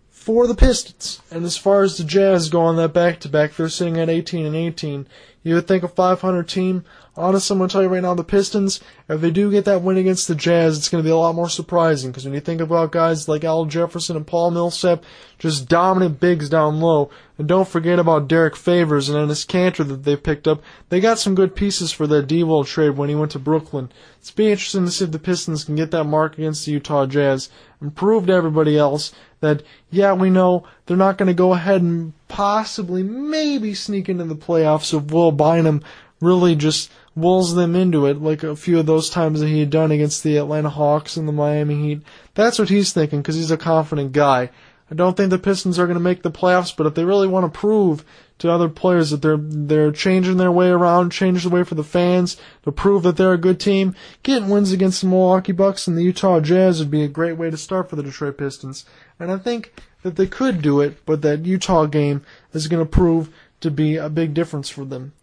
for 0.09 0.47
the 0.47 0.55
Pistons. 0.55 1.21
And 1.29 1.43
as 1.43 1.57
far 1.57 1.83
as 1.83 1.97
the 1.97 2.05
Jazz 2.05 2.47
go 2.47 2.61
on 2.61 2.77
that 2.77 2.93
back 2.93 3.19
to 3.19 3.27
back, 3.27 3.57
they're 3.57 3.67
sitting 3.67 3.99
at 3.99 4.09
18 4.09 4.45
and 4.45 4.55
18. 4.55 5.05
You 5.43 5.55
would 5.55 5.67
think 5.67 5.83
a 5.83 5.87
500 5.87 6.47
team. 6.47 6.85
Honestly, 7.15 7.53
I'm 7.53 7.59
going 7.59 7.69
to 7.69 7.73
tell 7.73 7.83
you 7.83 7.89
right 7.89 8.01
now, 8.01 8.15
the 8.15 8.23
Pistons, 8.23 8.79
if 9.07 9.21
they 9.21 9.29
do 9.29 9.51
get 9.51 9.65
that 9.65 9.83
win 9.83 9.97
against 9.97 10.27
the 10.27 10.33
Jazz, 10.33 10.77
it's 10.77 10.89
going 10.89 11.03
to 11.03 11.07
be 11.07 11.11
a 11.11 11.17
lot 11.17 11.35
more 11.35 11.49
surprising 11.49 12.09
because 12.09 12.25
when 12.25 12.33
you 12.33 12.39
think 12.39 12.61
about 12.61 12.91
guys 12.91 13.27
like 13.27 13.43
Al 13.43 13.65
Jefferson 13.65 14.15
and 14.15 14.25
Paul 14.25 14.51
Millsap, 14.51 15.03
just 15.37 15.67
dominant 15.67 16.19
bigs 16.19 16.49
down 16.49 16.79
low, 16.79 17.11
and 17.37 17.47
don't 17.47 17.67
forget 17.67 17.99
about 17.99 18.27
Derrick 18.27 18.55
Favors 18.55 19.09
and 19.09 19.17
Enes 19.17 19.45
Kanter 19.45 19.87
that 19.87 20.03
they 20.03 20.15
picked 20.15 20.47
up. 20.47 20.63
They 20.89 20.99
got 20.99 21.19
some 21.19 21.35
good 21.35 21.55
pieces 21.55 21.91
for 21.91 22.07
that 22.07 22.25
D-Will 22.25 22.63
trade 22.63 22.91
when 22.91 23.09
he 23.09 23.15
went 23.15 23.31
to 23.31 23.39
Brooklyn. 23.39 23.91
It's 24.19 24.31
be 24.31 24.49
interesting 24.49 24.85
to 24.85 24.91
see 24.91 25.05
if 25.05 25.11
the 25.11 25.19
Pistons 25.19 25.65
can 25.65 25.75
get 25.75 25.91
that 25.91 26.05
mark 26.05 26.37
against 26.37 26.65
the 26.65 26.71
Utah 26.71 27.05
Jazz 27.05 27.49
and 27.79 27.95
prove 27.95 28.27
to 28.27 28.33
everybody 28.33 28.77
else 28.77 29.13
that, 29.43 29.61
yeah, 29.91 30.13
we 30.13 30.31
know 30.31 30.65
they're 30.85 30.97
not 30.97 31.17
going 31.17 31.27
to 31.27 31.33
go 31.33 31.53
ahead 31.53 31.81
and 31.81 32.13
possibly, 32.27 33.03
maybe 33.03 33.75
sneak 33.75 34.09
into 34.09 34.23
the 34.23 34.35
playoffs 34.35 34.97
if 34.97 35.11
Will 35.11 35.31
Bynum 35.31 35.83
really 36.19 36.55
just 36.55 36.89
wills 37.15 37.53
them 37.53 37.75
into 37.75 38.07
it, 38.07 38.21
like 38.21 38.41
a 38.41 38.55
few 38.55 38.79
of 38.79 38.85
those 38.85 39.09
times 39.09 39.41
that 39.41 39.49
he 39.49 39.59
had 39.59 39.69
done 39.69 39.91
against 39.91 40.23
the 40.23 40.37
Atlanta 40.37 40.69
Hawks 40.69 41.17
and 41.17 41.27
the 41.27 41.33
Miami 41.33 41.75
Heat. 41.75 42.01
That's 42.33 42.57
what 42.57 42.69
he's 42.69 42.93
thinking 42.93 43.21
because 43.21 43.35
he's 43.35 43.51
a 43.51 43.57
confident 43.57 44.13
guy. 44.13 44.49
I 44.89 44.95
don't 44.95 45.17
think 45.17 45.29
the 45.29 45.39
Pistons 45.39 45.79
are 45.79 45.85
going 45.85 45.97
to 45.97 46.03
make 46.03 46.21
the 46.21 46.31
playoffs, 46.31 46.75
but 46.75 46.87
if 46.87 46.93
they 46.93 47.03
really 47.03 47.27
want 47.27 47.51
to 47.51 47.59
prove 47.59 48.05
to 48.39 48.51
other 48.51 48.69
players 48.69 49.09
that 49.11 49.21
they're 49.21 49.37
they're 49.37 49.91
changing 49.91 50.37
their 50.37 50.51
way 50.51 50.69
around, 50.69 51.11
change 51.11 51.43
the 51.43 51.49
way 51.49 51.63
for 51.63 51.75
the 51.75 51.83
fans 51.83 52.37
to 52.63 52.71
prove 52.71 53.03
that 53.03 53.15
they're 53.15 53.33
a 53.33 53.37
good 53.37 53.59
team, 53.59 53.95
getting 54.23 54.49
wins 54.49 54.71
against 54.71 55.01
the 55.01 55.07
Milwaukee 55.07 55.51
Bucks 55.51 55.87
and 55.87 55.97
the 55.97 56.03
Utah 56.03 56.39
Jazz 56.39 56.79
would 56.79 56.91
be 56.91 57.03
a 57.03 57.07
great 57.07 57.37
way 57.37 57.49
to 57.49 57.57
start 57.57 57.89
for 57.89 57.95
the 57.95 58.03
Detroit 58.03 58.37
Pistons. 58.37 58.85
And 59.19 59.31
I 59.31 59.37
think 59.37 59.73
that 60.01 60.15
they 60.15 60.27
could 60.27 60.61
do 60.61 60.81
it, 60.81 61.05
but 61.05 61.21
that 61.21 61.45
Utah 61.45 61.85
game 61.85 62.23
is 62.53 62.67
going 62.67 62.83
to 62.83 62.89
prove 62.89 63.33
to 63.61 63.71
be 63.71 63.95
a 63.95 64.09
big 64.09 64.33
difference 64.33 64.69
for 64.69 64.85
them. 64.85 65.13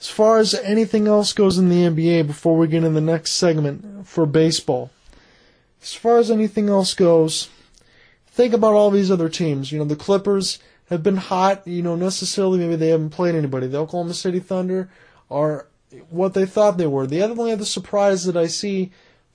As 0.00 0.08
far 0.08 0.38
as 0.38 0.54
anything 0.54 1.06
else 1.06 1.32
goes 1.32 1.58
in 1.58 1.68
the 1.68 1.84
NBA 1.84 2.26
before 2.26 2.56
we 2.56 2.66
get 2.66 2.84
in 2.84 2.94
the 2.94 3.00
next 3.00 3.32
segment 3.32 4.06
for 4.06 4.26
baseball, 4.26 4.90
as 5.80 5.94
far 5.94 6.18
as 6.18 6.30
anything 6.30 6.68
else 6.68 6.94
goes, 6.94 7.48
think 8.26 8.52
about 8.52 8.74
all 8.74 8.90
these 8.90 9.10
other 9.10 9.28
teams. 9.28 9.72
You 9.72 9.78
know, 9.78 9.84
the 9.84 9.96
Clippers 9.96 10.58
have 10.90 11.02
been 11.02 11.16
hot. 11.16 11.66
You 11.66 11.82
know, 11.82 11.96
necessarily 11.96 12.58
maybe 12.58 12.76
they 12.76 12.88
haven't 12.88 13.10
played 13.10 13.34
anybody. 13.34 13.66
The 13.66 13.78
Oklahoma 13.78 14.14
City 14.14 14.40
Thunder 14.40 14.90
are 15.30 15.66
what 16.10 16.34
they 16.34 16.46
thought 16.46 16.78
they 16.78 16.86
were. 16.86 17.06
The 17.06 17.22
other 17.22 17.34
only 17.38 17.52
other 17.52 17.64
surprise 17.64 18.24
that 18.24 18.36
I 18.36 18.46
see 18.46 18.92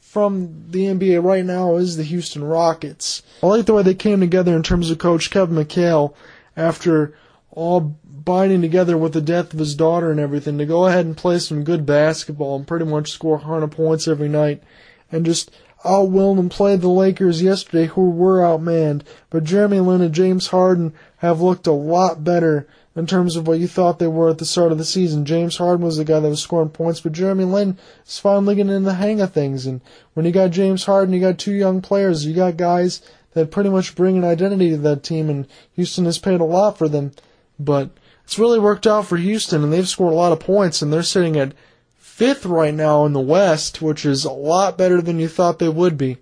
from 0.08 0.64
the 0.70 0.86
NBA 0.86 1.22
right 1.22 1.44
now 1.44 1.76
is 1.76 1.98
the 1.98 2.04
Houston 2.04 2.44
Rockets. 2.44 3.24
I 3.44 3.48
like 3.48 3.66
the 3.66 3.74
way 3.74 3.84
they 3.84 3.94
came 3.94 4.22
together 4.22 4.56
in 4.56 4.64
terms 4.64 4.90
of 4.90 5.00
Coach 5.00 5.30
Kevin 5.30 5.58
McHale 5.58 6.16
after 6.56 7.14
all 7.52 8.00
binding 8.06 8.62
together 8.62 8.98
with 8.98 9.12
the 9.12 9.22
death 9.22 9.54
of 9.54 9.60
his 9.60 9.76
daughter 9.76 10.10
and 10.10 10.20
everything 10.20 10.58
to 10.60 10.66
go 10.66 10.88
ahead 10.88 11.06
and 11.06 11.18
play 11.18 11.40
some 11.40 11.66
good 11.66 11.86
basketball 11.86 12.56
and 12.56 12.66
pretty 12.66 12.86
much 12.86 13.12
score 13.12 13.36
100 13.36 13.68
points 13.68 14.08
every 14.08 14.30
night 14.30 14.64
and 15.12 15.26
just 15.26 15.52
outwill 15.84 16.40
and 16.40 16.52
play 16.52 16.78
the 16.78 16.88
Lakers 16.88 17.42
yesterday 17.42 17.88
who 17.88 18.10
were 18.10 18.40
outmanned. 18.40 19.02
But 19.30 19.44
Jeremy 19.44 19.82
Lin 19.82 20.02
and 20.02 20.16
James 20.16 20.48
Harden 20.48 20.94
have 21.18 21.42
looked 21.42 21.68
a 21.68 21.72
lot 21.72 22.24
better 22.24 22.68
in 22.96 23.06
terms 23.06 23.36
of 23.36 23.48
what 23.48 23.60
you 23.60 23.68
thought 23.68 24.00
they 24.00 24.08
were 24.08 24.30
at 24.30 24.40
the 24.40 24.46
start 24.46 24.72
of 24.72 24.78
the 24.78 24.86
season. 24.86 25.26
James 25.26 25.58
Harden 25.58 25.86
was 25.86 25.98
the 25.98 26.06
guy 26.06 26.20
that 26.20 26.30
was 26.30 26.42
scoring 26.42 26.70
points, 26.70 27.00
but 27.00 27.12
Jeremy 27.12 27.44
Lin 27.44 27.78
is 28.06 28.18
finally 28.18 28.56
getting 28.56 28.74
in 28.74 28.84
the 28.84 28.96
hang 28.96 29.22
of 29.22 29.32
things. 29.32 29.68
And 29.68 29.82
when 30.14 30.26
you 30.26 30.32
got 30.32 30.50
James 30.50 30.86
Harden, 30.86 31.14
you 31.14 31.22
got 31.22 31.38
two 31.38 31.54
young 31.54 31.82
players. 31.82 32.26
You 32.26 32.34
got 32.34 32.58
guys 32.58 33.02
that 33.34 33.52
pretty 33.52 33.70
much 33.70 33.96
bring 33.96 34.18
an 34.18 34.24
identity 34.24 34.72
to 34.72 34.78
that 34.78 35.04
team, 35.04 35.30
and 35.30 35.48
Houston 35.76 36.06
has 36.06 36.18
paid 36.18 36.40
a 36.40 36.46
lot 36.46 36.78
for 36.78 36.90
them. 36.90 37.12
But 37.60 37.92
it's 38.24 38.40
really 38.40 38.60
worked 38.60 38.88
out 38.88 39.06
for 39.06 39.18
Houston, 39.18 39.64
and 39.64 39.72
they've 39.72 39.88
scored 39.88 40.14
a 40.14 40.16
lot 40.16 40.32
of 40.32 40.40
points, 40.40 40.82
and 40.82 40.92
they're 40.92 41.04
sitting 41.04 41.38
at 41.38 41.54
fifth 41.98 42.46
right 42.46 42.74
now 42.74 43.06
in 43.06 43.14
the 43.14 43.20
West, 43.20 43.80
which 43.80 44.06
is 44.06 44.26
a 44.26 44.32
lot 44.32 44.76
better 44.78 45.02
than 45.04 45.20
you 45.20 45.28
thought 45.28 45.60
they 45.60 45.70
would 45.70 45.98
be. 45.98 46.18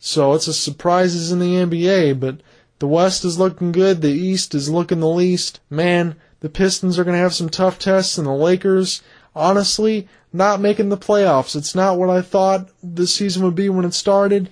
So 0.00 0.34
it's 0.34 0.48
a 0.48 0.52
surprises 0.52 1.30
in 1.30 1.38
the 1.38 1.54
NBA, 1.54 2.18
but 2.18 2.40
the 2.78 2.86
West 2.86 3.24
is 3.24 3.38
looking 3.38 3.72
good. 3.72 4.02
The 4.02 4.08
East 4.08 4.54
is 4.54 4.68
looking 4.68 5.00
the 5.00 5.08
least. 5.08 5.60
Man, 5.70 6.16
the 6.40 6.48
Pistons 6.48 6.98
are 6.98 7.04
going 7.04 7.14
to 7.16 7.22
have 7.22 7.34
some 7.34 7.48
tough 7.48 7.78
tests, 7.78 8.18
and 8.18 8.26
the 8.26 8.32
Lakers, 8.32 9.02
honestly, 9.34 10.08
not 10.32 10.60
making 10.60 10.90
the 10.90 10.98
playoffs. 10.98 11.56
It's 11.56 11.74
not 11.74 11.98
what 11.98 12.10
I 12.10 12.20
thought 12.20 12.68
this 12.82 13.14
season 13.14 13.42
would 13.44 13.54
be 13.54 13.68
when 13.68 13.86
it 13.86 13.94
started, 13.94 14.50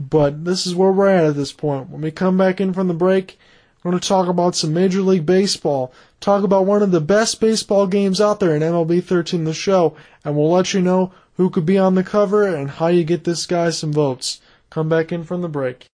but 0.00 0.44
this 0.44 0.66
is 0.66 0.74
where 0.74 0.90
we're 0.90 1.08
at 1.08 1.24
at 1.24 1.36
this 1.36 1.52
point. 1.52 1.90
When 1.90 2.00
we 2.00 2.10
come 2.10 2.38
back 2.38 2.60
in 2.60 2.72
from 2.72 2.88
the 2.88 2.94
break, 2.94 3.38
we're 3.82 3.90
going 3.90 4.00
to 4.00 4.08
talk 4.08 4.26
about 4.26 4.56
some 4.56 4.72
Major 4.72 5.02
League 5.02 5.26
Baseball, 5.26 5.92
talk 6.18 6.42
about 6.42 6.66
one 6.66 6.82
of 6.82 6.90
the 6.90 7.00
best 7.00 7.40
baseball 7.40 7.86
games 7.86 8.20
out 8.20 8.40
there 8.40 8.56
in 8.56 8.62
MLB 8.62 9.04
13 9.04 9.44
the 9.44 9.54
show, 9.54 9.94
and 10.24 10.34
we'll 10.34 10.50
let 10.50 10.72
you 10.72 10.80
know 10.80 11.12
who 11.36 11.50
could 11.50 11.66
be 11.66 11.78
on 11.78 11.94
the 11.94 12.02
cover 12.02 12.46
and 12.46 12.70
how 12.70 12.86
you 12.86 13.04
get 13.04 13.24
this 13.24 13.46
guy 13.46 13.70
some 13.70 13.92
votes. 13.92 14.40
Come 14.70 14.88
back 14.88 15.12
in 15.12 15.22
from 15.22 15.42
the 15.42 15.48
break. 15.48 15.86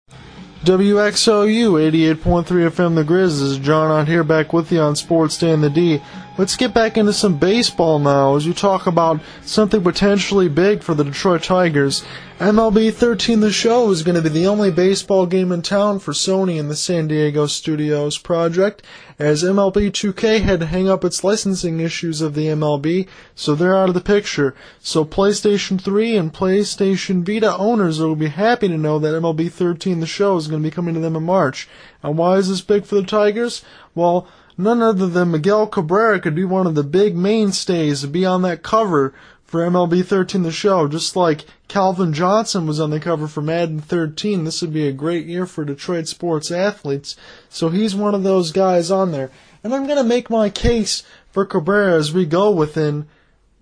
WXOU 0.64 1.72
88.3 2.18 2.46
FM 2.46 2.94
The 2.94 3.04
Grizz 3.04 3.42
is 3.42 3.58
John 3.58 3.90
out 3.90 4.08
here 4.08 4.24
back 4.24 4.54
with 4.54 4.72
you 4.72 4.80
on 4.80 4.96
Sports 4.96 5.36
Day 5.40 5.52
in 5.52 5.62
the 5.62 5.72
D. 5.72 6.04
Let's 6.42 6.58
get 6.58 6.74
back 6.74 6.98
into 6.98 7.14
some 7.14 7.38
baseball 7.38 8.00
now 8.00 8.36
as 8.36 8.48
you 8.48 8.56
talk 8.56 8.88
about 8.88 9.22
something 9.44 9.84
potentially 9.84 10.50
big 10.50 10.82
for 10.82 10.96
the 10.96 11.04
Detroit 11.04 11.44
Tigers. 11.44 12.04
MLB 12.40 12.92
13 12.92 13.42
The 13.42 13.52
Show 13.52 13.92
is 13.92 14.02
going 14.02 14.16
to 14.16 14.24
be 14.24 14.30
the 14.30 14.48
only 14.48 14.72
baseball 14.72 15.28
game 15.28 15.52
in 15.52 15.62
town 15.62 16.00
for 16.00 16.14
Sony 16.14 16.60
and 16.60 16.68
the 16.68 16.76
San 16.76 17.08
Diego 17.08 17.46
Studios 17.46 18.18
project, 18.18 18.82
as 19.20 19.44
MLB 19.44 19.92
2K 19.92 20.42
had 20.42 20.62
to 20.62 20.66
hang 20.66 20.90
up 20.90 21.06
its 21.06 21.24
licensing 21.24 21.80
issues 21.80 22.22
of 22.22 22.34
the 22.34 22.48
MLB, 22.48 23.08
so 23.36 23.54
they're 23.54 23.78
out 23.78 23.90
of 23.90 23.94
the 23.94 24.02
picture. 24.02 24.56
So 24.80 25.06
PlayStation 25.06 25.80
3 25.80 26.18
and 26.18 26.34
PlayStation 26.34 27.24
Vita 27.24 27.56
owners 27.56 28.00
will 28.00 28.16
be 28.16 28.30
happy 28.30 28.68
to 28.68 28.80
know 28.80 28.98
that 28.98 29.14
MLB 29.14 29.52
13 29.52 30.00
The 30.00 30.08
Show 30.08 30.38
is 30.38 30.48
going 30.48 30.64
to 30.64 30.68
be 30.68 30.74
coming 30.74 30.96
to 30.96 31.00
them 31.00 31.16
in 31.16 31.22
March. 31.22 31.70
And 32.02 32.18
why 32.18 32.38
is 32.38 32.50
this 32.50 32.62
big 32.62 32.86
for 32.86 32.96
the 32.96 33.04
Tigers? 33.04 33.64
Well, 33.94 34.28
none 34.58 34.82
other 34.82 35.08
than 35.08 35.32
Miguel 35.32 35.68
Cabrera 35.68 36.20
could 36.20 36.36
be 36.36 36.44
one 36.44 36.68
of 36.68 36.76
the 36.76 36.84
big 36.84 37.16
mainstays 37.16 38.02
to 38.02 38.08
be 38.08 38.26
on 38.26 38.42
that 38.42 38.64
cover 38.64 39.14
for 39.44 39.68
MLB 39.68 40.06
13 40.06 40.44
The 40.44 40.52
Show, 40.52 40.88
just 40.88 41.16
like 41.16 41.46
Calvin 41.68 42.14
Johnson 42.14 42.66
was 42.66 42.80
on 42.80 42.90
the 42.90 43.00
cover 43.00 43.28
for 43.28 43.42
Madden 43.42 43.80
13. 43.82 44.46
This 44.46 44.62
would 44.62 44.72
be 44.72 44.88
a 44.88 44.94
great 44.94 45.26
year 45.26 45.46
for 45.46 45.66
Detroit 45.66 46.08
sports 46.08 46.52
athletes. 46.52 47.18
So 47.50 47.70
he's 47.70 47.94
one 47.94 48.16
of 48.16 48.24
those 48.24 48.52
guys 48.52 48.90
on 48.90 49.12
there. 49.12 49.30
And 49.64 49.74
I'm 49.74 49.86
going 49.86 49.98
to 49.98 50.04
make 50.04 50.30
my 50.30 50.50
case 50.50 51.04
for 51.32 51.46
Cabrera 51.46 51.96
as 51.96 52.14
we 52.14 52.26
go 52.26 52.50
within 52.50 53.08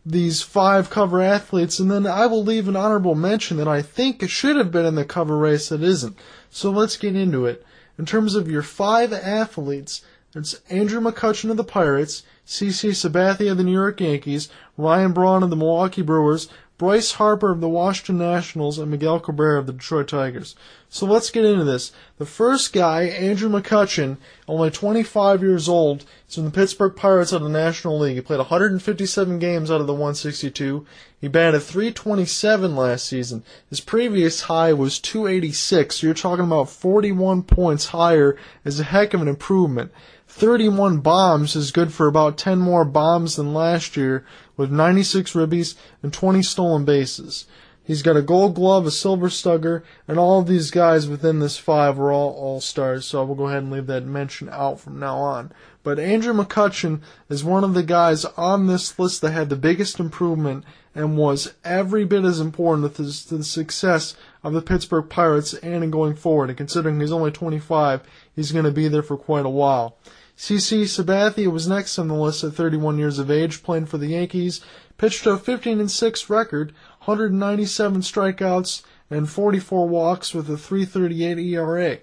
these 0.05 0.41
five 0.41 0.89
cover 0.89 1.21
athletes, 1.21 1.79
and 1.79 1.91
then 1.91 2.07
I 2.07 2.25
will 2.25 2.43
leave 2.43 2.67
an 2.67 2.75
honorable 2.75 3.15
mention 3.15 3.57
that 3.57 3.67
I 3.67 3.81
think 3.81 4.27
should 4.29 4.55
have 4.55 4.71
been 4.71 4.85
in 4.85 4.95
the 4.95 5.05
cover 5.05 5.37
race 5.37 5.69
that 5.69 5.83
isn't. 5.83 6.17
So 6.49 6.71
let's 6.71 6.97
get 6.97 7.15
into 7.15 7.45
it. 7.45 7.65
In 7.97 8.05
terms 8.05 8.35
of 8.35 8.49
your 8.49 8.63
five 8.63 9.11
athletes, 9.11 10.03
it's 10.35 10.61
Andrew 10.69 11.01
McCutchen 11.01 11.49
of 11.49 11.57
the 11.57 11.63
Pirates, 11.63 12.21
CC 12.45 12.91
Sabathia 12.91 13.51
of 13.51 13.57
the 13.57 13.63
New 13.63 13.73
York 13.73 13.99
Yankees, 13.99 14.49
Ryan 14.77 15.11
Braun 15.11 15.41
of 15.41 15.49
the 15.49 15.55
Milwaukee 15.55 16.03
Brewers, 16.03 16.47
Bryce 16.77 17.13
Harper 17.13 17.51
of 17.51 17.59
the 17.59 17.67
Washington 17.67 18.19
Nationals, 18.19 18.79
and 18.79 18.89
Miguel 18.89 19.19
Cabrera 19.19 19.59
of 19.59 19.65
the 19.65 19.73
Detroit 19.73 20.07
Tigers. 20.07 20.55
So 20.87 21.05
let's 21.05 21.29
get 21.29 21.43
into 21.43 21.65
this. 21.65 21.91
The 22.19 22.25
first 22.25 22.71
guy, 22.71 23.03
Andrew 23.03 23.49
McCutchen, 23.49 24.15
only 24.47 24.71
25 24.71 25.41
years 25.41 25.67
old, 25.67 26.05
is 26.29 26.35
from 26.35 26.45
the 26.45 26.51
Pittsburgh 26.51 26.95
Pirates 26.95 27.33
of 27.33 27.43
the 27.43 27.49
National 27.49 27.99
League. 27.99 28.15
He 28.15 28.21
played 28.21 28.37
157 28.37 29.39
games 29.39 29.69
out 29.69 29.81
of 29.81 29.87
the 29.87 29.93
162. 29.93 30.85
He 31.19 31.27
batted 31.27 31.63
327 31.63 32.75
last 32.77 33.05
season. 33.05 33.43
His 33.69 33.81
previous 33.81 34.43
high 34.43 34.71
was 34.71 34.99
286. 34.99 35.97
So 35.97 36.07
you're 36.07 36.13
talking 36.13 36.45
about 36.45 36.69
41 36.69 37.43
points 37.43 37.87
higher. 37.87 38.37
Is 38.63 38.79
a 38.79 38.85
heck 38.85 39.13
of 39.13 39.21
an 39.21 39.27
improvement. 39.27 39.91
31 40.29 40.99
bombs 40.99 41.55
is 41.55 41.71
good 41.71 41.91
for 41.91 42.07
about 42.07 42.37
10 42.37 42.59
more 42.59 42.85
bombs 42.85 43.35
than 43.35 43.53
last 43.53 43.97
year, 43.97 44.23
with 44.55 44.71
96 44.71 45.33
ribbies 45.33 45.75
and 46.03 46.13
20 46.13 46.43
stolen 46.43 46.85
bases. 46.85 47.47
He's 47.83 48.03
got 48.03 48.15
a 48.15 48.21
gold 48.21 48.53
glove, 48.53 48.85
a 48.85 48.91
silver 48.91 49.31
slugger, 49.31 49.83
and 50.07 50.19
all 50.19 50.39
of 50.39 50.47
these 50.47 50.69
guys 50.69 51.09
within 51.09 51.39
this 51.39 51.57
five 51.57 51.99
are 51.99 52.11
all 52.11 52.31
all 52.33 52.61
stars, 52.61 53.05
so 53.05 53.19
I 53.19 53.25
will 53.25 53.33
go 53.33 53.47
ahead 53.47 53.63
and 53.63 53.71
leave 53.71 53.87
that 53.87 54.05
mention 54.05 54.47
out 54.49 54.79
from 54.79 54.99
now 54.99 55.17
on. 55.17 55.51
But 55.81 55.97
Andrew 55.97 56.33
McCutchen 56.33 57.01
is 57.29 57.43
one 57.43 57.63
of 57.63 57.73
the 57.73 57.81
guys 57.81 58.25
on 58.25 58.67
this 58.67 58.99
list 58.99 59.21
that 59.21 59.31
had 59.31 59.49
the 59.49 59.55
biggest 59.55 59.99
improvement 59.99 60.63
and 60.93 61.17
was 61.17 61.55
every 61.63 62.05
bit 62.05 62.23
as 62.25 62.39
important 62.39 62.95
to 62.95 63.01
the 63.01 63.43
success 63.43 64.15
of 64.43 64.53
the 64.53 64.61
Pittsburgh 64.61 65.09
Pirates 65.09 65.55
and 65.55 65.83
in 65.83 65.89
going 65.89 66.15
forward. 66.15 66.49
And 66.49 66.57
considering 66.57 66.99
he's 66.99 67.11
only 67.11 67.31
25, 67.31 68.03
he's 68.35 68.51
going 68.51 68.65
to 68.65 68.71
be 68.71 68.87
there 68.87 69.01
for 69.01 69.17
quite 69.17 69.47
a 69.47 69.49
while. 69.49 69.97
CC 70.39 70.83
Sabathia 70.83 71.51
was 71.51 71.67
next 71.67 71.99
on 71.99 72.07
the 72.07 72.13
list 72.13 72.45
at 72.45 72.53
31 72.53 72.97
years 72.97 73.19
of 73.19 73.29
age, 73.29 73.61
playing 73.61 73.87
for 73.87 73.97
the 73.97 74.07
Yankees, 74.07 74.61
pitched 74.97 75.25
a 75.25 75.35
15 75.35 75.81
and 75.81 75.91
6 75.91 76.29
record, 76.29 76.71
197 77.03 77.99
strikeouts, 77.99 78.81
and 79.09 79.29
44 79.29 79.89
walks 79.89 80.33
with 80.33 80.49
a 80.49 80.55
338 80.55 81.39
ERA. 81.39 81.97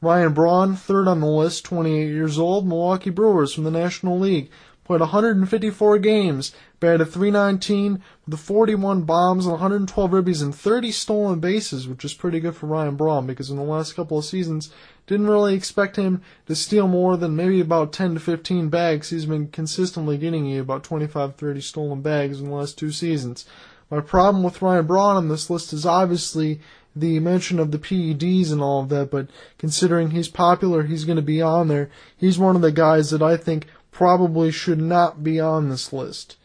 Ryan 0.00 0.32
Braun, 0.32 0.74
third 0.74 1.06
on 1.06 1.20
the 1.20 1.28
list, 1.28 1.64
28 1.64 2.08
years 2.08 2.36
old, 2.36 2.66
Milwaukee 2.66 3.10
Brewers 3.10 3.54
from 3.54 3.62
the 3.62 3.70
National 3.70 4.18
League, 4.18 4.50
played 4.82 4.98
154 4.98 5.98
games, 5.98 6.52
batted 6.80 7.08
319 7.08 8.02
with 8.26 8.40
41 8.40 9.02
bombs 9.02 9.44
and 9.44 9.52
112 9.52 10.10
ribbies 10.10 10.42
and 10.42 10.52
30 10.52 10.90
stolen 10.90 11.38
bases, 11.38 11.86
which 11.86 12.04
is 12.04 12.12
pretty 12.12 12.40
good 12.40 12.56
for 12.56 12.66
Ryan 12.66 12.96
Braun 12.96 13.24
because 13.24 13.50
in 13.50 13.56
the 13.56 13.62
last 13.62 13.94
couple 13.94 14.18
of 14.18 14.24
seasons, 14.24 14.72
didn't 15.06 15.28
really 15.28 15.54
expect 15.54 15.96
him 15.96 16.22
to 16.46 16.54
steal 16.54 16.88
more 16.88 17.16
than 17.16 17.36
maybe 17.36 17.60
about 17.60 17.92
10 17.92 18.14
to 18.14 18.20
15 18.20 18.68
bags. 18.68 19.10
He's 19.10 19.26
been 19.26 19.48
consistently 19.48 20.16
getting 20.16 20.46
you 20.46 20.60
about 20.60 20.84
25, 20.84 21.34
30 21.34 21.60
stolen 21.60 22.02
bags 22.02 22.40
in 22.40 22.46
the 22.46 22.54
last 22.54 22.78
two 22.78 22.92
seasons. 22.92 23.44
My 23.90 24.00
problem 24.00 24.42
with 24.42 24.62
Ryan 24.62 24.86
Braun 24.86 25.16
on 25.16 25.28
this 25.28 25.50
list 25.50 25.72
is 25.72 25.84
obviously 25.84 26.60
the 26.94 27.20
mention 27.20 27.58
of 27.58 27.70
the 27.70 27.78
PEDs 27.78 28.52
and 28.52 28.62
all 28.62 28.82
of 28.82 28.88
that, 28.90 29.10
but 29.10 29.28
considering 29.58 30.10
he's 30.10 30.28
popular, 30.28 30.84
he's 30.84 31.04
going 31.04 31.16
to 31.16 31.22
be 31.22 31.42
on 31.42 31.68
there. 31.68 31.90
He's 32.16 32.38
one 32.38 32.56
of 32.56 32.62
the 32.62 32.72
guys 32.72 33.10
that 33.10 33.22
I 33.22 33.36
think 33.36 33.66
probably 33.90 34.50
should 34.50 34.80
not 34.80 35.22
be 35.24 35.40
on 35.40 35.68
this 35.68 35.92
list. 35.92 36.36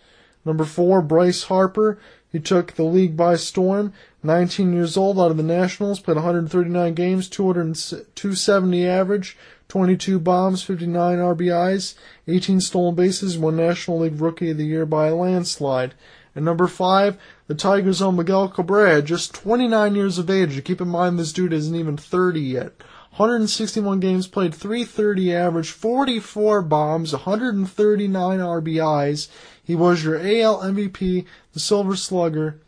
Number 0.45 0.63
four, 0.63 1.01
Bryce 1.01 1.43
Harper. 1.43 1.99
He 2.31 2.39
took 2.39 2.73
the 2.73 2.83
league 2.83 3.15
by 3.15 3.35
storm. 3.35 3.93
19 4.21 4.73
years 4.73 4.97
old 4.97 5.19
out 5.19 5.31
of 5.31 5.37
the 5.37 5.43
Nationals, 5.43 5.99
played 5.99 6.15
139 6.15 6.93
games, 6.93 7.29
270 7.29 8.87
average, 8.87 9.37
22 9.69 10.19
bombs, 10.19 10.63
59 10.63 11.17
RBIs, 11.19 11.95
18 12.27 12.59
stolen 12.59 12.95
bases, 12.95 13.37
won 13.37 13.55
National 13.55 13.99
League 13.99 14.19
Rookie 14.19 14.51
of 14.51 14.57
the 14.57 14.65
Year 14.65 14.85
by 14.85 15.07
a 15.07 15.15
landslide. 15.15 15.93
And 16.35 16.43
number 16.45 16.67
five, 16.67 17.17
the 17.47 17.55
Tigers' 17.55 18.01
own 18.01 18.15
Miguel 18.17 18.49
Cabrera, 18.49 19.01
just 19.01 19.33
29 19.33 19.95
years 19.95 20.17
of 20.17 20.29
age. 20.29 20.63
Keep 20.63 20.81
in 20.81 20.87
mind 20.89 21.17
this 21.17 21.33
dude 21.33 21.53
isn't 21.53 21.75
even 21.75 21.97
30 21.97 22.41
yet. 22.41 22.73
161 23.15 23.99
games 23.99 24.27
played, 24.27 24.53
330 24.53 25.33
average, 25.33 25.71
44 25.71 26.61
bombs, 26.61 27.13
139 27.13 28.39
RBIs. 28.39 29.29
He 29.67 29.75
was 29.75 30.01
your 30.01 30.15
AL 30.15 30.61
MVP, 30.61 31.25
the 31.51 31.59
Silver 31.59 31.97
Slugger, 31.97 32.61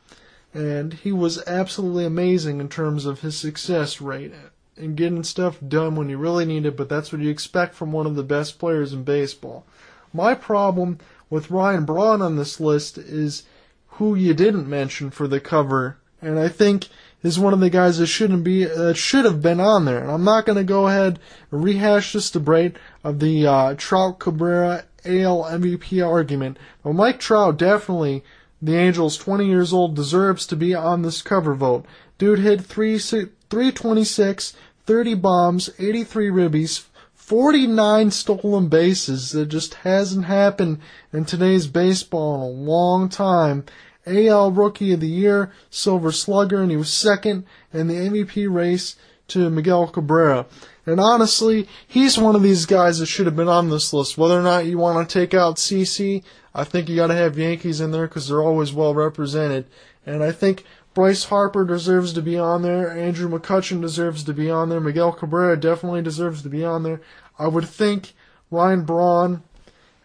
and 0.54 0.96
he 0.96 1.14
was 1.14 1.42
absolutely 1.48 2.04
amazing 2.04 2.60
in 2.60 2.68
terms 2.68 3.06
of 3.06 3.22
his 3.22 3.38
success 3.38 4.02
rate 4.02 4.34
and 4.76 4.98
getting 4.98 5.24
stuff 5.24 5.60
done 5.66 5.96
when 5.96 6.10
you 6.10 6.18
really 6.18 6.44
need 6.44 6.66
it, 6.66 6.76
but 6.76 6.90
that's 6.90 7.14
what 7.14 7.22
you 7.22 7.30
expect 7.30 7.74
from 7.74 7.94
one 7.94 8.06
of 8.06 8.16
the 8.16 8.24
best 8.24 8.60
players 8.60 8.92
in 8.92 9.06
baseball. 9.06 9.66
My 10.14 10.34
problem 10.34 11.00
with 11.30 11.50
Ryan 11.50 11.86
Braun 11.86 12.22
on 12.22 12.36
this 12.36 12.60
list 12.60 12.98
is 12.98 13.44
who 13.92 14.14
you 14.14 14.34
didn't 14.34 14.68
mention 14.68 15.10
for 15.10 15.26
the 15.26 15.40
cover, 15.40 16.00
and 16.22 16.38
I 16.38 16.50
think 16.50 16.90
is 17.24 17.40
one 17.40 17.54
of 17.54 17.62
the 17.62 17.70
guys 17.70 18.00
that 18.00 18.08
shouldn't 18.08 18.44
be 18.44 18.66
that 18.66 18.98
should 18.98 19.24
have 19.24 19.42
been 19.42 19.62
on 19.62 19.86
there. 19.86 20.00
And 20.00 20.12
I'm 20.12 20.26
not 20.26 20.46
going 20.46 20.58
to 20.58 20.66
go 20.66 20.90
ahead 20.90 21.18
and 21.50 21.64
rehash 21.64 22.12
this 22.12 22.30
debate 22.30 22.76
of 23.06 23.20
the 23.20 23.48
uh, 23.48 23.76
Trout 23.78 24.20
Cabrera 24.20 24.84
AL 25.06 25.44
MVP 25.44 26.06
argument, 26.06 26.58
but 26.84 26.94
Mike 26.94 27.20
Trout 27.20 27.58
definitely, 27.58 28.24
the 28.62 28.76
Angels, 28.76 29.18
20 29.18 29.48
years 29.48 29.72
old, 29.72 29.96
deserves 29.96 30.46
to 30.48 30.56
be 30.56 30.76
on 30.76 31.02
this 31.02 31.22
cover 31.22 31.54
vote. 31.54 31.86
Dude 32.18 32.40
hit 32.40 32.62
three 32.62 33.00
326, 33.00 34.54
30 34.86 35.14
bombs, 35.16 35.70
83 35.80 36.30
ribbies, 36.30 36.86
49 37.14 38.12
stolen 38.12 38.68
bases. 38.68 39.32
That 39.32 39.48
just 39.48 39.76
hasn't 39.76 40.26
happened 40.26 40.80
in 41.14 41.26
today's 41.26 41.68
baseball 41.68 42.36
in 42.36 42.42
a 42.42 42.48
long 42.48 43.08
time. 43.08 43.66
AL 44.06 44.52
Rookie 44.52 44.94
of 44.94 45.00
the 45.00 45.08
Year, 45.08 45.52
Silver 45.70 46.12
Slugger, 46.12 46.62
and 46.62 46.72
he 46.72 46.78
was 46.78 46.92
second 46.92 47.46
in 47.72 47.88
the 47.88 47.94
MVP 47.94 48.52
race 48.52 48.96
to 49.28 49.50
Miguel 49.50 49.88
Cabrera. 49.88 50.48
And 50.90 51.00
honestly, 51.00 51.68
he's 51.88 52.18
one 52.18 52.36
of 52.36 52.42
these 52.42 52.66
guys 52.66 52.98
that 52.98 53.06
should 53.06 53.28
have 53.28 53.36
been 53.36 53.48
on 53.48 53.70
this 53.70 53.94
list. 53.94 54.18
Whether 54.18 54.40
or 54.40 54.44
not 54.44 54.66
you 54.66 54.78
want 54.78 55.08
to 55.08 55.14
take 55.20 55.36
out 55.36 55.58
CC, 55.58 56.24
I 56.56 56.64
think 56.64 56.90
you 56.90 56.96
got 56.96 57.08
to 57.08 57.16
have 57.16 57.38
Yankees 57.38 57.80
in 57.80 57.92
there 57.92 58.08
because 58.08 58.28
they're 58.28 58.42
always 58.42 58.74
well 58.74 58.96
represented. 58.96 59.68
And 60.06 60.24
I 60.24 60.32
think 60.32 60.64
Bryce 60.96 61.26
Harper 61.26 61.64
deserves 61.64 62.12
to 62.14 62.22
be 62.24 62.38
on 62.38 62.64
there. 62.64 62.90
Andrew 62.90 63.30
McCutchen 63.30 63.82
deserves 63.82 64.24
to 64.24 64.34
be 64.34 64.50
on 64.50 64.70
there. 64.70 64.80
Miguel 64.80 65.12
Cabrera 65.12 65.60
definitely 65.60 66.02
deserves 66.02 66.42
to 66.42 66.50
be 66.50 66.66
on 66.66 66.82
there. 66.82 67.02
I 67.38 67.48
would 67.48 67.68
think 67.68 68.14
Ryan 68.50 68.84
Braun 68.84 69.44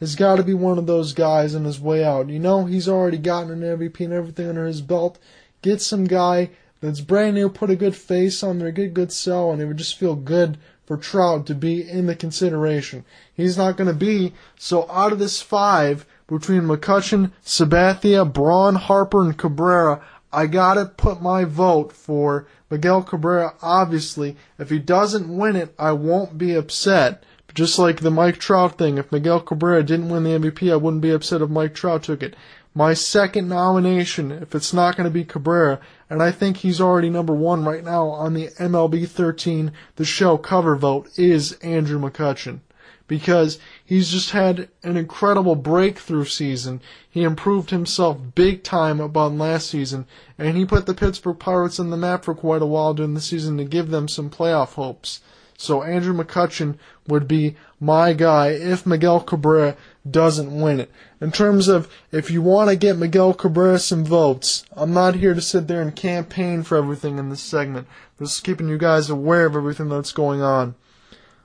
has 0.01 0.15
got 0.15 0.37
to 0.37 0.43
be 0.43 0.55
one 0.55 0.77
of 0.77 0.87
those 0.87 1.15
guys 1.15 1.55
on 1.55 1.65
his 1.65 1.81
way 1.81 2.05
out. 2.05 2.29
You 2.29 2.39
know, 2.39 2.67
he's 2.67 2.89
already 2.89 3.17
gotten 3.17 3.51
an 3.51 3.79
MVP 3.79 4.01
and 4.01 4.13
everything 4.13 4.49
under 4.49 4.67
his 4.67 4.83
belt. 4.83 5.19
Get 5.63 5.81
some 5.81 6.05
guy 6.05 6.51
that's 6.81 7.01
brand 7.01 7.37
new, 7.37 7.49
put 7.49 7.71
a 7.71 7.77
good 7.77 7.97
face 7.97 8.43
on 8.43 8.59
there, 8.59 8.71
get 8.71 8.85
a 8.85 8.89
good 8.89 9.11
sell, 9.11 9.51
and 9.51 9.63
it 9.63 9.65
would 9.65 9.79
just 9.79 9.99
feel 9.99 10.15
good 10.15 10.59
for 10.87 10.97
Trout 10.97 11.47
to 11.47 11.55
be 11.55 11.89
in 11.89 12.07
the 12.07 12.15
consideration. 12.15 13.05
He's 13.33 13.57
not 13.57 13.77
going 13.77 13.89
to 13.89 13.95
be. 13.95 14.33
So 14.59 14.89
out 14.91 15.13
of 15.13 15.19
this 15.19 15.41
five, 15.41 16.07
between 16.27 16.63
McCutchen, 16.63 17.33
Sabathia, 17.45 18.31
Braun, 18.31 18.77
Harper, 18.77 19.23
and 19.23 19.37
Cabrera, 19.37 20.03
I 20.33 20.47
gotta 20.47 20.87
put 20.87 21.23
my 21.23 21.45
vote 21.45 21.93
for 21.93 22.47
Miguel 22.71 23.03
Cabrera. 23.03 23.55
Obviously, 23.63 24.37
if 24.59 24.71
he 24.71 24.79
doesn't 24.79 25.29
win 25.29 25.55
it, 25.55 25.75
I 25.79 25.93
won't 25.93 26.39
be 26.39 26.55
upset. 26.55 27.23
But 27.47 27.55
Just 27.55 27.79
like 27.79 28.01
the 28.01 28.11
Mike 28.11 28.39
Trout 28.39 28.79
thing, 28.79 28.99
if 28.99 29.13
Miguel 29.13 29.41
Cabrera 29.41 29.85
didn't 29.85 30.09
win 30.09 30.25
the 30.25 30.31
MVP, 30.31 30.73
I 30.73 30.77
wouldn't 30.77 31.03
be 31.03 31.11
upset 31.11 31.43
if 31.43 31.51
Mike 31.51 31.75
Trout 31.75 32.03
took 32.03 32.23
it. 32.23 32.35
My 32.77 32.93
second 32.93 33.49
nomination, 33.49 34.33
if 34.33 34.53
it's 34.53 34.73
not 34.73 34.97
going 34.97 35.05
to 35.05 35.11
be 35.11 35.25
Cabrera, 35.25 35.79
and 36.11 36.21
I 36.21 36.33
think 36.33 36.57
he's 36.57 36.81
already 36.81 37.09
number 37.09 37.33
one 37.33 37.65
right 37.65 37.85
now 37.85 38.09
on 38.09 38.35
the 38.35 38.49
MLB 38.59 39.09
13, 39.09 39.71
the 39.95 40.05
show 40.05 40.37
cover 40.37 40.75
vote, 40.75 41.09
is 41.17 41.53
Andrew 41.63 42.01
McCutchen. 42.01 42.61
Because 43.07 43.61
he's 43.85 44.11
just 44.11 44.31
had 44.31 44.69
an 44.83 44.97
incredible 44.97 45.55
breakthrough 45.55 46.25
season. 46.25 46.81
He 47.09 47.23
improved 47.23 47.71
himself 47.71 48.19
big 48.35 48.65
time 48.65 48.99
upon 48.99 49.39
last 49.39 49.69
season, 49.71 50.07
and 50.37 50.57
he 50.57 50.65
put 50.65 50.87
the 50.87 50.95
Pittsburgh 50.95 51.39
Pirates 51.39 51.79
on 51.79 51.91
the 51.91 51.97
map 51.97 52.25
for 52.25 52.35
quite 52.35 52.63
a 52.63 52.67
while 52.67 52.93
during 52.93 53.15
the 53.15 53.21
season 53.21 53.57
to 53.59 53.65
give 53.65 53.91
them 53.91 54.09
some 54.09 54.31
playoff 54.31 54.75
hopes. 54.75 55.21
So 55.57 55.85
Andrew 55.85 56.13
McCutchen 56.13 56.79
would 57.07 57.29
be 57.29 57.55
my 57.79 58.15
guy 58.15 58.49
if 58.49 58.85
Miguel 58.85 59.21
Cabrera 59.21 59.77
doesn't 60.09 60.61
win 60.61 60.81
it. 60.81 60.91
In 61.21 61.33
terms 61.33 61.69
of 61.69 61.89
if 62.13 62.31
you 62.31 62.43
want 62.43 62.71
to 62.71 62.77
get 62.77 62.99
Miguel 62.99 63.35
Cabrera 63.35 63.79
some 63.79 64.05
votes, 64.05 64.65
I'm 64.73 64.93
not 64.93 65.17
here 65.17 65.35
to 65.35 65.41
sit 65.41 65.67
there 65.67 65.81
and 65.81 65.95
campaign 65.95 66.63
for 66.63 66.77
everything 66.77 67.19
in 67.19 67.31
this 67.31 67.41
segment. 67.41 67.87
Just 68.19 68.45
keeping 68.45 68.69
you 68.69 68.79
guys 68.79 69.09
aware 69.09 69.47
of 69.47 69.57
everything 69.57 69.89
that's 69.89 70.13
going 70.13 70.43
on. 70.43 70.75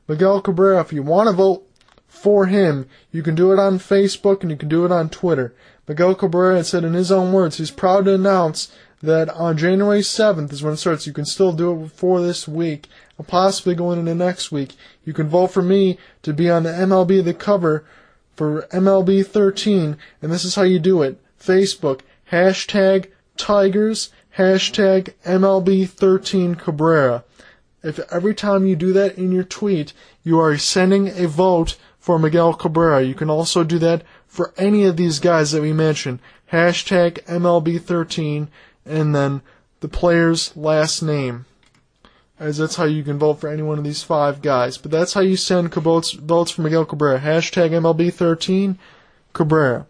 Miguel 0.07 0.41
Cabrera, 0.41 0.81
if 0.81 0.91
you 0.91 1.03
want 1.03 1.29
to 1.29 1.35
vote 1.35 1.65
for 2.07 2.47
him, 2.47 2.89
you 3.11 3.23
can 3.23 3.35
do 3.35 3.53
it 3.53 3.59
on 3.59 3.79
Facebook 3.79 4.41
and 4.41 4.51
you 4.51 4.57
can 4.57 4.69
do 4.69 4.85
it 4.85 4.91
on 4.91 5.09
Twitter. 5.09 5.53
Miguel 5.87 6.15
Cabrera 6.15 6.63
said 6.63 6.83
in 6.83 6.93
his 6.93 7.11
own 7.11 7.31
words, 7.31 7.57
he's 7.57 7.71
proud 7.71 8.05
to 8.05 8.13
announce 8.13 8.71
that 9.01 9.29
on 9.29 9.57
January 9.57 10.01
7th 10.01 10.51
is 10.51 10.61
when 10.61 10.73
it 10.73 10.77
starts. 10.77 11.07
You 11.07 11.13
can 11.13 11.25
still 11.25 11.53
do 11.53 11.83
it 11.83 11.91
for 11.91 12.21
this 12.21 12.47
week, 12.47 12.87
or 13.17 13.25
possibly 13.25 13.75
going 13.75 13.99
into 13.99 14.13
next 14.13 14.51
week. 14.51 14.75
You 15.05 15.13
can 15.13 15.29
vote 15.29 15.47
for 15.47 15.61
me 15.61 15.97
to 16.23 16.33
be 16.33 16.49
on 16.49 16.63
the 16.63 16.71
MLB 16.71 17.23
The 17.23 17.33
Cover 17.33 17.85
for 18.39 18.65
MLB 18.71 19.27
13, 19.27 19.97
and 20.21 20.31
this 20.31 20.45
is 20.45 20.55
how 20.55 20.61
you 20.61 20.79
do 20.79 21.01
it. 21.01 21.19
Facebook, 21.37 21.99
hashtag 22.31 23.07
Tigers, 23.35 24.11
hashtag 24.37 25.13
MLB 25.25 25.89
13 25.89 26.55
Cabrera. 26.55 27.25
If 27.83 27.99
every 28.09 28.33
time 28.33 28.65
you 28.65 28.77
do 28.77 28.93
that 28.93 29.17
in 29.17 29.33
your 29.33 29.43
tweet, 29.43 29.91
you 30.23 30.39
are 30.39 30.57
sending 30.57 31.09
a 31.09 31.27
vote 31.27 31.75
for 31.99 32.17
Miguel 32.17 32.53
Cabrera. 32.53 33.03
You 33.03 33.13
can 33.13 33.29
also 33.29 33.65
do 33.65 33.77
that 33.79 34.03
for 34.25 34.53
any 34.55 34.85
of 34.85 34.95
these 34.95 35.19
guys 35.19 35.51
that 35.51 35.61
we 35.61 35.73
mentioned. 35.73 36.19
Hashtag 36.53 37.21
MLB 37.25 37.81
13 37.81 38.47
and 38.85 39.13
then 39.13 39.41
the 39.81 39.89
player's 39.89 40.55
last 40.55 41.01
name. 41.01 41.45
As 42.39 42.57
that's 42.57 42.77
how 42.77 42.85
you 42.85 43.03
can 43.03 43.19
vote 43.19 43.35
for 43.35 43.49
any 43.49 43.61
one 43.61 43.77
of 43.77 43.83
these 43.83 44.03
five 44.03 44.41
guys. 44.41 44.77
But 44.77 44.91
that's 44.91 45.13
how 45.13 45.21
you 45.21 45.35
send 45.35 45.73
votes, 45.73 46.13
votes 46.13 46.51
for 46.51 46.61
Miguel 46.61 46.85
Cabrera. 46.85 47.19
Hashtag 47.19 47.71
MLB13 47.71 48.77
Cabrera 49.33 49.85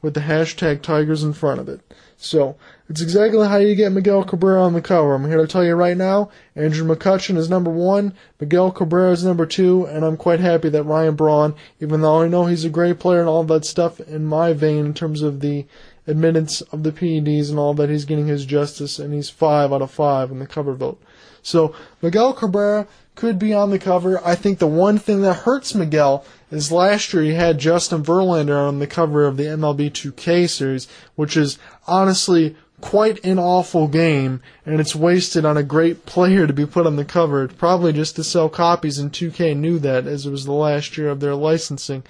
with 0.00 0.14
the 0.14 0.20
hashtag 0.20 0.82
Tigers 0.82 1.22
in 1.22 1.32
front 1.32 1.60
of 1.60 1.68
it. 1.68 1.80
So 2.16 2.56
it's 2.88 3.00
exactly 3.00 3.46
how 3.46 3.56
you 3.56 3.74
get 3.74 3.92
Miguel 3.92 4.24
Cabrera 4.24 4.62
on 4.62 4.74
the 4.74 4.82
cover. 4.82 5.14
I'm 5.14 5.28
here 5.28 5.38
to 5.38 5.46
tell 5.46 5.64
you 5.64 5.74
right 5.74 5.96
now, 5.96 6.30
Andrew 6.54 6.86
McCutchen 6.86 7.36
is 7.36 7.48
number 7.48 7.70
one, 7.70 8.14
Miguel 8.40 8.70
Cabrera 8.70 9.12
is 9.12 9.24
number 9.24 9.46
two, 9.46 9.86
and 9.86 10.04
I'm 10.04 10.16
quite 10.16 10.40
happy 10.40 10.68
that 10.68 10.84
Ryan 10.84 11.14
Braun, 11.14 11.54
even 11.80 12.00
though 12.00 12.22
I 12.22 12.28
know 12.28 12.46
he's 12.46 12.64
a 12.64 12.70
great 12.70 12.98
player 12.98 13.20
and 13.20 13.28
all 13.28 13.44
that 13.44 13.64
stuff 13.64 13.98
in 14.00 14.24
my 14.24 14.52
vein 14.52 14.86
in 14.86 14.94
terms 14.94 15.22
of 15.22 15.40
the 15.40 15.66
admittance 16.06 16.60
of 16.60 16.82
the 16.82 16.92
PEDs 16.92 17.50
and 17.50 17.58
all 17.58 17.74
that, 17.74 17.90
he's 17.90 18.04
getting 18.04 18.26
his 18.26 18.44
justice, 18.44 18.98
and 18.98 19.14
he's 19.14 19.30
five 19.30 19.72
out 19.72 19.82
of 19.82 19.90
five 19.90 20.30
in 20.30 20.38
the 20.38 20.46
cover 20.46 20.74
vote. 20.74 21.00
So 21.42 21.74
Miguel 22.00 22.32
Cabrera 22.32 22.86
could 23.14 23.38
be 23.38 23.52
on 23.52 23.70
the 23.70 23.78
cover. 23.78 24.24
I 24.24 24.34
think 24.34 24.58
the 24.58 24.66
one 24.66 24.98
thing 24.98 25.22
that 25.22 25.34
hurts 25.34 25.74
Miguel 25.74 26.24
is 26.50 26.72
last 26.72 27.12
year 27.12 27.22
he 27.22 27.34
had 27.34 27.58
Justin 27.58 28.02
Verlander 28.02 28.66
on 28.68 28.78
the 28.78 28.86
cover 28.86 29.26
of 29.26 29.36
the 29.36 29.44
MLB 29.44 29.90
2K 29.90 30.48
series, 30.48 30.88
which 31.14 31.36
is 31.36 31.58
honestly 31.86 32.56
quite 32.80 33.24
an 33.24 33.38
awful 33.38 33.86
game, 33.86 34.42
and 34.66 34.80
it's 34.80 34.94
wasted 34.94 35.44
on 35.44 35.56
a 35.56 35.62
great 35.62 36.04
player 36.06 36.46
to 36.46 36.52
be 36.52 36.66
put 36.66 36.86
on 36.86 36.96
the 36.96 37.04
cover. 37.04 37.48
Probably 37.48 37.92
just 37.92 38.16
to 38.16 38.24
sell 38.24 38.48
copies, 38.48 38.98
and 38.98 39.12
2K 39.12 39.56
knew 39.56 39.78
that 39.78 40.06
as 40.06 40.26
it 40.26 40.30
was 40.30 40.44
the 40.44 40.52
last 40.52 40.96
year 40.98 41.08
of 41.08 41.20
their 41.20 41.34
licensing. 41.34 42.02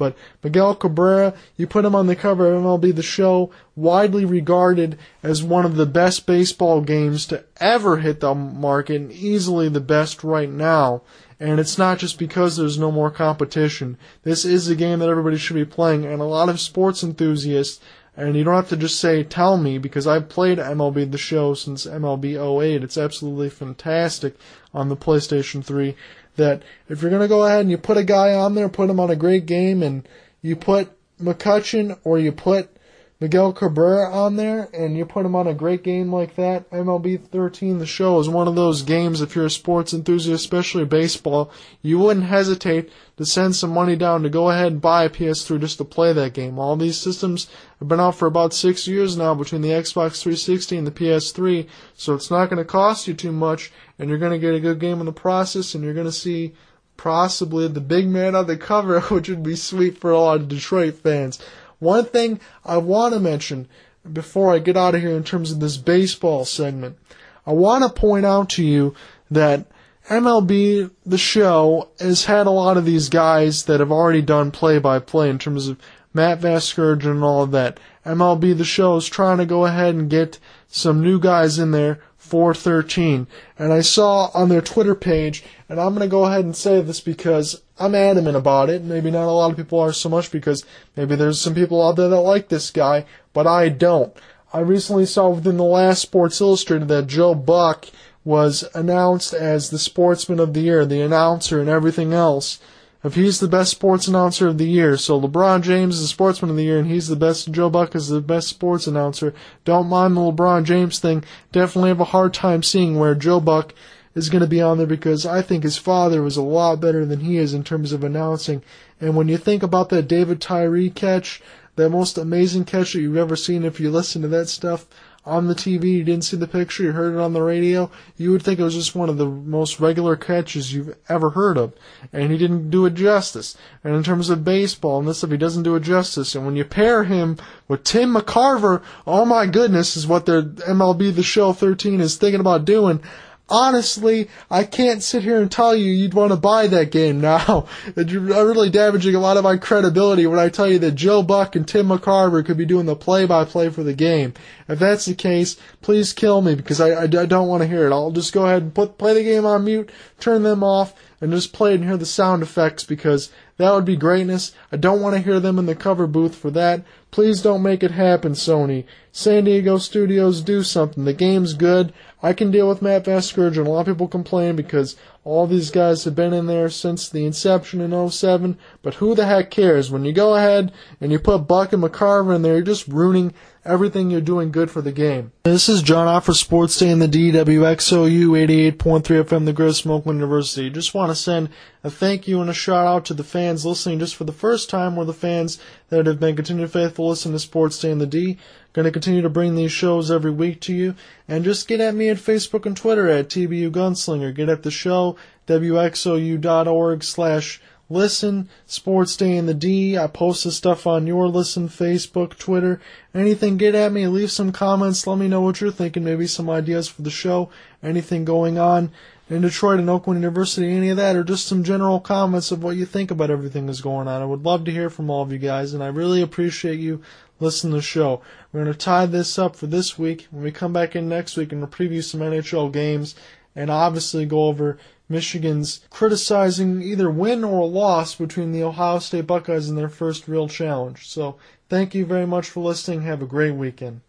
But 0.00 0.16
Miguel 0.42 0.74
Cabrera, 0.74 1.34
you 1.58 1.66
put 1.66 1.84
him 1.84 1.94
on 1.94 2.06
the 2.06 2.16
cover 2.16 2.50
of 2.50 2.62
MLB 2.62 2.96
The 2.96 3.02
Show, 3.02 3.50
widely 3.76 4.24
regarded 4.24 4.98
as 5.22 5.42
one 5.42 5.66
of 5.66 5.76
the 5.76 5.84
best 5.84 6.24
baseball 6.24 6.80
games 6.80 7.26
to 7.26 7.44
ever 7.60 7.98
hit 7.98 8.20
the 8.20 8.34
market, 8.34 8.96
and 8.96 9.12
easily 9.12 9.68
the 9.68 9.78
best 9.78 10.24
right 10.24 10.48
now. 10.48 11.02
And 11.38 11.60
it's 11.60 11.76
not 11.76 11.98
just 11.98 12.18
because 12.18 12.56
there's 12.56 12.78
no 12.78 12.90
more 12.90 13.10
competition. 13.10 13.98
This 14.22 14.46
is 14.46 14.68
a 14.68 14.74
game 14.74 15.00
that 15.00 15.10
everybody 15.10 15.36
should 15.36 15.56
be 15.56 15.66
playing, 15.66 16.06
and 16.06 16.22
a 16.22 16.24
lot 16.24 16.48
of 16.48 16.60
sports 16.60 17.04
enthusiasts, 17.04 17.78
and 18.16 18.36
you 18.36 18.42
don't 18.42 18.54
have 18.54 18.70
to 18.70 18.78
just 18.78 18.98
say, 18.98 19.22
tell 19.22 19.58
me, 19.58 19.76
because 19.76 20.06
I've 20.06 20.30
played 20.30 20.56
MLB 20.56 21.10
The 21.10 21.18
Show 21.18 21.52
since 21.52 21.84
MLB 21.84 22.62
08. 22.62 22.82
It's 22.82 22.96
absolutely 22.96 23.50
fantastic 23.50 24.34
on 24.72 24.88
the 24.88 24.96
PlayStation 24.96 25.62
3 25.62 25.94
that 26.40 26.62
if 26.88 27.00
you're 27.00 27.10
going 27.10 27.22
to 27.22 27.28
go 27.28 27.44
ahead 27.44 27.60
and 27.60 27.70
you 27.70 27.78
put 27.78 27.96
a 27.96 28.04
guy 28.04 28.34
on 28.34 28.54
there, 28.54 28.68
put 28.68 28.90
him 28.90 29.00
on 29.00 29.10
a 29.10 29.16
great 29.16 29.46
game, 29.46 29.82
and 29.82 30.08
you 30.42 30.56
put 30.56 30.90
McCutchen 31.20 31.98
or 32.04 32.18
you 32.18 32.32
put 32.32 32.76
Miguel 33.20 33.52
Cabrera 33.52 34.10
on 34.10 34.36
there 34.36 34.70
and 34.72 34.96
you 34.96 35.04
put 35.04 35.26
him 35.26 35.36
on 35.36 35.46
a 35.46 35.52
great 35.52 35.82
game 35.82 36.10
like 36.10 36.36
that, 36.36 36.68
MLB 36.70 37.22
13, 37.28 37.78
the 37.78 37.84
show 37.84 38.18
is 38.18 38.30
one 38.30 38.48
of 38.48 38.54
those 38.54 38.80
games, 38.80 39.20
if 39.20 39.36
you're 39.36 39.44
a 39.44 39.50
sports 39.50 39.92
enthusiast, 39.92 40.42
especially 40.42 40.86
baseball, 40.86 41.52
you 41.82 41.98
wouldn't 41.98 42.24
hesitate 42.24 42.90
to 43.18 43.26
send 43.26 43.54
some 43.54 43.70
money 43.70 43.94
down 43.94 44.22
to 44.22 44.30
go 44.30 44.48
ahead 44.48 44.72
and 44.72 44.80
buy 44.80 45.04
a 45.04 45.10
PS3 45.10 45.60
just 45.60 45.76
to 45.76 45.84
play 45.84 46.14
that 46.14 46.32
game. 46.32 46.58
All 46.58 46.76
these 46.76 46.96
systems 46.96 47.50
have 47.78 47.88
been 47.88 48.00
out 48.00 48.14
for 48.14 48.24
about 48.24 48.54
six 48.54 48.88
years 48.88 49.18
now 49.18 49.34
between 49.34 49.60
the 49.60 49.68
Xbox 49.68 50.22
360 50.22 50.78
and 50.78 50.86
the 50.86 50.90
PS3, 50.90 51.68
so 51.94 52.14
it's 52.14 52.30
not 52.30 52.48
going 52.48 52.56
to 52.56 52.64
cost 52.64 53.06
you 53.06 53.12
too 53.12 53.32
much, 53.32 53.70
and 54.00 54.08
you're 54.08 54.18
going 54.18 54.32
to 54.32 54.38
get 54.38 54.54
a 54.54 54.60
good 54.60 54.80
game 54.80 54.98
in 54.98 55.06
the 55.06 55.12
process, 55.12 55.74
and 55.74 55.84
you're 55.84 55.94
going 55.94 56.06
to 56.06 56.12
see 56.12 56.54
possibly 56.96 57.68
the 57.68 57.82
big 57.82 58.08
man 58.08 58.34
on 58.34 58.46
the 58.46 58.56
cover, 58.56 59.00
which 59.14 59.28
would 59.28 59.42
be 59.42 59.54
sweet 59.54 59.98
for 59.98 60.10
a 60.10 60.18
lot 60.18 60.40
of 60.40 60.48
Detroit 60.48 60.94
fans. 60.94 61.38
One 61.78 62.06
thing 62.06 62.40
I 62.64 62.78
want 62.78 63.12
to 63.12 63.20
mention 63.20 63.68
before 64.10 64.54
I 64.54 64.58
get 64.58 64.76
out 64.76 64.94
of 64.94 65.02
here 65.02 65.16
in 65.16 65.22
terms 65.22 65.52
of 65.52 65.60
this 65.60 65.76
baseball 65.76 66.46
segment, 66.46 66.98
I 67.46 67.52
want 67.52 67.84
to 67.84 68.00
point 68.00 68.24
out 68.24 68.48
to 68.50 68.64
you 68.64 68.94
that 69.30 69.66
MLB 70.08 70.90
The 71.04 71.18
Show 71.18 71.90
has 72.00 72.24
had 72.24 72.46
a 72.46 72.50
lot 72.50 72.78
of 72.78 72.86
these 72.86 73.10
guys 73.10 73.64
that 73.64 73.80
have 73.80 73.92
already 73.92 74.22
done 74.22 74.50
play 74.50 74.78
by 74.78 74.98
play 74.98 75.28
in 75.28 75.38
terms 75.38 75.68
of 75.68 75.78
Matt 76.14 76.40
Vasgersian 76.40 77.10
and 77.10 77.24
all 77.24 77.42
of 77.42 77.50
that. 77.50 77.78
MLB 78.06 78.56
The 78.56 78.64
Show 78.64 78.96
is 78.96 79.08
trying 79.08 79.38
to 79.38 79.46
go 79.46 79.66
ahead 79.66 79.94
and 79.94 80.08
get 80.08 80.38
some 80.68 81.02
new 81.02 81.20
guys 81.20 81.58
in 81.58 81.72
there 81.72 82.00
413. 82.30 83.26
And 83.58 83.72
I 83.72 83.80
saw 83.80 84.30
on 84.32 84.48
their 84.48 84.60
Twitter 84.60 84.94
page, 84.94 85.44
and 85.68 85.80
I'm 85.80 85.94
going 85.94 86.06
to 86.06 86.10
go 86.10 86.24
ahead 86.24 86.44
and 86.44 86.56
say 86.56 86.80
this 86.80 87.00
because 87.00 87.62
I'm 87.78 87.94
adamant 87.94 88.36
about 88.36 88.70
it. 88.70 88.82
Maybe 88.82 89.10
not 89.10 89.28
a 89.28 89.32
lot 89.32 89.50
of 89.50 89.56
people 89.56 89.80
are 89.80 89.92
so 89.92 90.08
much 90.08 90.30
because 90.30 90.64
maybe 90.96 91.16
there's 91.16 91.40
some 91.40 91.54
people 91.54 91.86
out 91.86 91.96
there 91.96 92.08
that 92.08 92.20
like 92.20 92.48
this 92.48 92.70
guy, 92.70 93.04
but 93.32 93.46
I 93.46 93.68
don't. 93.68 94.16
I 94.52 94.60
recently 94.60 95.06
saw 95.06 95.28
within 95.28 95.56
the 95.56 95.64
last 95.64 96.02
Sports 96.02 96.40
Illustrated 96.40 96.88
that 96.88 97.06
Joe 97.06 97.34
Buck 97.34 97.86
was 98.24 98.64
announced 98.74 99.32
as 99.32 99.70
the 99.70 99.78
Sportsman 99.78 100.40
of 100.40 100.54
the 100.54 100.60
Year, 100.60 100.86
the 100.86 101.00
announcer, 101.00 101.60
and 101.60 101.68
everything 101.68 102.12
else 102.12 102.58
if 103.02 103.14
he's 103.14 103.40
the 103.40 103.48
best 103.48 103.70
sports 103.70 104.06
announcer 104.08 104.48
of 104.48 104.58
the 104.58 104.68
year, 104.68 104.96
so 104.96 105.20
LeBron 105.20 105.62
James 105.62 105.96
is 105.96 106.02
the 106.02 106.08
sportsman 106.08 106.50
of 106.50 106.56
the 106.56 106.64
year 106.64 106.78
and 106.78 106.90
he's 106.90 107.08
the 107.08 107.16
best, 107.16 107.50
Joe 107.50 107.70
Buck 107.70 107.94
is 107.94 108.08
the 108.08 108.20
best 108.20 108.48
sports 108.48 108.86
announcer, 108.86 109.32
don't 109.64 109.88
mind 109.88 110.16
the 110.16 110.20
LeBron 110.20 110.64
James 110.64 110.98
thing. 110.98 111.24
Definitely 111.52 111.88
have 111.88 112.00
a 112.00 112.04
hard 112.04 112.34
time 112.34 112.62
seeing 112.62 112.98
where 112.98 113.14
Joe 113.14 113.40
Buck 113.40 113.74
is 114.14 114.28
going 114.28 114.42
to 114.42 114.48
be 114.48 114.60
on 114.60 114.78
there 114.78 114.86
because 114.86 115.24
I 115.24 115.40
think 115.40 115.62
his 115.62 115.78
father 115.78 116.22
was 116.22 116.36
a 116.36 116.42
lot 116.42 116.80
better 116.80 117.06
than 117.06 117.20
he 117.20 117.36
is 117.36 117.54
in 117.54 117.64
terms 117.64 117.92
of 117.92 118.04
announcing. 118.04 118.62
And 119.00 119.16
when 119.16 119.28
you 119.28 119.38
think 119.38 119.62
about 119.62 119.88
that 119.90 120.08
David 120.08 120.40
Tyree 120.40 120.90
catch, 120.90 121.40
that 121.76 121.90
most 121.90 122.18
amazing 122.18 122.64
catch 122.64 122.92
that 122.92 123.00
you've 123.00 123.16
ever 123.16 123.36
seen, 123.36 123.64
if 123.64 123.80
you 123.80 123.90
listen 123.90 124.20
to 124.22 124.28
that 124.28 124.48
stuff, 124.48 124.86
on 125.26 125.48
the 125.48 125.54
TV, 125.54 125.92
you 125.92 126.04
didn't 126.04 126.24
see 126.24 126.36
the 126.36 126.46
picture, 126.46 126.82
you 126.82 126.92
heard 126.92 127.14
it 127.14 127.20
on 127.20 127.34
the 127.34 127.42
radio, 127.42 127.90
you 128.16 128.30
would 128.30 128.42
think 128.42 128.58
it 128.58 128.64
was 128.64 128.74
just 128.74 128.94
one 128.94 129.10
of 129.10 129.18
the 129.18 129.26
most 129.26 129.78
regular 129.78 130.16
catches 130.16 130.72
you've 130.72 130.96
ever 131.08 131.30
heard 131.30 131.58
of. 131.58 131.74
And 132.12 132.32
he 132.32 132.38
didn't 132.38 132.70
do 132.70 132.86
it 132.86 132.94
justice. 132.94 133.56
And 133.84 133.94
in 133.94 134.02
terms 134.02 134.30
of 134.30 134.44
baseball 134.44 134.98
and 134.98 135.06
this 135.06 135.18
stuff, 135.18 135.30
he 135.30 135.36
doesn't 135.36 135.62
do 135.62 135.76
it 135.76 135.82
justice. 135.82 136.34
And 136.34 136.46
when 136.46 136.56
you 136.56 136.64
pair 136.64 137.04
him 137.04 137.36
with 137.68 137.84
Tim 137.84 138.14
McCarver, 138.14 138.82
oh 139.06 139.24
my 139.26 139.46
goodness, 139.46 139.96
is 139.96 140.06
what 140.06 140.24
their 140.24 140.42
MLB 140.42 141.14
The 141.14 141.22
Show 141.22 141.52
13 141.52 142.00
is 142.00 142.16
thinking 142.16 142.40
about 142.40 142.64
doing 142.64 143.02
honestly, 143.50 144.28
I 144.50 144.64
can't 144.64 145.02
sit 145.02 145.22
here 145.22 145.40
and 145.40 145.50
tell 145.50 145.74
you 145.74 145.90
you'd 145.90 146.14
want 146.14 146.32
to 146.32 146.36
buy 146.36 146.66
that 146.68 146.90
game 146.90 147.20
now. 147.20 147.66
You're 147.96 148.32
uh, 148.32 148.42
really 148.44 148.70
damaging 148.70 149.14
a 149.14 149.20
lot 149.20 149.36
of 149.36 149.44
my 149.44 149.56
credibility 149.56 150.26
when 150.26 150.38
I 150.38 150.48
tell 150.48 150.70
you 150.70 150.78
that 150.78 150.92
Joe 150.92 151.22
Buck 151.22 151.56
and 151.56 151.66
Tim 151.66 151.88
McCarver 151.88 152.44
could 152.44 152.56
be 152.56 152.64
doing 152.64 152.86
the 152.86 152.96
play-by-play 152.96 153.70
for 153.70 153.82
the 153.82 153.94
game. 153.94 154.34
If 154.68 154.78
that's 154.78 155.06
the 155.06 155.14
case, 155.14 155.56
please 155.82 156.12
kill 156.12 156.40
me 156.42 156.54
because 156.54 156.80
I, 156.80 156.90
I, 156.90 157.02
I 157.02 157.06
don't 157.06 157.48
want 157.48 157.62
to 157.62 157.68
hear 157.68 157.86
it. 157.86 157.92
I'll 157.92 158.12
just 158.12 158.32
go 158.32 158.46
ahead 158.46 158.62
and 158.62 158.74
put 158.74 158.98
play 158.98 159.14
the 159.14 159.24
game 159.24 159.44
on 159.44 159.64
mute, 159.64 159.90
turn 160.20 160.42
them 160.42 160.62
off, 160.62 160.94
and 161.20 161.32
just 161.32 161.52
play 161.52 161.74
and 161.74 161.84
hear 161.84 161.96
the 161.96 162.06
sound 162.06 162.42
effects 162.42 162.84
because 162.84 163.30
that 163.60 163.74
would 163.74 163.84
be 163.84 163.94
greatness. 163.94 164.52
I 164.72 164.78
don't 164.78 165.02
want 165.02 165.14
to 165.16 165.20
hear 165.20 165.38
them 165.38 165.58
in 165.58 165.66
the 165.66 165.74
cover 165.74 166.06
booth 166.06 166.34
for 166.34 166.50
that. 166.52 166.82
Please 167.10 167.42
don't 167.42 167.62
make 167.62 167.82
it 167.82 167.90
happen, 167.90 168.32
Sony. 168.32 168.86
San 169.12 169.44
Diego 169.44 169.76
Studios, 169.76 170.40
do 170.40 170.62
something. 170.62 171.04
The 171.04 171.12
game's 171.12 171.52
good. 171.52 171.92
I 172.22 172.32
can 172.32 172.50
deal 172.50 172.70
with 172.70 172.80
Matt 172.80 173.04
Vasgersian. 173.04 173.66
A 173.66 173.68
lot 173.68 173.80
of 173.80 173.96
people 173.96 174.08
complain 174.08 174.56
because 174.56 174.96
all 175.24 175.46
these 175.46 175.70
guys 175.70 176.04
have 176.04 176.14
been 176.14 176.32
in 176.32 176.46
there 176.46 176.70
since 176.70 177.06
the 177.06 177.26
inception 177.26 177.82
in 177.82 178.10
07, 178.10 178.56
but 178.80 178.94
who 178.94 179.14
the 179.14 179.26
heck 179.26 179.50
cares? 179.50 179.90
When 179.90 180.06
you 180.06 180.14
go 180.14 180.36
ahead 180.36 180.72
and 180.98 181.12
you 181.12 181.18
put 181.18 181.46
Buck 181.46 181.74
and 181.74 181.82
McCarver 181.82 182.34
in 182.34 182.40
there, 182.40 182.54
you're 182.54 182.62
just 182.62 182.88
ruining 182.88 183.34
everything 183.64 184.10
you're 184.10 184.20
doing 184.20 184.50
good 184.50 184.70
for 184.70 184.80
the 184.80 184.92
game. 184.92 185.32
This 185.42 185.68
is 185.68 185.82
John 185.82 186.06
Off 186.06 186.26
for 186.26 186.34
Sports 186.34 186.78
Day 186.78 186.90
in 186.90 186.98
the 186.98 187.06
DWXOU 187.06 188.74
88.3 188.76 189.02
FM, 189.02 189.44
the 189.44 189.80
from 189.80 189.90
Oakland 189.90 190.18
University. 190.18 190.70
Just 190.70 190.94
want 190.94 191.10
to 191.10 191.14
send 191.14 191.50
a 191.84 191.90
thank 191.90 192.26
you 192.26 192.40
and 192.40 192.48
a 192.48 192.54
shout 192.54 192.86
out 192.86 193.04
to 193.06 193.14
the 193.14 193.24
fans 193.24 193.66
listening 193.66 193.98
just 193.98 194.16
for 194.16 194.24
the 194.24 194.32
first 194.32 194.70
time 194.70 194.96
or 194.96 195.04
the 195.04 195.12
fans 195.12 195.58
that 195.88 196.06
have 196.06 196.20
been 196.20 196.36
continued 196.36 196.70
faithful 196.70 197.08
listening 197.08 197.34
to 197.34 197.38
Sports 197.38 197.78
Day 197.78 197.90
in 197.90 197.98
the 197.98 198.06
D. 198.06 198.38
Going 198.72 198.84
to 198.84 198.92
continue 198.92 199.22
to 199.22 199.28
bring 199.28 199.56
these 199.56 199.72
shows 199.72 200.10
every 200.10 200.30
week 200.30 200.60
to 200.62 200.72
you. 200.72 200.94
And 201.28 201.44
just 201.44 201.68
get 201.68 201.80
at 201.80 201.94
me 201.94 202.08
at 202.08 202.16
Facebook 202.16 202.66
and 202.66 202.76
Twitter 202.76 203.08
at 203.08 203.28
TBU 203.28 203.72
Gunslinger. 203.72 204.34
Get 204.34 204.48
at 204.48 204.62
the 204.62 204.70
show, 204.70 205.16
WXOU.org 205.48 207.02
slash 207.02 207.60
listen, 207.90 208.48
Sports 208.66 209.16
Day 209.16 209.36
in 209.36 209.44
the 209.44 209.52
D. 209.52 209.98
I 209.98 210.06
post 210.06 210.44
this 210.44 210.56
stuff 210.56 210.86
on 210.86 211.06
your 211.06 211.28
listen, 211.28 211.68
Facebook, 211.68 212.38
Twitter, 212.38 212.80
anything. 213.14 213.58
Get 213.58 213.74
at 213.74 213.92
me, 213.92 214.06
leave 214.06 214.30
some 214.30 214.52
comments, 214.52 215.06
let 215.06 215.18
me 215.18 215.28
know 215.28 215.42
what 215.42 215.60
you're 215.60 215.70
thinking, 215.70 216.04
maybe 216.04 216.26
some 216.26 216.48
ideas 216.48 216.88
for 216.88 217.02
the 217.02 217.10
show, 217.10 217.50
anything 217.82 218.24
going 218.24 218.56
on 218.56 218.90
in 219.28 219.42
Detroit 219.42 219.78
and 219.78 219.90
Oakland 219.90 220.20
University, 220.20 220.72
any 220.72 220.88
of 220.88 220.96
that, 220.96 221.16
or 221.16 221.22
just 221.22 221.46
some 221.46 221.62
general 221.62 222.00
comments 222.00 222.50
of 222.50 222.62
what 222.62 222.76
you 222.76 222.86
think 222.86 223.10
about 223.10 223.30
everything 223.30 223.66
that's 223.66 223.80
going 223.80 224.08
on. 224.08 224.22
I 224.22 224.24
would 224.24 224.44
love 224.44 224.64
to 224.64 224.72
hear 224.72 224.88
from 224.88 225.10
all 225.10 225.22
of 225.22 225.32
you 225.32 225.38
guys, 225.38 225.74
and 225.74 225.82
I 225.82 225.88
really 225.88 226.22
appreciate 226.22 226.80
you 226.80 227.02
listening 227.38 227.72
to 227.72 227.76
the 227.78 227.82
show. 227.82 228.20
We're 228.52 228.64
going 228.64 228.72
to 228.72 228.78
tie 228.78 229.06
this 229.06 229.38
up 229.38 229.56
for 229.56 229.66
this 229.66 229.98
week. 229.98 230.26
When 230.30 230.42
we 230.42 230.52
come 230.52 230.72
back 230.72 230.94
in 230.94 231.08
next 231.08 231.36
week 231.36 231.52
and 231.52 231.60
we'll 231.60 231.70
preview 231.70 232.02
some 232.02 232.20
NHL 232.20 232.72
games 232.72 233.14
and 233.56 233.70
obviously 233.70 234.26
go 234.26 234.44
over 234.44 234.78
Michigan's 235.10 235.80
criticizing 235.90 236.80
either 236.80 237.10
win 237.10 237.44
or 237.44 237.68
loss 237.68 238.14
between 238.14 238.52
the 238.52 238.62
Ohio 238.62 239.00
State 239.00 239.26
Buckeyes 239.26 239.68
in 239.68 239.74
their 239.74 239.88
first 239.88 240.28
real 240.28 240.48
challenge. 240.48 241.08
So 241.08 241.36
thank 241.68 241.94
you 241.94 242.06
very 242.06 242.26
much 242.26 242.48
for 242.48 242.60
listening. 242.60 243.02
Have 243.02 243.20
a 243.20 243.26
great 243.26 243.56
weekend. 243.56 244.00